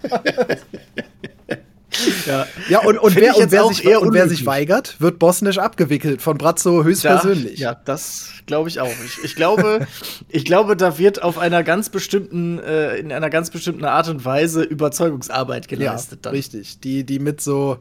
[2.28, 2.45] ja.
[2.69, 6.21] Ja, und, und, wer, und, wer sich, eher und wer sich weigert, wird bosnisch abgewickelt
[6.21, 7.57] von Brazzo höchstpersönlich.
[7.57, 8.93] Ja, das glaube ich auch.
[9.03, 9.88] Ich, ich glaube,
[10.30, 14.24] ich glaube, da wird auf einer ganz bestimmten, äh, in einer ganz bestimmten Art und
[14.26, 16.28] Weise Überzeugungsarbeit geleistet.
[16.28, 16.36] dann.
[16.36, 16.82] richtig.
[16.82, 17.80] Die, die mit so,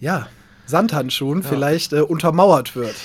[0.00, 0.28] ja,
[0.66, 2.96] Sandhandschuhen vielleicht äh, untermauert wird.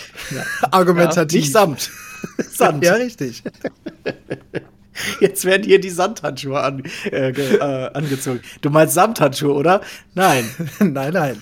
[0.70, 1.34] Argumentativ.
[1.34, 1.92] Ja, nicht Samt.
[2.50, 2.84] Sand.
[2.84, 3.44] Ja, richtig.
[5.20, 7.60] Jetzt werden hier die Sandhandschuhe an, äh, äh,
[7.94, 8.42] angezogen.
[8.62, 9.82] Du meinst Samthandschuhe, oder?
[10.16, 10.46] Nein.
[10.80, 11.42] nein, nein.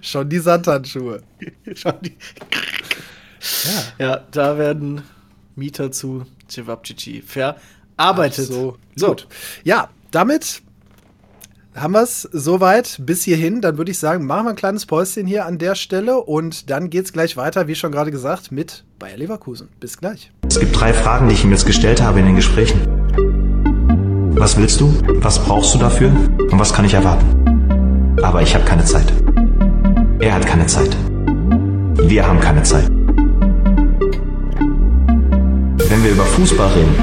[0.00, 1.22] Schon die Sandhandschuhe.
[1.74, 2.16] Schau die-
[3.98, 5.02] ja, da werden
[5.56, 8.46] Mieter zu Cevapcici verarbeitet.
[8.46, 9.08] So, so.
[9.08, 9.26] gut.
[9.64, 10.62] Ja, damit
[11.74, 13.60] haben wir es soweit bis hierhin.
[13.60, 16.90] Dann würde ich sagen, machen wir ein kleines Päuschen hier an der Stelle und dann
[16.90, 19.68] geht es gleich weiter, wie schon gerade gesagt, mit Bayer Leverkusen.
[19.80, 20.30] Bis gleich.
[20.48, 22.80] Es gibt drei Fragen, die ich ihm jetzt gestellt habe in den Gesprächen.
[24.34, 24.92] Was willst du?
[25.20, 26.10] Was brauchst du dafür?
[26.10, 28.16] Und was kann ich erwarten?
[28.22, 29.12] Aber ich habe keine Zeit.
[30.20, 30.96] Er hat keine Zeit.
[31.96, 32.88] Wir haben keine Zeit.
[35.88, 36.94] Wenn wir über Fußball reden,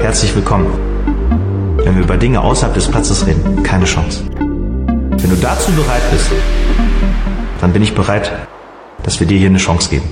[0.00, 0.89] herzlich willkommen.
[1.84, 4.22] Wenn wir über Dinge außerhalb des Platzes reden, keine Chance.
[4.36, 6.30] Wenn du dazu bereit bist,
[7.60, 8.30] dann bin ich bereit,
[9.02, 10.04] dass wir dir hier eine Chance geben.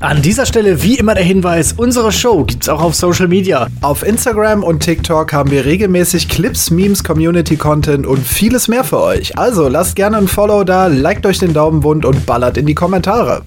[0.00, 3.66] An dieser Stelle wie immer der Hinweis, unsere Show gibt es auch auf Social Media.
[3.82, 9.00] Auf Instagram und TikTok haben wir regelmäßig Clips, Memes, Community Content und vieles mehr für
[9.02, 9.36] euch.
[9.36, 12.74] Also lasst gerne ein Follow da, liked euch den Daumen wund und ballert in die
[12.74, 13.42] Kommentare.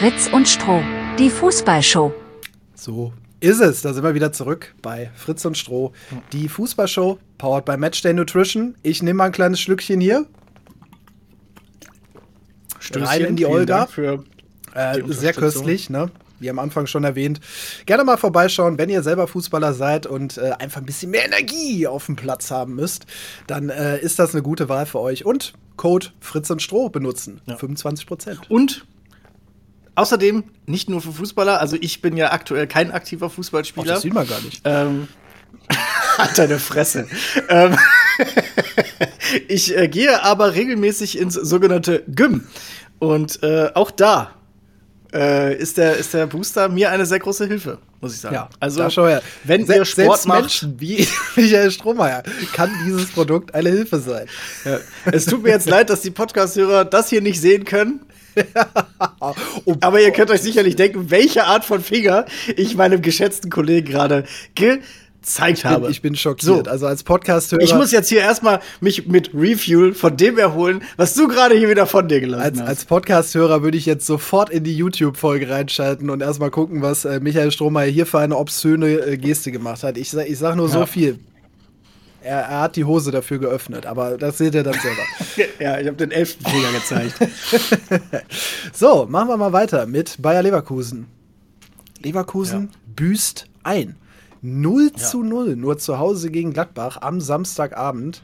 [0.00, 0.82] Fritz und Stroh,
[1.18, 2.10] die Fußballshow.
[2.74, 3.82] So ist es.
[3.82, 5.92] Da sind wir wieder zurück bei Fritz und Stroh.
[6.32, 8.76] Die Fußballshow, powered by Matchday Nutrition.
[8.82, 10.24] Ich nehme mal ein kleines Schlückchen hier.
[12.78, 13.88] Stößchen, Rein in die Olga.
[14.74, 16.10] Äh, Die sehr köstlich, ne?
[16.38, 17.40] Wie am Anfang schon erwähnt.
[17.84, 21.86] Gerne mal vorbeischauen, wenn ihr selber Fußballer seid und äh, einfach ein bisschen mehr Energie
[21.86, 23.04] auf dem Platz haben müsst,
[23.46, 25.26] dann äh, ist das eine gute Wahl für euch.
[25.26, 27.42] Und Code Fritz und Stroh benutzen.
[27.58, 28.50] 25 Prozent.
[28.50, 28.86] Und
[29.94, 33.94] außerdem nicht nur für Fußballer, also ich bin ja aktuell kein aktiver Fußballspieler.
[33.94, 34.62] das sieht man gar nicht.
[34.64, 35.08] Ähm,
[36.18, 37.06] hat deine Fresse.
[37.48, 37.76] ähm,
[39.48, 42.46] ich äh, gehe aber regelmäßig ins sogenannte Gym.
[42.98, 44.32] Und äh, auch da
[45.12, 48.34] äh, ist, der, ist der Booster mir eine sehr große Hilfe, muss ich sagen.
[48.34, 48.80] Ja, also,
[49.44, 52.22] wenn Se- ihr Sport selbst macht, Menschen wie Michael Strohmeier
[52.52, 54.26] kann dieses Produkt eine Hilfe sein.
[54.64, 54.78] ja,
[55.10, 58.00] es tut mir jetzt leid, dass die Podcast-Hörer das hier nicht sehen können.
[59.80, 62.26] Aber ihr könnt euch sicherlich denken, welche Art von Finger
[62.56, 64.24] ich meinem geschätzten Kollegen gerade
[64.54, 65.82] gezeigt habe.
[65.82, 66.66] bin, ich bin schockiert.
[66.66, 66.70] So.
[66.70, 67.62] Also als Podcast-Hörer.
[67.62, 71.68] Ich muss jetzt hier erstmal mich mit Refuel von dem erholen, was du gerade hier
[71.68, 72.68] wieder von dir gelassen Als, hast.
[72.68, 77.20] als Podcast-Hörer würde ich jetzt sofort in die YouTube-Folge reinschalten und erstmal gucken, was äh,
[77.20, 79.96] Michael Strohmeier hier für eine obszöne äh, Geste gemacht hat.
[79.98, 80.86] Ich, ich sag nur so Ja.
[80.86, 81.18] viel.
[82.22, 85.02] Er, er hat die Hose dafür geöffnet, aber das seht ihr dann selber.
[85.58, 87.14] ja, ich habe den elften Finger gezeigt.
[88.72, 91.06] so, machen wir mal weiter mit Bayer Leverkusen.
[92.02, 93.96] Leverkusen büßt ein.
[94.42, 98.22] 0 zu 0, nur zu Hause gegen Gladbach am Samstagabend.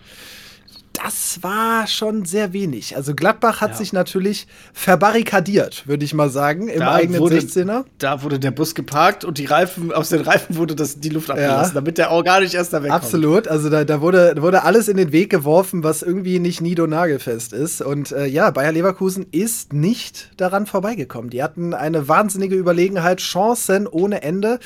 [1.03, 2.97] Das war schon sehr wenig.
[2.97, 3.77] Also Gladbach hat Ja.
[3.77, 7.85] sich natürlich verbarrikadiert, würde ich mal sagen, im Da eigenen wurde- 16er.
[7.99, 11.31] Da wurde der Bus geparkt und die Reifen, aus den Reifen wurde das, die Luft
[11.31, 13.03] abgelassen, damit der auch gar nicht erst da wegkommt.
[13.03, 17.53] Absolut, also da, da wurde, wurde alles in den Weg geworfen, was irgendwie nicht nido-nagelfest
[17.53, 17.83] ist.
[17.83, 21.31] Und äh, ja, Bayer Leverkusen ist nicht daran vorbeigekommen.
[21.31, 24.61] Die hatten eine wahnsinnige Überlegenheit, Chancen ohne Ende,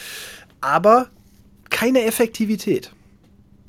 [0.60, 1.08] aber
[1.70, 2.92] keine Effektivität.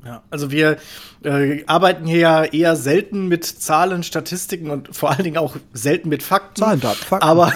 [0.04, 0.78] Ja, also wir
[1.22, 6.08] äh, arbeiten hier ja eher selten mit Zahlen, Statistiken und vor allen Dingen auch selten
[6.08, 6.60] mit Fakten.
[6.60, 7.28] Zahlen, Daten, Fakten.
[7.28, 7.52] Aber,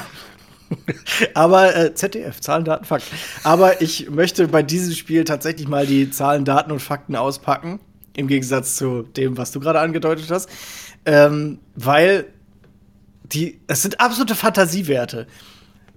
[1.35, 3.17] aber äh, ZDF, Zahlen, Daten, Fakten.
[3.43, 7.81] Aber ich möchte bei diesem Spiel tatsächlich mal die Zahlen, Daten und Fakten auspacken.
[8.15, 10.49] Im Gegensatz zu dem, was du gerade angedeutet hast.
[11.05, 12.27] Ähm, weil
[13.25, 15.27] die, es sind absolute Fantasiewerte.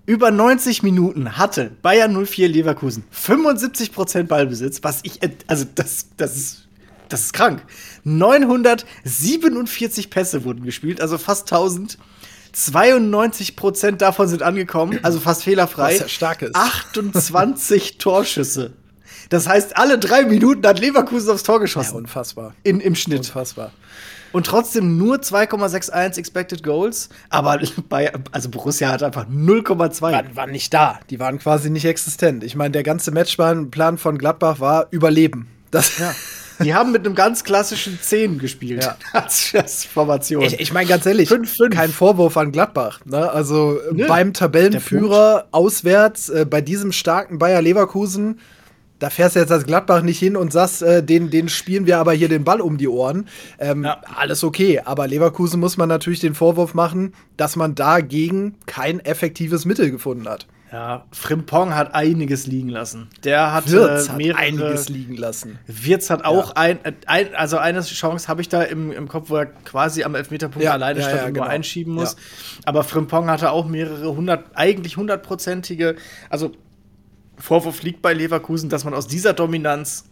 [0.09, 6.35] Über 90 Minuten hatte Bayern 04 Leverkusen 75% Ballbesitz, was ich, ent- also das, das
[6.35, 6.67] ist,
[7.09, 7.61] das ist krank.
[8.05, 11.99] 947 Pässe wurden gespielt, also fast 1000.
[12.55, 15.91] 92% davon sind angekommen, also fast fehlerfrei.
[15.93, 16.55] Was ja stark ist.
[16.55, 18.73] 28 Torschüsse.
[19.29, 21.97] Das heißt, alle drei Minuten hat Leverkusen aufs Tor Ja, geschossen.
[21.97, 22.55] unfassbar.
[22.63, 23.19] in, Im Schnitt.
[23.19, 23.71] Unfassbar.
[24.31, 27.09] Und trotzdem nur 2,61 Expected Goals.
[27.29, 27.59] Aber
[27.89, 30.01] bei, also Borussia hat einfach 0,2.
[30.01, 30.99] Waren, waren nicht da.
[31.09, 32.43] Die waren quasi nicht existent.
[32.43, 35.47] Ich meine, der ganze Matchplan Plan von Gladbach war Überleben.
[35.71, 36.13] Das, Ja.
[36.61, 38.83] Die haben mit einem ganz klassischen 10 gespielt.
[38.83, 38.97] Ja.
[39.13, 40.43] Als, als Formation.
[40.43, 41.73] Ich, ich meine ganz ehrlich, Fünf, fünf.
[41.73, 42.99] kein Vorwurf an Gladbach.
[43.05, 43.29] Ne?
[43.31, 48.39] Also Nö, beim Tabellenführer auswärts, äh, bei diesem starken Bayer Leverkusen,
[48.99, 51.97] da fährst du jetzt als Gladbach nicht hin und sagst, äh, den, den spielen wir
[51.97, 53.27] aber hier den Ball um die Ohren.
[53.57, 54.01] Ähm, Ja.
[54.15, 59.65] Alles okay, aber Leverkusen muss man natürlich den Vorwurf machen, dass man dagegen kein effektives
[59.65, 60.47] Mittel gefunden hat.
[60.71, 63.07] ja, Frimpong hat einiges liegen lassen.
[63.23, 65.57] Der hat Wirtz äh, hat mehrere, einiges liegen lassen.
[65.65, 69.29] Wirtz hat auch ein, äh, ein, also eine Chance habe ich da im, im Kopf,
[69.29, 71.47] wo er quasi am Elfmeterpunkt Ja, alleine ja, stand ja, nur genau.
[71.47, 72.13] einschieben muss.
[72.13, 72.19] Ja.
[72.65, 75.95] Aber Frimpong hatte auch mehrere hundert, eigentlich hundertprozentige,
[76.29, 76.51] also
[77.39, 80.05] Vorwurf liegt bei Leverkusen, dass man aus dieser Dominanz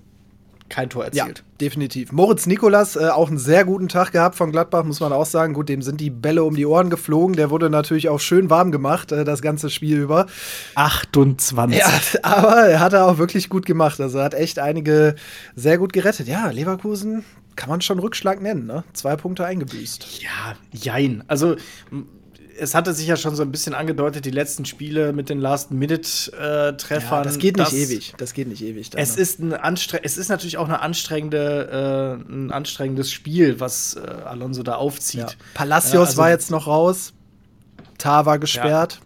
[0.70, 1.44] kein Tor Ja, erzielt.
[1.62, 2.12] definitiv.
[2.12, 5.54] Moritz Nikolas, äh, auch einen sehr guten Tag gehabt von Gladbach, muss man auch sagen.
[5.54, 7.38] Gut, dem sind die Bälle um die Ohren geflogen.
[7.38, 10.26] Der wurde natürlich auch schön warm gemacht, äh, das ganze Spiel über.
[10.76, 11.80] 28.
[11.80, 11.90] Ja,
[12.24, 14.02] aber er hat er auch wirklich gut gemacht.
[14.02, 15.16] Also er hat echt einige
[15.56, 16.28] sehr gut gerettet.
[16.28, 17.24] Ja, Leverkusen
[17.56, 18.84] kann man schon Rückschlag nennen, ne?
[18.94, 20.22] Zwei Punkte eingebüßt.
[20.22, 21.24] Ja, jein.
[21.28, 21.56] Also,
[22.60, 27.20] es hatte sich ja schon so ein bisschen angedeutet, die letzten Spiele mit den Last-Minute-Treffern.
[27.20, 28.14] Ja, das geht nicht ewig.
[28.18, 28.90] Das geht nicht ewig.
[28.96, 33.96] Es ist, ein anstre es ist natürlich auch eine anstrengende, äh, ein anstrengendes Spiel, was
[33.96, 35.22] äh, Alonso da aufzieht.
[35.22, 35.28] ja.
[35.54, 37.14] Palacios Ja, also- war jetzt noch raus.
[37.98, 39.00] Tar war gesperrt.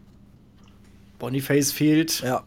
[1.19, 2.21] Boniface fehlt.
[2.21, 2.43] Ja.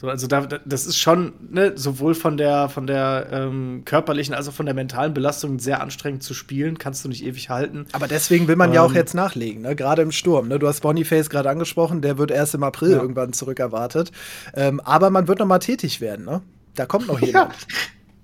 [0.00, 4.48] So, also da, das ist schon ne, sowohl von der, von der ähm, körperlichen als
[4.48, 6.78] auch von der mentalen Belastung sehr anstrengend zu spielen.
[6.78, 7.84] Kannst du nicht ewig halten.
[7.90, 8.94] Aber deswegen will man ähm, ja auch Ähm.
[8.96, 9.74] jetzt nachlegen, ne?
[9.74, 10.46] gerade im Sturm.
[10.46, 10.60] Ne?
[10.60, 12.98] Du hast Boniface gerade angesprochen, der wird erst im April Ja.
[12.98, 14.12] irgendwann zurück erwartet.
[14.54, 16.24] Ähm, aber man wird noch mal tätig werden.
[16.24, 16.42] Ne?
[16.76, 17.54] Da kommt noch jemand.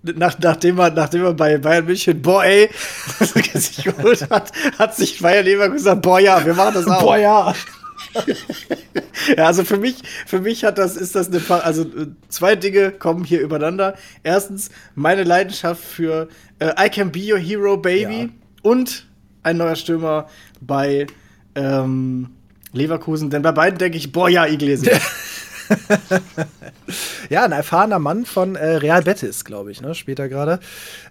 [0.04, 2.70] Nach, nachdem, man, nachdem man bei Bayern München, boah, ey,
[3.18, 7.00] sich geholt hat, hat sich Bayern Leverkusen gesagt, boah, ja, wir machen das auch.
[7.02, 7.52] Boah, ja.
[9.36, 9.96] Ja, also für mich,
[10.26, 13.96] für mich hat das, ist das eine, also äh, zwei Dinge kommen hier übereinander.
[14.22, 18.28] Erstens, meine Leidenschaft für äh, I Can Be Your Hero, Baby Ja.
[18.62, 19.06] und
[19.42, 20.28] ein neuer Stürmer
[20.60, 21.06] bei
[21.54, 22.30] ähm,
[22.72, 23.30] Leverkusen.
[23.30, 25.00] Denn bei beiden denke ich, boah, ja, Iglesias.
[27.30, 29.94] Ja, ein erfahrener Mann von äh, Real Betis, glaube ich, ne?
[29.94, 30.60] Später gerade.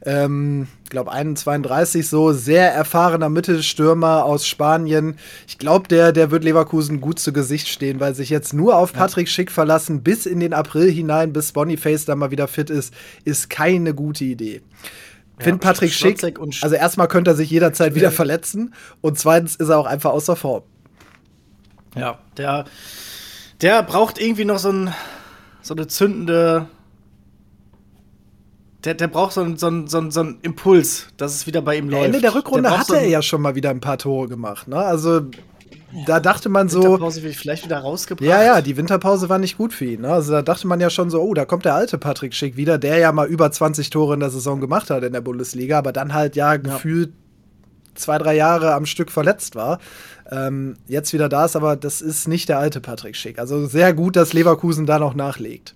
[0.05, 5.17] Ähm, glaube 31 so, sehr erfahrener Mittelstürmer aus Spanien.
[5.47, 8.93] Ich glaube, der, der wird Leverkusen gut zu Gesicht stehen, weil sich jetzt nur auf
[8.93, 12.93] Patrick Schick verlassen, bis in den April hinein, bis Boniface da mal wieder fit ist,
[13.25, 14.61] ist keine gute Idee.
[15.39, 16.23] Find Patrick Schick,
[16.61, 20.35] also erstmal könnte er sich jederzeit wieder verletzen und zweitens ist er auch einfach außer
[20.35, 20.63] Form.
[21.95, 22.65] Ja, der,
[23.61, 24.93] der braucht irgendwie noch so, ein,
[25.61, 26.67] so eine zündende.
[28.83, 31.61] Der, der braucht so einen so einen- so einen- so einen Impuls, dass es wieder
[31.61, 32.05] bei ihm läuft.
[32.07, 34.67] Ende der Rückrunde braucht hatte so er ja schon mal wieder ein paar Tore gemacht.
[34.67, 34.75] Ne?
[34.77, 35.21] Also
[36.05, 38.27] da dachte man so, Winterpause wird vielleicht wieder rausgebracht.
[38.27, 40.01] Ja, ja, die Winterpause war nicht gut für ihn.
[40.01, 40.09] Ne?
[40.11, 42.77] Also da dachte man ja schon so, oh, da kommt der alte Patrick Schick wieder,
[42.77, 45.93] der ja mal über 20 Tore in der Saison gemacht hat in der Bundesliga, aber
[45.93, 47.13] dann halt ja gefühlt
[47.95, 49.79] zwei, drei Jahre am Stück verletzt war.
[50.33, 53.37] Ähm, jetzt wieder da ist, aber das ist nicht der alte Patrick Schick.
[53.37, 55.75] Also sehr gut, dass Leverkusen da noch nachlegt.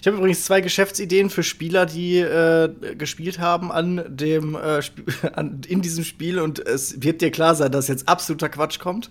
[0.00, 4.80] Ich habe übrigens zwei Geschäftsideen für Spieler, die äh, gespielt haben an dem äh,
[5.32, 9.10] an, in diesem Spiel und es wird dir klar sein, dass jetzt absoluter Quatsch kommt.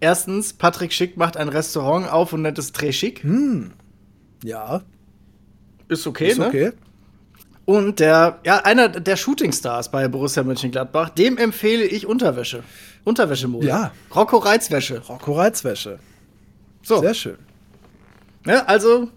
[0.00, 3.24] Erstens, Patrick Schick macht ein Restaurant auf und nennt es Très Schick.
[4.44, 4.82] Ja,
[5.88, 6.48] Ist okay, ist ne?
[6.48, 6.72] okay.
[7.66, 12.62] Und der, ja, einer der Shootingstars bei Borussia Mönchengladbach, dem empfehle ich Unterwäsche.
[13.04, 13.66] Unterwäschemode.
[13.66, 13.92] Ja.
[14.14, 15.00] Rocco Reizwäsche.
[15.00, 15.98] Rocco Reizwäsche.
[16.82, 17.00] So.
[17.00, 17.38] Sehr schön.
[18.44, 19.08] Ne, also,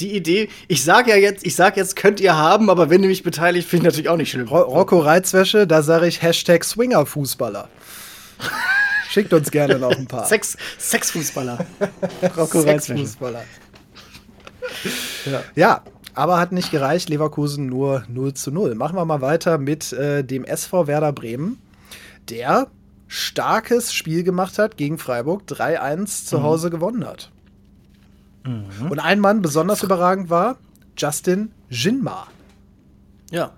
[0.00, 3.08] die Idee, ich sage ja jetzt, ich sage jetzt, könnt ihr haben, aber wenn ihr
[3.08, 4.48] mich beteiligt, finde ich natürlich auch nicht schlimm.
[4.48, 7.68] Ro Rocco Reizwäsche, da sage ich Hashtag Swingerfußballer.
[9.10, 10.26] Schickt uns gerne noch ein paar.
[10.26, 11.64] Sex, Sexfußballer.
[12.36, 13.06] Rocco Reizwäsche.
[13.06, 13.44] Sexfußballer.
[15.54, 15.84] Ja.
[16.14, 17.08] Aber hat nicht gereicht.
[17.08, 18.74] Leverkusen nur 0 zu 0.
[18.74, 21.58] Machen wir mal weiter mit äh, dem SV Werder Bremen,
[22.30, 22.68] der
[23.06, 27.30] starkes Spiel gemacht hat gegen Freiburg, 3-1 zu Hause gewonnen hat.
[28.90, 30.58] Und ein Mann besonders überragend war
[30.96, 32.26] Justin Jinma.
[33.30, 33.52] Ja.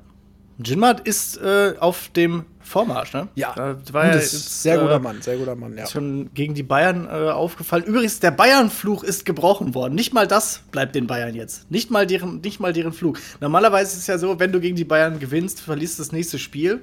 [0.64, 3.28] Jinmad ist äh, auf dem Vormarsch, ne?
[3.34, 5.84] Ja, Da war ja jetzt, sehr guter äh, Mann, sehr guter Mann, ja.
[5.84, 7.84] Ist schon gegen die Bayern äh, aufgefallen.
[7.84, 9.94] Übrigens, der Bayern-Fluch ist gebrochen worden.
[9.94, 11.70] Nicht mal das bleibt den Bayern jetzt.
[11.70, 13.18] Nicht mal deren, nicht mal deren Fluch.
[13.40, 16.38] Normalerweise ist es ja so, wenn du gegen die Bayern gewinnst, verlierst du das nächste
[16.38, 16.82] Spiel.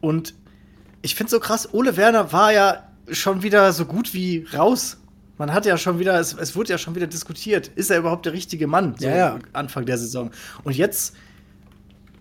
[0.00, 0.34] Und
[1.00, 4.98] ich finde so krass, Ole Werner war ja schon wieder so gut wie raus.
[5.38, 8.26] Man hat ja schon wieder, es, es wurde ja schon wieder diskutiert, ist er überhaupt
[8.26, 8.94] der richtige Mann?
[8.98, 9.38] So Ja, ja.
[9.52, 10.30] Anfang der Saison.
[10.62, 11.14] Und jetzt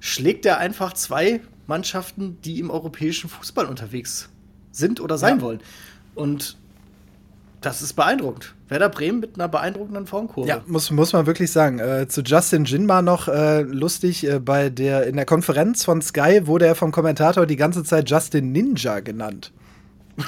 [0.01, 4.27] schlägt er einfach zwei Mannschaften, die im europäischen Fußball unterwegs
[4.73, 5.41] sind oder sein Ja.
[5.43, 5.61] wollen.
[6.15, 6.57] Und
[7.61, 8.53] das ist beeindruckend.
[8.67, 10.49] Werder Bremen mit einer beeindruckenden Formkurve.
[10.49, 11.77] Ja, muss, muss man wirklich sagen.
[11.79, 16.41] Äh, zu Justin Jinma noch äh, lustig, äh, bei der, in der Konferenz von Sky
[16.47, 19.51] wurde er vom Kommentator die ganze Zeit Justin Ninja genannt.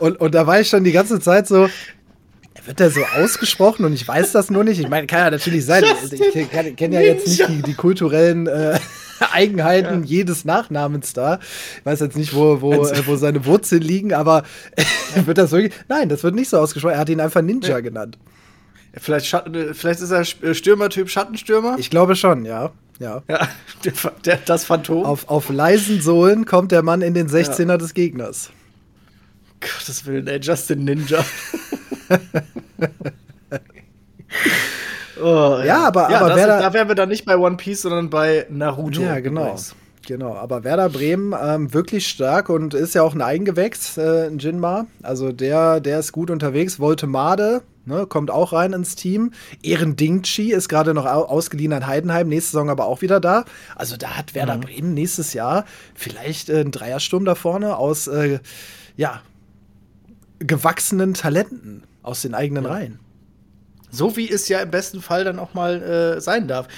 [0.00, 1.68] und, und da war ich schon die ganze Zeit so,
[2.66, 4.78] wird der so ausgesprochen und ich weiß das nur nicht.
[4.80, 5.84] Ich meine, kann ja natürlich sein.
[5.84, 8.78] Justin ich kenne kenn ja jetzt nicht die, die kulturellen äh,
[9.32, 11.40] Eigenheiten jedes Nachnamens da.
[11.80, 14.44] Ich weiß jetzt nicht, wo, wo, äh, wo seine Wurzeln liegen, aber
[15.24, 15.72] wird das wirklich.
[15.88, 16.94] Nein, das wird nicht so ausgesprochen.
[16.94, 18.18] Er hat ihn einfach Ninja genannt.
[18.96, 21.76] Vielleicht, Schatten- äh, vielleicht ist er Sch- Stürmertyp Schattenstürmer.
[21.78, 22.70] Ich glaube schon, ja.
[23.00, 23.22] ja.
[23.28, 23.48] ja,
[24.24, 25.04] der, das Phantom.
[25.04, 28.50] Auf, auf leisen Sohlen kommt der Mann in den 16er des Gegners.
[29.60, 31.24] Gottes Willen, ey, Justin Ninja.
[35.22, 38.10] Oh, Ja, aber- ja, aber das, da- wären wir dann nicht bei One Piece, sondern
[38.10, 39.02] bei Naruto.
[39.02, 39.42] Ja, genau.
[39.42, 39.74] übrigens.
[40.06, 44.36] Genau, aber Werder Bremen ähm, wirklich stark und ist ja auch ein Eigengewächs, äh, ein
[44.38, 44.84] Jinma.
[45.02, 46.78] Also der, der ist gut unterwegs.
[46.78, 49.32] Voltemade ne, kommt auch rein ins Team.
[49.62, 53.46] Ehren Dingchi ist gerade noch au ausgeliehen an Heidenheim, nächste Saison aber auch wieder da.
[53.76, 58.40] Also da hat Werder Bremen nächstes Jahr vielleicht äh, einen Dreiersturm da vorne aus, äh,
[58.98, 59.22] ja,
[60.38, 63.00] gewachsenen Talenten aus den eigenen Reihen.
[63.90, 66.68] So wie es ja im besten Fall dann auch mal äh, sein darf.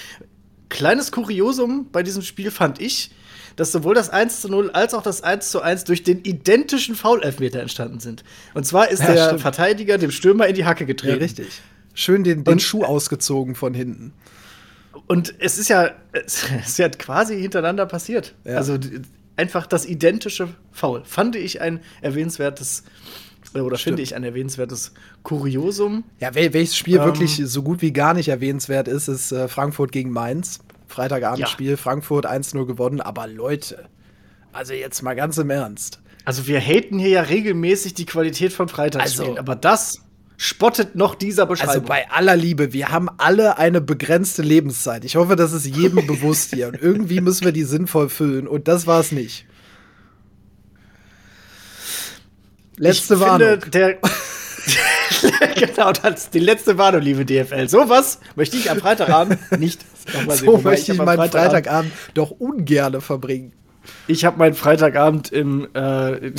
[0.69, 3.11] Kleines Kuriosum bei diesem Spiel fand ich,
[3.55, 6.95] dass sowohl das 1 zu 0 als auch das 1 zu 1 durch den identischen
[6.95, 8.23] Foul-Elfmeter entstanden sind.
[8.53, 9.41] Und zwar ist Ja, der stimmt.
[9.41, 11.19] Verteidiger dem Stürmer in die Hacke Ja, getreten.
[11.19, 11.47] richtig.
[11.93, 14.13] Schön den, den Und- Schuh ausgezogen von hinten.
[15.07, 18.35] Und es ist ja, es ist ja quasi hintereinander passiert.
[18.43, 18.57] Ja.
[18.57, 18.77] Also
[19.37, 21.03] einfach das identische Foul.
[21.05, 22.83] Fand ich ein erwähnenswertes,
[23.53, 24.93] äh, oder finde ich ein erwähnenswertes
[25.23, 26.03] Kuriosum.
[26.19, 27.03] Ja, wel welches Spiel Ähm.
[27.05, 30.59] wirklich so gut wie gar nicht erwähnenswert ist, ist äh, Frankfurt gegen Mainz.
[30.87, 33.01] Freitagabendspiel, Frankfurt 1-0 gewonnen.
[33.01, 33.85] Aber Leute,
[34.53, 35.99] also jetzt mal ganz im Ernst.
[36.25, 40.01] Also wir haten hier ja regelmäßig die Qualität von Freitagsspielen, Also- aber das
[40.37, 41.73] spottet noch dieser Beschreibung.
[41.75, 45.03] Also bei aller Liebe, wir haben alle eine begrenzte Lebenszeit.
[45.03, 46.67] Ich hoffe, das ist jedem bewusst hier.
[46.67, 48.47] Und irgendwie müssen wir die sinnvoll füllen.
[48.47, 49.45] Und das war es nicht.
[52.77, 53.61] Letzte ich Warnung.
[53.61, 53.97] Finde, der
[55.55, 57.67] genau, das ist die letzte Warnung, liebe DFL.
[57.67, 60.45] Sowas möchte ich am Freitagabend nicht nochmal sehen.
[60.45, 63.53] so möchte ich am meinen Freitagabend doch ungerne verbringen.
[64.07, 66.31] Ich habe meinen Freitagabend im, äh,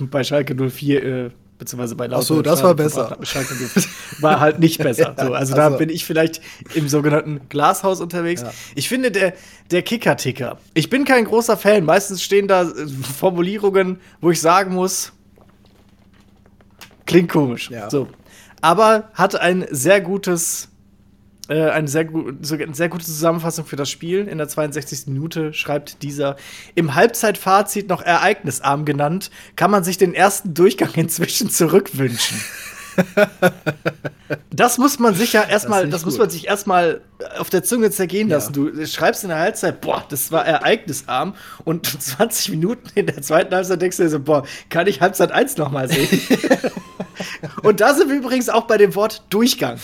[0.00, 3.00] bei Schalke 04, äh, beziehungsweise bei Ach so, Lautern das war besser.
[3.00, 3.82] verbracht, mit Schalke 04.
[4.20, 5.14] War halt nicht besser.
[5.18, 5.78] So, also da Also.
[5.78, 6.40] bin ich vielleicht
[6.74, 8.42] im sogenannten Glashaus unterwegs.
[8.42, 8.52] Ja.
[8.74, 9.34] Ich finde, der,
[9.70, 11.84] der Kicker-Ticker, ich bin kein großer Fan.
[11.84, 12.86] Meistens stehen da äh,
[13.18, 15.12] Formulierungen, wo ich sagen muss,
[17.06, 17.70] klingt komisch.
[17.70, 17.90] Ja.
[17.90, 18.08] So.
[18.60, 20.68] Aber hat ein sehr gutes
[21.48, 24.28] äh, eine sehr, eine sehr gute Zusammenfassung für das Spiel.
[24.28, 25.06] In der 62.
[25.06, 26.36] Minute schreibt dieser
[26.74, 32.38] im Halbzeitfazit noch ereignisarm genannt, kann man sich den ersten Durchgang inzwischen zurückwünschen.
[34.50, 37.00] das muss man sich ja erstmal, nicht das, muss man sich erstmal
[37.38, 38.36] auf der Zunge zergehen Ja.
[38.36, 38.52] lassen.
[38.52, 41.34] Du schreibst in der Halbzeit, boah, das war ereignisarm
[41.64, 45.32] und 20 Minuten in der zweiten Halbzeit denkst du dir so, boah, kann ich Halbzeit
[45.32, 46.08] 1 nochmal sehen?
[47.62, 49.78] und da sind wir übrigens auch bei dem Wort Durchgang.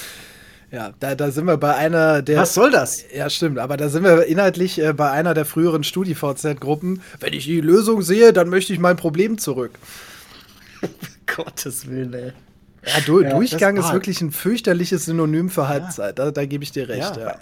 [0.75, 2.41] Ja, da, da sind wir bei einer der.
[2.41, 3.05] Was soll das?
[3.15, 7.01] Ja, stimmt, aber da sind wir inhaltlich äh, bei einer der früheren StudiVZ-Gruppen.
[7.21, 9.71] Wenn ich die Lösung sehe, dann möchte ich mein Problem zurück.
[11.37, 12.33] Gottes Willen, ey.
[12.87, 16.19] Ja, du, Ja, Durchgang ist wirklich ein fürchterliches Synonym für Halbzeit.
[16.19, 17.17] Da, da gebe ich dir recht.
[17.17, 17.29] Ja.
[17.29, 17.39] Ja.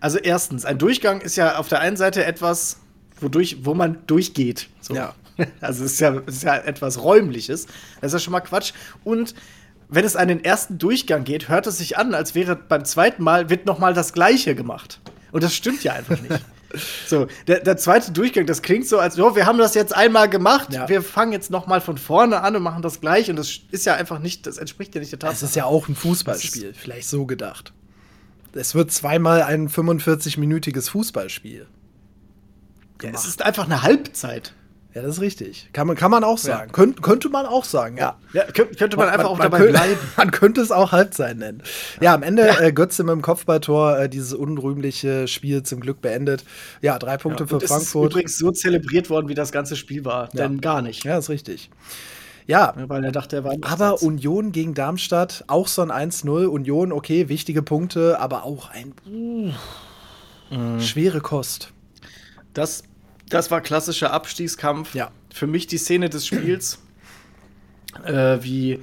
[0.00, 2.78] Also erstens, ein Durchgang ist ja auf der einen Seite etwas,
[3.20, 4.68] wodurch, wo man durchgeht.
[4.80, 4.94] So.
[4.94, 5.14] Ja.
[5.60, 7.66] Also es ist ja, es ist ja etwas Räumliches.
[8.00, 8.72] Das ist ja schon mal Quatsch.
[9.04, 9.36] Und
[9.88, 13.50] wenn es einen ersten Durchgang geht, hört es sich an, als wäre beim zweiten Mal
[13.50, 15.00] wird noch mal das Gleiche gemacht.
[15.32, 16.40] Und das stimmt ja einfach nicht.
[17.06, 20.28] So, der, der zweite Durchgang, das klingt so, als oh, wir haben das jetzt einmal
[20.28, 20.86] gemacht, Ja.
[20.86, 23.30] wir fangen jetzt noch mal von vorne an und machen das gleich.
[23.30, 25.44] Und das ist ja einfach nicht, das entspricht ja nicht der Es Tatsache.
[25.46, 27.72] ist ja auch ein Fußballspiel, vielleicht so gedacht.
[28.52, 31.66] Es wird zweimal ein 45-minütiges Fußballspiel.
[33.02, 34.52] ja, es ist einfach eine Halbzeit.
[34.94, 35.68] Ja, das ist richtig.
[35.74, 36.72] Kann man, kann man auch sagen.
[36.72, 38.16] Könnt, könnte man auch sagen, ja.
[38.32, 39.96] Ja, kö- könnte man einfach auch dabei könnte, bleiben.
[40.16, 41.62] Man könnte es auch Halbzeit nennen.
[42.00, 46.44] Ja, am Ende äh, Götze mit dem Kopfballtor äh, dieses unrühmliche Spiel zum Glück beendet.
[46.80, 48.12] Ja, drei Punkte für es ist Frankfurt.
[48.12, 50.24] übrigens so zelebriert worden, wie das ganze Spiel war.
[50.34, 50.48] Ja.
[50.48, 51.04] Denn gar nicht.
[51.04, 51.70] Ja, ist richtig.
[52.46, 54.02] Ja, Weil er dachte, er war aber.
[54.02, 56.46] Union gegen Darmstadt, auch so ein 1-0.
[56.46, 60.80] Union, okay, wichtige Punkte, aber auch ein Mhm.
[60.80, 61.72] schwere Kost.
[62.54, 62.82] das,
[63.28, 64.94] das war klassischer Abstiegskampf.
[64.94, 65.10] Ja.
[65.32, 66.78] Für mich die Szene des Spiels.
[68.04, 68.80] äh, wie.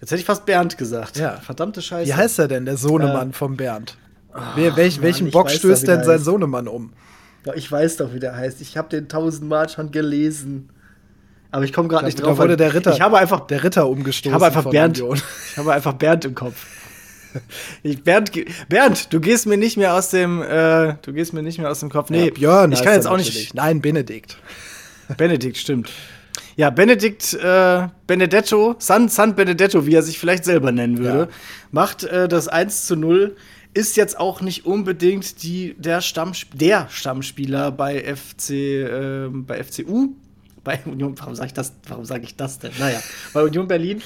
[0.00, 1.16] Jetzt hätte ich fast Bernd gesagt.
[1.16, 1.38] Ja.
[1.40, 2.08] Verdammte Scheiße.
[2.08, 3.96] Wie heißt er denn, der Sohnemann Äh, vom Bernd?
[4.54, 6.18] Wer, welch, Mann, welchen Bock stößt doch, denn sein.
[6.20, 6.92] Sohnemann um?
[7.44, 8.60] Doch, ich weiß doch, wie der heißt.
[8.60, 10.68] Ich habe den tausendmal schon gelesen.
[11.50, 12.38] Aber ich komme gerade nicht Da drauf.
[12.38, 14.30] wurde weil der Ritter, Ich habe einfach der Ritter umgestoßen.
[14.30, 15.00] Ich habe einfach Bernd.
[15.00, 15.20] Union.
[15.52, 16.66] Ich habe einfach Bernd im Kopf.
[17.82, 18.32] Ich, Bernd,
[18.68, 21.80] Bernd, du gehst mir nicht mehr aus dem, äh, du gehst mir nicht mehr aus
[21.80, 22.10] dem Kopf.
[22.10, 23.34] Nee, Ja, Björn, ich kann jetzt auch natürlich.
[23.36, 23.54] nicht.
[23.54, 24.36] Nein, Benedikt.
[25.16, 25.90] Benedikt, stimmt.
[26.56, 31.28] Ja, Benedikt äh, Benedetto, San, San Benedetto, wie er sich vielleicht selber nennen würde, Ja.
[31.70, 33.36] macht äh, das 1 zu 0.
[33.74, 40.08] Ist jetzt auch nicht unbedingt die, der, Stammsp der Stammspieler bei FC, äh, bei FCU.
[40.64, 41.72] Bei Union, warum sage ich das?
[41.86, 42.72] Warum sage ich das denn?
[42.78, 43.00] Naja,
[43.32, 44.02] bei Union Berlin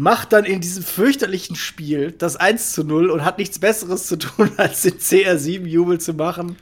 [0.00, 4.16] macht dann in diesem fürchterlichen Spiel das 1 zu 0 und hat nichts Besseres zu
[4.16, 6.56] tun, als den CR7-Jubel zu machen.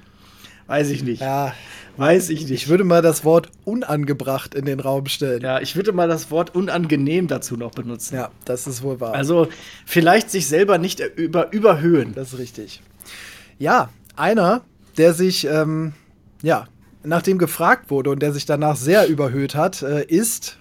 [0.67, 1.23] Weiß ich nicht.
[1.23, 1.55] Ja,
[1.97, 2.51] Weiß ich nicht.
[2.51, 5.43] ich würde mal das Wort unangebracht in den Raum stellen.
[5.43, 8.17] Ja, ich würde mal das Wort unangenehm dazu noch benutzen.
[8.17, 9.15] Ja, das ist wohl wahr.
[9.15, 9.47] Also
[9.87, 12.15] vielleicht sich selber nicht über, überhöhen.
[12.17, 12.83] Das ist richtig.
[13.59, 14.63] Ja, einer,
[14.97, 15.93] der sich, ähm,
[16.43, 16.67] ja,
[17.05, 20.59] nachdem gefragt wurde und der sich danach sehr überhöht hat, äh, ist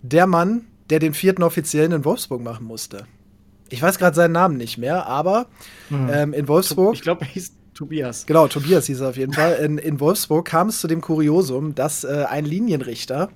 [0.00, 3.06] der Mann, der den vierten Offiziellen in Wolfsburg machen musste.
[3.70, 5.46] Ich weiß gerade seinen Namen nicht mehr, aber
[5.90, 6.94] ähm, in Wolfsburg.
[6.94, 8.26] Ich glaube, er hieß Tobias.
[8.26, 9.54] Genau, Tobias hieß er auf jeden Fall.
[9.54, 13.30] In, in Wolfsburg kam es zu dem Kuriosum, dass äh, ein Linienrichter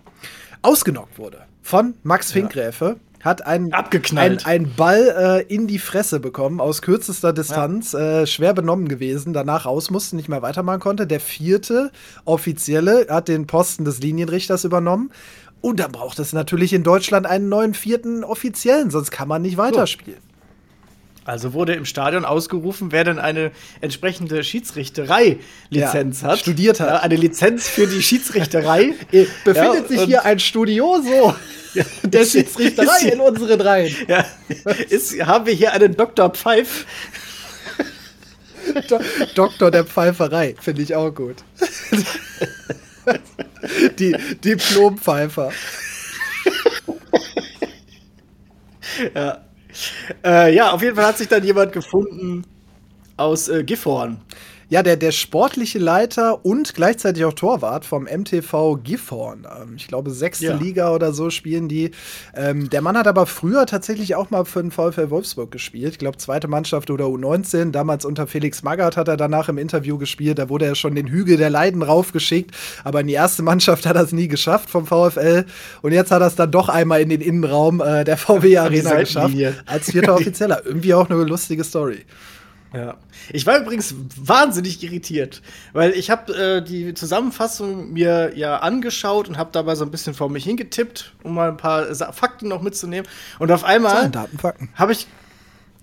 [0.63, 2.97] ausgenockt wurde von Max Finkgräfe.
[3.23, 4.47] hat einen, Abgeknallt.
[4.47, 9.33] einen, einen Ball äh, in die Fresse bekommen, aus kürzester Distanz, äh, schwer benommen gewesen,
[9.33, 11.07] danach raus musste, nicht mehr weitermachen konnte.
[11.07, 11.91] Der vierte
[12.25, 15.11] Offizielle hat den Posten des Linienrichters übernommen.
[15.61, 19.57] Und dann braucht es natürlich in Deutschland einen neuen vierten Offiziellen, sonst kann man nicht
[19.57, 20.21] weiterspielen.
[21.25, 23.51] Also wurde im Stadion ausgerufen, wer denn eine
[23.83, 26.39] entsprechende Schiedsrichterei-Lizenz Ja, hat.
[26.39, 27.03] studiert hat.
[27.03, 28.95] Eine Lizenz für die Schiedsrichterei.
[29.13, 31.35] Äh, Befindet Ja, sich hier ein Studioso
[32.03, 33.95] der Schiedsrichterei in unseren Reihen.
[34.09, 34.25] Ja,
[34.89, 36.31] ist, haben wir hier einen Dr.
[36.31, 36.87] Pfeif.
[38.89, 38.99] Do
[39.35, 41.37] Doktor der Pfeiferei, finde ich auch gut.
[43.99, 45.53] Die Diplompfeifer.
[49.15, 49.45] Ja.
[50.25, 52.45] Äh, ja, auf jeden Fall hat sich dann jemand gefunden
[53.17, 54.19] aus äh, Gifhorn.
[54.71, 59.47] Ja, der, der sportliche Leiter und gleichzeitig auch Torwart vom MTV Gifhorn.
[59.61, 60.57] Ähm, ich glaube, sechste Ja.
[60.57, 61.93] Liga oder so spielen die.
[62.35, 65.93] Ähm, der Mann hat aber früher tatsächlich auch mal für den VfL Wolfsburg gespielt.
[65.93, 67.71] Ich glaube, zweite Mannschaft oder U19.
[67.71, 70.39] Damals unter Felix Magath hat er danach im Interview gespielt.
[70.39, 72.55] Da wurde er schon den Hügel der Leiden raufgeschickt.
[72.85, 75.47] Aber in die erste Mannschaft hat er es nie geschafft vom VfL.
[75.81, 78.97] Und jetzt hat er es dann doch einmal in den Innenraum äh, der VW Arena
[79.01, 79.35] geschafft.
[79.65, 80.61] Als vierter Offizieller.
[80.67, 82.05] Irgendwie auch eine lustige Story.
[82.75, 82.97] Ja.
[83.33, 85.41] Ich war übrigens wahnsinnig irritiert,
[85.73, 90.13] weil ich habe äh, die Zusammenfassung mir ja angeschaut und habe dabei so ein bisschen
[90.13, 93.09] vor mich hingetippt, um mal ein paar Sa Fakten noch mitzunehmen.
[93.39, 94.11] Und auf einmal
[94.75, 95.07] habe ich,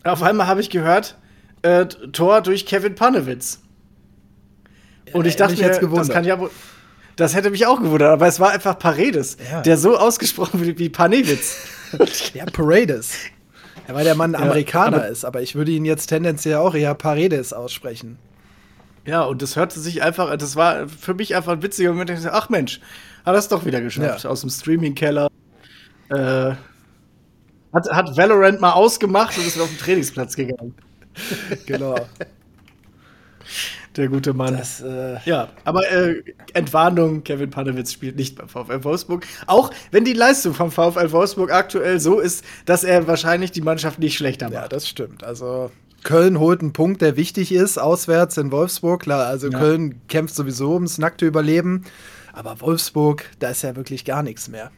[0.03, 1.17] auf einmal habe ich gehört,
[1.63, 3.61] äh, Tor durch Kevin Panewitz.
[5.13, 6.51] Und ich dachte mir, das kann ja wohl.
[7.15, 9.61] Das hätte mich auch gewundert, aber es war einfach Paredes, Ja.
[9.61, 11.65] der so ausgesprochen wird wie Panewitz.
[12.33, 13.13] Ja, Paredes.
[13.87, 16.73] Ja, weil der Mann ein Amerikaner aber- ist, aber ich würde ihn jetzt tendenziell auch
[16.75, 18.17] eher Paredes aussprechen.
[19.05, 22.09] Ja, und das hörte sich einfach, das war für mich einfach ein witziger Moment.
[22.09, 22.79] Ich dachte, ach Mensch,
[23.23, 24.23] hat er es doch wieder geschafft.
[24.23, 24.29] Ja.
[24.29, 25.29] Aus dem Streaming-Keller.
[26.09, 26.15] Äh,
[27.73, 30.73] hat, hat Valorant mal ausgemacht und ist auf den Trainingsplatz gegangen.
[31.65, 31.95] Genau.
[33.97, 34.57] Der gute Mann.
[34.57, 36.21] Das, äh, ja, aber äh,
[36.53, 39.25] Entwarnung, Kevin Panewitz spielt nicht beim VfL Wolfsburg.
[39.47, 43.99] Auch wenn die Leistung vom VfL Wolfsburg aktuell so ist, dass er wahrscheinlich die Mannschaft
[43.99, 44.73] nicht schlechter ja, macht.
[44.73, 45.23] das stimmt.
[45.23, 45.71] Also
[46.03, 49.03] Köln holt einen Punkt, der wichtig ist, auswärts in Wolfsburg.
[49.03, 49.57] Klar, also Ja.
[49.57, 51.85] Köln kämpft sowieso ums nackte Überleben.
[52.33, 54.71] Aber Wolfsburg, da ist ja wirklich gar nichts mehr.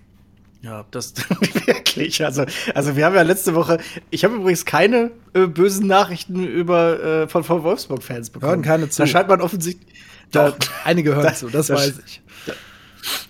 [0.62, 1.14] Ja, das
[1.66, 2.24] wirklich.
[2.26, 3.78] Also, also wir haben ja letzte Woche,
[4.10, 8.52] ich habe übrigens keine äh, bösen Nachrichten über äh, von, von Wolfsburg-Fans bekommen.
[8.52, 9.02] Hören keine zu.
[9.04, 9.88] Da scheint man offensichtlich,
[10.32, 12.22] da, Doch, einige hören da- zu, das da- weiß ich.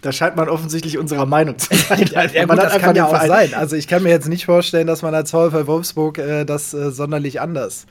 [0.01, 2.09] da scheint man offensichtlich unserer Meinung zu sein.
[2.11, 3.53] Ja, Man gut, hat das kann ja auch Verein- sein.
[3.53, 6.91] Also ich kann mir jetzt nicht vorstellen, dass man als VfL Wolfsburg äh, das äh,
[6.91, 7.85] sonderlich anders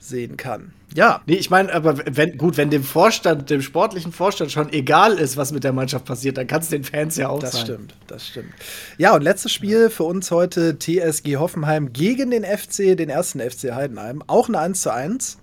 [0.00, 0.72] sehen kann.
[0.94, 5.14] Ja, Nee, ich meine, aber wenn, gut, wenn dem Vorstand, dem sportlichen Vorstand schon egal
[5.14, 7.62] ist, was mit der Mannschaft passiert, dann kann es den Fans ja auch Das sein.
[7.62, 8.52] stimmt, das stimmt.
[8.98, 13.72] Ja, und letztes Spiel für uns heute TSG Hoffenheim gegen den FC, den ersten FC
[13.74, 14.22] Heidenheim.
[14.26, 15.38] Auch ein 1 zu 1.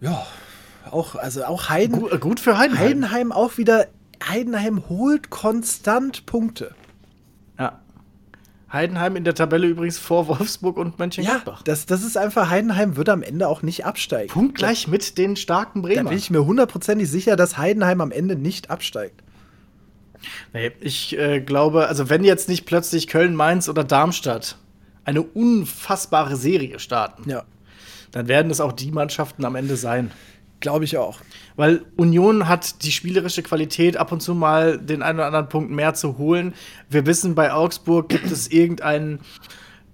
[0.00, 0.26] Ja,
[0.90, 2.84] auch, also auch Heiden, Gut, gut für Heidenheim.
[2.86, 3.86] Heidenheim auch wieder.
[4.26, 6.74] Heidenheim holt konstant Punkte.
[8.68, 8.72] Ja.
[8.74, 11.62] Heidenheim in der Tabelle übrigens vor Wolfsburg und Ja, Mönchengladbach.
[11.62, 14.28] das, das ist einfach, Heidenheim wird am Ende auch nicht absteigen.
[14.32, 16.10] Punktgleich mit den starken Da Bremer.
[16.10, 19.22] bin ich mir hundertprozentig sicher, dass Heidenheim am Ende nicht absteigt.
[20.52, 24.56] Nee, ich äh, glaube, also wenn jetzt nicht plötzlich Köln, Mainz oder Darmstadt
[25.04, 27.44] eine unfassbare Serie starten, Ja,
[28.10, 30.10] dann werden es auch die Mannschaften am Ende sein.
[30.60, 31.20] Glaube ich auch.
[31.56, 35.70] Weil Union hat die spielerische Qualität, ab und zu mal den einen oder anderen Punkt
[35.70, 36.54] mehr zu holen.
[36.88, 39.20] Wir wissen, bei Augsburg gibt es irgendeinen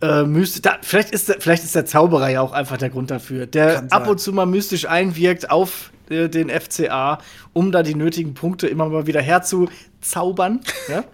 [0.00, 0.62] äh, mystisch.
[0.62, 3.86] Da, vielleicht, ist der, vielleicht ist der Zauberer ja auch einfach der Grund dafür, der
[3.90, 7.18] ab und zu mal mystisch einwirkt auf äh, den FCA,
[7.52, 10.60] um da die nötigen Punkte immer mal wieder herzuzaubern.
[10.88, 11.04] ja?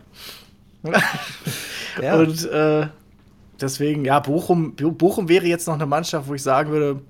[2.02, 2.16] Ja.
[2.16, 2.86] Und äh,
[3.60, 7.00] deswegen, ja, Bochum, Bochum wäre jetzt noch eine Mannschaft, wo ich sagen würde,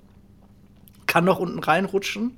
[1.11, 2.37] kann noch unten reinrutschen.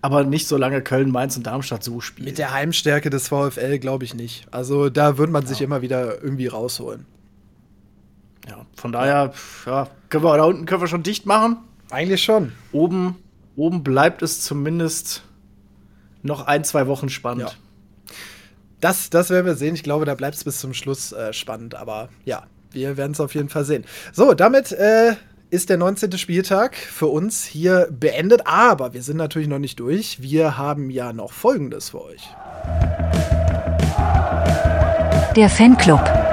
[0.00, 2.26] Aber nicht so lange Köln, Mainz und Darmstadt so spielen.
[2.26, 4.46] Mit der Heimstärke des VfL glaube ich nicht.
[4.50, 7.06] Also da wird man sich immer wieder irgendwie rausholen.
[8.48, 9.32] ja, von daher,
[9.66, 11.58] ja, können wir da unten können wir schon dicht machen.
[11.90, 12.52] Eigentlich schon.
[12.72, 13.16] Oben,
[13.56, 15.22] oben bleibt es zumindest
[16.22, 17.50] noch ein, zwei Wochen spannend.
[17.50, 18.14] Ja.
[18.80, 19.74] Das, das werden wir sehen.
[19.74, 21.74] Ich glaube, da bleibt es bis zum Schluss äh, spannend.
[21.74, 23.84] Aber ja, wir werden es auf jeden Fall sehen.
[24.12, 25.16] So, damit äh,
[25.54, 26.18] ist der 19.
[26.18, 28.44] Spieltag für uns hier beendet.
[28.44, 30.20] Aber wir sind natürlich noch nicht durch.
[30.20, 32.28] Wir haben ja noch Folgendes für euch.
[35.36, 36.23] Der Fanclub.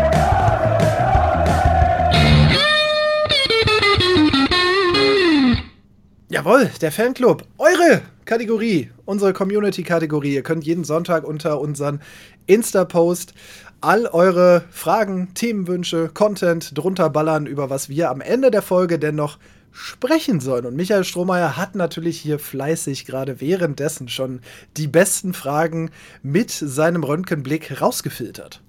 [6.32, 7.43] Jawohl, der Fanclub.
[7.57, 10.36] Eure Kategorie, unsere Community-Kategorie.
[10.36, 11.99] Ihr könnt jeden Sonntag unter unseren
[12.45, 13.34] Insta-Post
[13.82, 19.15] all eure Fragen, Themenwünsche, Content drunter ballern, über was wir am Ende der Folge denn
[19.15, 19.39] noch
[19.73, 20.65] sprechen sollen.
[20.65, 24.39] Und Michael Strohmeier hat natürlich hier fleißig gerade währenddessen schon
[24.77, 25.91] die besten Fragen
[26.23, 28.61] mit seinem Röntgenblick rausgefiltert.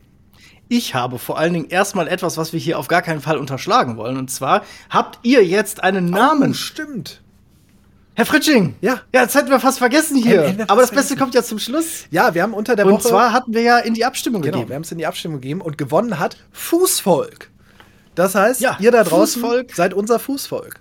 [0.68, 3.96] Ich habe vor allen Dingen erstmal etwas, was wir hier auf gar keinen Fall unterschlagen
[3.96, 4.16] wollen.
[4.16, 6.50] Und zwar habt ihr jetzt einen Namen.
[6.50, 7.21] Oh, stimmt.
[8.14, 8.74] Herr Fritsching.
[8.82, 9.00] Ja.
[9.14, 10.42] Ja, das hätten wir fast vergessen hier.
[10.42, 11.18] Hätten wir Aber das Beste vergessen.
[11.18, 12.04] kommt ja zum Schluss.
[12.10, 13.08] Ja, wir haben unter der Und Woche.
[13.08, 14.74] zwar hatten wir ja in die Abstimmung genau, wir gegeben.
[14.74, 17.50] haben es in die Abstimmung gegeben und gewonnen hat Fußvolk.
[18.14, 19.74] Das heißt, Ja, ihr da draußen Fußvolk.
[19.74, 20.74] seid unser Fußvolk.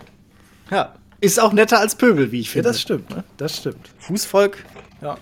[0.69, 0.93] Ja.
[1.21, 2.69] Ist auch netter als Pöbel, wie ich Ja, finde.
[2.69, 3.09] das stimmt.
[3.11, 3.23] Ne?
[3.37, 3.89] Das stimmt.
[3.99, 4.57] Fußvolk.
[5.01, 5.17] Ja.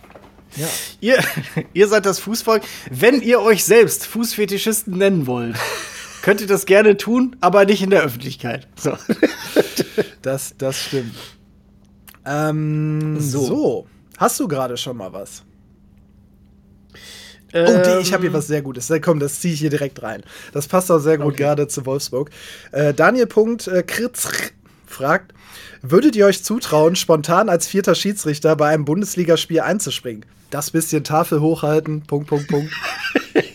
[0.55, 0.67] Ja.
[1.01, 1.19] Ihr,
[1.73, 2.63] ihr seid das Fußvolk.
[2.89, 5.55] Wenn ihr euch selbst Fußfetischisten nennen wollt,
[6.23, 8.67] könnt ihr das gerne tun, aber nicht in der Öffentlichkeit.
[8.75, 8.97] So.
[10.23, 11.15] Das, das stimmt.
[12.29, 13.41] Ähm, So.
[13.45, 13.87] so.
[14.17, 15.43] Hast du gerade schon mal was?
[17.51, 18.91] Oh, Ähm, die, ich habe hier was sehr Gutes.
[19.01, 20.21] Komm, das ziehe ich hier direkt rein.
[20.53, 21.43] Das passt auch sehr gut Okay.
[21.43, 22.29] gerade zu Wolfsburg.
[22.71, 24.27] Äh, Daniel Punkt, äh, Kritz
[24.85, 25.33] fragt,
[25.81, 30.25] würdet ihr euch zutrauen, spontan als vierter Schiedsrichter bei einem Bundesligaspiel einzuspringen?
[30.51, 32.71] Das bisschen Tafel hochhalten, Punkt, Punkt, Punkt.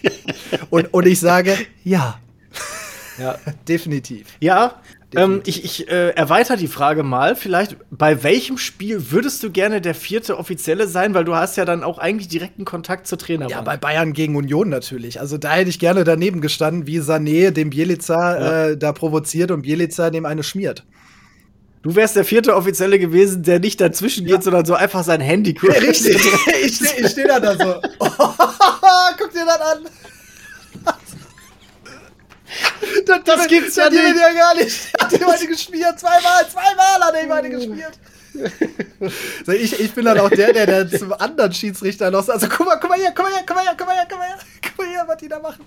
[0.70, 2.18] und, und ich sage, ja,
[3.18, 3.39] Ja.
[3.68, 4.27] definitiv.
[4.41, 4.81] Ja,
[5.16, 7.36] ähm, ich, ich äh, erweitere die Frage mal.
[7.36, 11.14] Vielleicht, bei welchem Spiel würdest du gerne der vierte Offizielle sein?
[11.14, 13.50] Weil du hast ja dann auch eigentlich direkten Kontakt zur Trainerbank.
[13.50, 15.20] Ja, bei Bayern gegen Union natürlich.
[15.20, 18.66] Also da hätte ich gerne daneben gestanden, wie Sané dem Bielica Ja.
[18.68, 20.84] äh, da provoziert und Bielica dem eine schmiert.
[21.82, 25.52] du wärst der vierte Offizielle gewesen, der nicht dazwischen geht, sondern so einfach sein Handy
[25.60, 25.76] kurz.
[25.82, 27.74] ich stehe steh da, da so.
[29.18, 29.78] Guck dir das an.
[33.09, 34.02] Das, Das gibt's ja nicht.
[34.02, 34.92] ja gar nicht.
[35.00, 35.98] Hat ihm eine gespielt.
[35.98, 37.98] Zweimal, zweimal hat er ihm eine gespielt.
[39.46, 42.66] So, ich, ich bin dann auch der, der, der zum anderen Schiedsrichter sagt, also guck
[42.66, 44.26] mal, guck mal hier, guck mal hier, guck mal her, guck mal her, guck mal
[44.26, 45.64] her, guck mal her, was die da machen.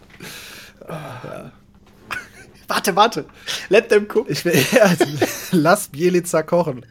[2.68, 3.26] Warte, warte.
[3.70, 4.30] Let them cook.
[4.30, 5.06] Ich bin, also,
[5.52, 6.86] lass Bielica kochen.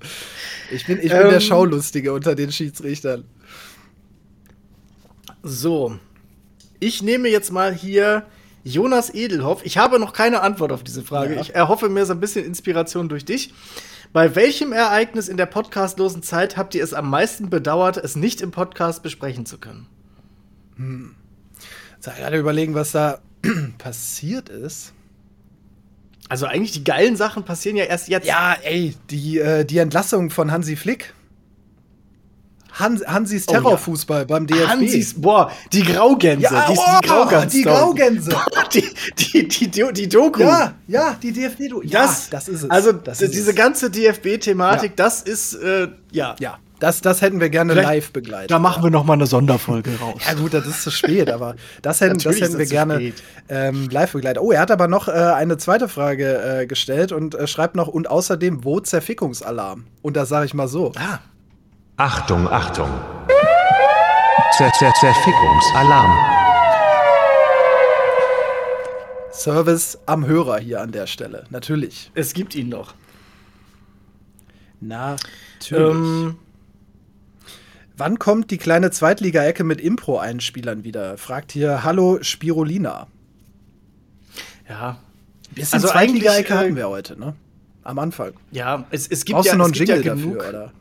[0.70, 1.30] Ich bin, ich bin Ähm.
[1.30, 3.24] der Schaulustige unter den Schiedsrichtern.
[5.42, 5.98] So.
[6.80, 8.24] Ich nehme jetzt mal hier
[8.66, 9.64] Jonas Edelhoff.
[9.64, 11.36] Ich habe noch keine Antwort auf diese Frage.
[11.36, 11.40] Ja.
[11.40, 13.54] Ich erhoffe mir so ein bisschen Inspiration durch dich.
[14.12, 18.40] Bei welchem Ereignis in der podcastlosen Zeit habt ihr es am meisten bedauert, es nicht
[18.40, 19.86] im Podcast besprechen zu können?
[21.94, 23.20] Jetzt gerade überlegen, was da
[23.78, 24.92] passiert ist.
[26.28, 28.26] Also eigentlich die geilen Sachen passieren ja erst jetzt.
[28.26, 31.14] Ja, ey, die, äh, die Entlassung von Hansi Flick.
[32.78, 33.60] Hans, Hansis Oh, ja.
[33.60, 34.68] Terrorfußball beim DFB.
[34.68, 36.42] Hansis, boah, die Graugänse.
[36.44, 38.30] Ja, die, oh, die Graugans die Graugänse.
[38.72, 38.84] Die,
[39.18, 40.40] die, die, die, die Doku.
[40.42, 41.60] Ja, ja, die DFB.
[41.72, 42.70] -Du ja, das, das ist es.
[42.70, 43.56] Also das ist diese es.
[43.56, 44.96] ganze DFB-Thematik, Ja.
[45.04, 46.34] das ist, äh, ja.
[46.40, 48.50] Ja, das, das hätten wir gerne Vielleicht- live begleitet.
[48.50, 50.20] Da machen wir noch mal eine Sonderfolge raus.
[50.26, 53.12] Ja gut, das ist zu spät, aber das hätten, das hätten wir das gerne
[53.48, 54.42] ähm, live begleitet.
[54.42, 57.88] Oh, er hat aber noch äh, eine zweite Frage äh, gestellt und äh, schreibt noch,
[57.88, 59.84] und außerdem, wo Zerfickungsalarm?
[60.02, 60.92] Und da sage ich mal so.
[60.96, 61.20] Ah,
[61.98, 62.90] Achtung, Achtung.
[64.58, 66.12] Zer Zer Zerfickungsalarm.
[69.32, 71.44] Service am Hörer hier an der Stelle.
[71.50, 72.10] Natürlich.
[72.14, 72.94] es gibt ihn noch.
[74.80, 75.72] Natürlich.
[75.72, 76.36] Ähm,
[77.98, 81.16] Wann kommt die kleine Zweitliga-Ecke mit Impro-Einspielern wieder?
[81.16, 83.06] Fragt hier Hallo Spirulina.
[84.68, 84.98] ja.
[85.54, 87.34] Bisschen Also Zweitliga-Ecke äh, hatten wir heute, ne?
[87.84, 88.32] Am Anfang.
[88.50, 90.38] Ja, es, es gibt Brauchst ja, du noch es einen gibt Jingle ja genug.
[90.38, 90.72] dafür, oder?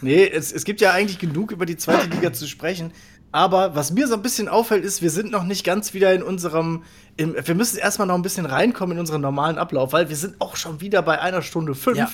[0.00, 2.92] Nee, es, es gibt ja eigentlich genug über die zweite Liga zu sprechen.
[3.30, 6.22] Aber was mir so ein bisschen auffällt, ist, wir sind noch nicht ganz wieder in
[6.22, 6.82] unserem.
[7.16, 10.36] Im, wir müssen erstmal noch ein bisschen reinkommen in unseren normalen Ablauf, weil wir sind
[10.40, 11.98] auch schon wieder bei einer Stunde fünf.
[11.98, 12.10] Ja.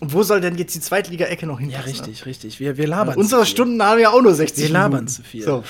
[0.00, 1.70] Und wo soll denn jetzt die Zweitliga-Ecke noch hin?
[1.70, 2.60] Ja, richtig, richtig.
[2.60, 3.16] Wir, wir labern.
[3.16, 3.54] Unsere zu viel.
[3.54, 5.08] Stunden haben ja auch nur 60 Wir labern Minuten.
[5.08, 5.42] zu viel.
[5.42, 5.64] So.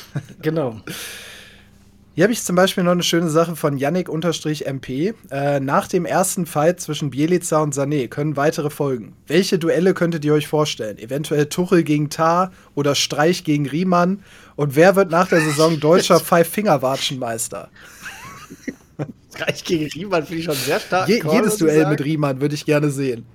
[0.42, 0.80] genau.
[2.14, 5.14] Hier habe ich zum Beispiel noch eine schöne Sache von Yannick-MP.
[5.32, 9.16] Äh, nach dem ersten Fight zwischen Bielica und Sané können weitere folgen.
[9.26, 10.96] Welche Duelle könntet ihr euch vorstellen?
[10.98, 14.22] Eventuell Tuchel gegen Tar oder Streich gegen Riemann?
[14.54, 17.68] Und wer wird nach der Saison deutscher Five-Finger-Watschenmeister?
[19.36, 21.08] Reich gegen Riemann finde ich schon sehr stark.
[21.08, 23.26] Je jedes Duell mit Riemann würde ich gerne sehen.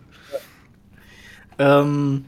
[1.58, 2.24] Ähm,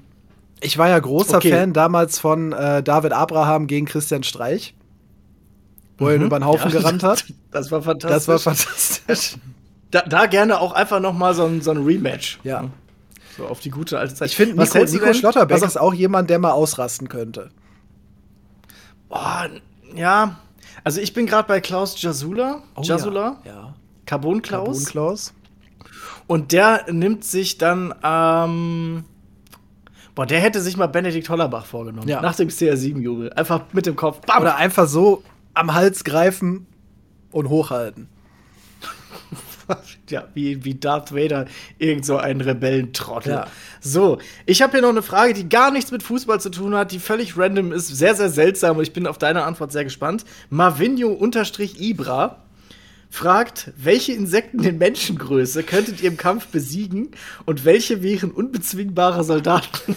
[0.60, 1.52] Ich war ja großer Okay.
[1.52, 4.76] Fan damals von äh, David Abraham gegen Christian Streich,
[6.02, 7.26] wo er ihn über den Haufen ja, gerannt hat.
[7.52, 8.16] Das war fantastisch.
[8.16, 9.36] Das war fantastisch.
[9.92, 12.40] Da, da gerne auch einfach noch mal so ein, so ein Rematch.
[12.44, 12.70] Ja.
[13.38, 14.30] So auf die gute alte Zeit.
[14.30, 17.50] Ich finde, Nico, Nico Schlotterbeck ist auch jemand, der mal ausrasten könnte.
[19.10, 19.18] Oh,
[19.96, 20.38] ja.
[20.86, 22.64] Also ich bin gerade bei Klaus Jasula.
[22.82, 23.38] Jasula.
[23.44, 23.54] Oh Ja.
[23.54, 23.74] ja.
[24.06, 24.66] Carbon Klaus.
[24.68, 25.34] Carbon Klaus.
[26.28, 29.04] Und der nimmt sich dann am
[30.16, 32.08] Boah, der hätte sich mal Benedikt Hollerbach vorgenommen.
[32.08, 32.22] Ja.
[32.22, 33.34] Nach dem CR7-Jubel.
[33.34, 34.22] Einfach mit dem Kopf.
[34.26, 34.42] Bam!
[34.42, 36.68] Oder einfach so am Hals greifen
[37.32, 38.08] und hochhalten.
[40.10, 41.46] ja, wie, wie Darth Vader,
[41.78, 43.34] irgend so ein Rebellentrottel.
[43.34, 43.48] Ja.
[43.80, 46.92] So, ich habe hier noch eine Frage, die gar nichts mit Fußball zu tun hat,
[46.92, 50.26] die völlig random ist, sehr, sehr seltsam und ich bin auf deine Antwort sehr gespannt.
[50.50, 52.38] Marvinho-Ibra
[53.10, 57.10] fragt, welche Insekten in Menschengröße könntet ihr im Kampf besiegen
[57.46, 59.96] und welche wären unbezwingbare Soldaten?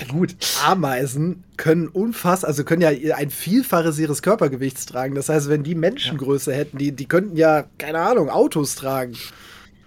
[0.00, 5.14] Ja gut, Ameisen können unfassbar, also können ja ein Vielfaches ihres Körpergewichts tragen.
[5.14, 9.14] Das heißt, wenn die Menschengröße hätten, die, die könnten ja, keine Ahnung, Autos tragen.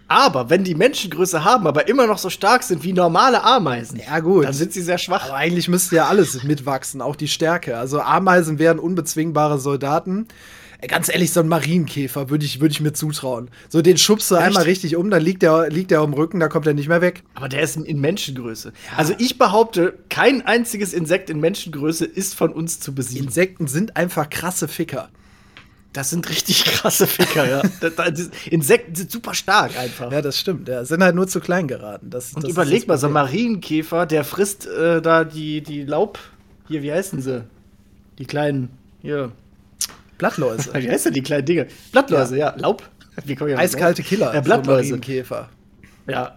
[0.07, 4.19] Aber wenn die Menschengröße haben, aber immer noch so stark sind wie normale Ameisen, Ja
[4.19, 4.45] gut.
[4.45, 5.25] dann sind sie sehr schwach.
[5.25, 7.77] Aber eigentlich müsste ja alles mitwachsen, auch die Stärke.
[7.77, 10.27] Also Ameisen wären unbezwingbare Soldaten.
[10.87, 13.49] Ganz ehrlich, so ein Marienkäfer würde ich, würd ich mir zutrauen.
[13.69, 14.43] So, den schubst du Echt?
[14.45, 17.01] einmal richtig um, dann liegt der, liegt der am Rücken, da kommt er nicht mehr
[17.01, 17.23] weg.
[17.35, 18.73] Aber der ist in- Menschengröße.
[18.97, 23.25] Also ich behaupte, kein einziges Insekt in Menschengröße ist von uns zu besiegen.
[23.27, 25.09] Insekten sind einfach krasse Ficker.
[25.93, 27.61] Das sind richtig krasse Ficker, ja.
[28.49, 30.11] Insekten sind super stark einfach.
[30.11, 30.67] Ja, das stimmt.
[30.67, 32.09] Ja, sind halt nur zu klein geraten.
[32.09, 33.13] Das, Und das überleg ist mal, so ein.
[33.13, 36.17] Marienkäfer, der frisst äh, da die, die Laub.
[36.67, 37.43] Hier, wie heißen sie?
[38.17, 38.69] Die kleinen.
[39.01, 39.31] Hier.
[40.23, 40.73] Blattläuse.
[40.73, 41.67] Wie heißt denn die kleinen Dinge?
[41.91, 42.53] Blattläuse, ja.
[42.57, 42.83] Laub.
[43.15, 44.07] Auf das Eiskalte Wort?
[44.07, 44.27] Killer.
[44.33, 44.89] Ja, so Blattläuse.
[44.89, 45.49] Marienkäfer.
[46.07, 46.35] ja.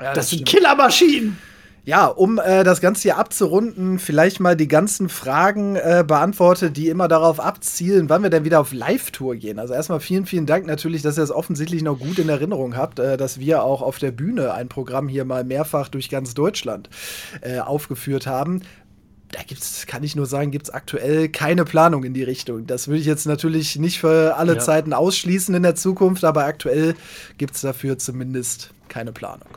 [0.00, 0.48] Ja, Das sind stimmt.
[0.62, 1.38] Killermaschinen.
[1.84, 6.88] Ja, um äh, das Ganze hier abzurunden, vielleicht mal die ganzen Fragen äh, beantwortet, die
[6.88, 9.58] immer darauf abzielen, wann wir denn wieder auf Live-Tour gehen.
[9.58, 12.98] Also erstmal vielen, vielen Dank natürlich, dass ihr das offensichtlich noch gut in Erinnerung habt,
[12.98, 16.90] äh, dass wir auch auf der Bühne ein Programm hier mal mehrfach durch ganz Deutschland
[17.40, 18.60] äh, aufgeführt haben.
[19.30, 22.66] Da gibt's, kann ich nur sagen, gibt's aktuell keine Planung in die Richtung.
[22.66, 24.58] Das würde ich jetzt natürlich nicht für alle Ja.
[24.58, 26.94] Zeiten ausschließen in der Zukunft, aber aktuell
[27.36, 29.48] gibt's dafür zumindest keine Planung.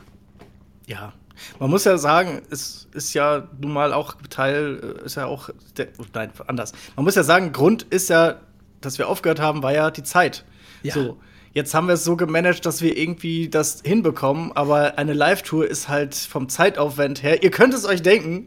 [0.86, 1.14] Ja.
[1.58, 5.48] Man muss ja sagen, es ist ja nun mal auch Teil, äh, ist ja auch,
[5.76, 6.72] der, oh, nein, anders.
[6.96, 8.40] Man muss ja sagen, Grund ist ja,
[8.80, 10.44] dass wir aufgehört haben, war ja die Zeit.
[10.82, 10.94] Ja.
[10.94, 11.18] So.
[11.54, 15.88] Jetzt haben wir es so gemanagt, dass wir irgendwie das hinbekommen, aber eine Live-Tour ist
[15.88, 18.46] halt vom Zeitaufwand her, ihr könnt es euch denken,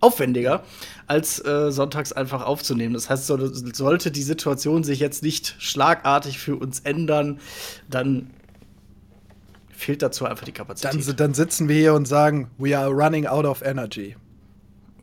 [0.00, 0.62] aufwendiger,
[1.06, 2.94] als äh, sonntags einfach aufzunehmen.
[2.94, 3.38] Das heißt, so,
[3.72, 7.40] sollte die Situation sich jetzt nicht schlagartig für uns ändern,
[7.88, 8.30] dann
[9.70, 11.06] fehlt dazu einfach die Kapazität.
[11.06, 14.16] Dann, dann sitzen wir hier und sagen, we are running out of energy.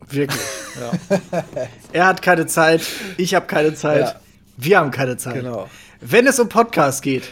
[0.08, 0.40] Wirklich.
[0.74, 1.20] Ja.
[1.92, 2.82] er hat keine Zeit,
[3.16, 4.20] ich habe keine Zeit, Ja.
[4.56, 5.34] wir haben keine Zeit.
[5.34, 5.70] Genau.
[6.00, 7.22] Wenn es um Podcast geht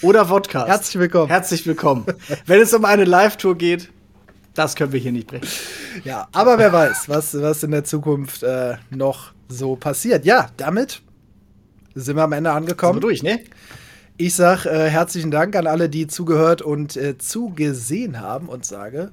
[0.00, 1.26] oder Podcast, Herzlich willkommen.
[1.26, 2.06] Herzlich willkommen.
[2.46, 3.90] Wenn es um eine Live-Tour geht,
[4.54, 5.46] das können wir hier nicht bringen.
[6.04, 10.24] Ja, aber wer weiß, was, was in der Zukunft äh, noch so passiert.
[10.24, 11.02] Ja, damit
[11.94, 13.00] sind wir am Ende Kommen wir angekommen.
[13.00, 13.40] durch, ne?
[14.16, 19.12] Ich sage äh, herzlichen Dank an alle, die zugehört und äh, zugesehen haben und sage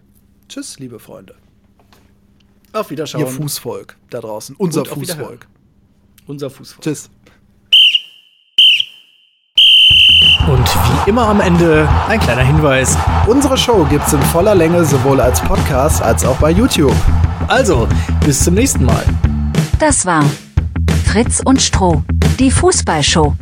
[0.49, 1.35] Tschüss, liebe Freunde.
[2.73, 3.23] Auf Wiederschauen.
[3.23, 4.55] Ihr Fußvolk da draußen.
[4.55, 4.85] Unser.
[4.85, 5.47] Fußvolk.
[6.27, 6.83] Unser Fußball.
[6.83, 7.09] Tschüss.
[10.47, 12.97] Und wie immer am Ende ein kleiner Hinweis.
[13.27, 16.95] Unsere Show gibt's in voller Länge sowohl als Podcast als auch bei YouTube.
[17.47, 17.87] Also,
[18.25, 19.03] bis zum nächsten Mal.
[19.79, 20.23] Das war
[21.05, 22.03] Fritz und Stroh,
[22.39, 23.35] die Fußballshow.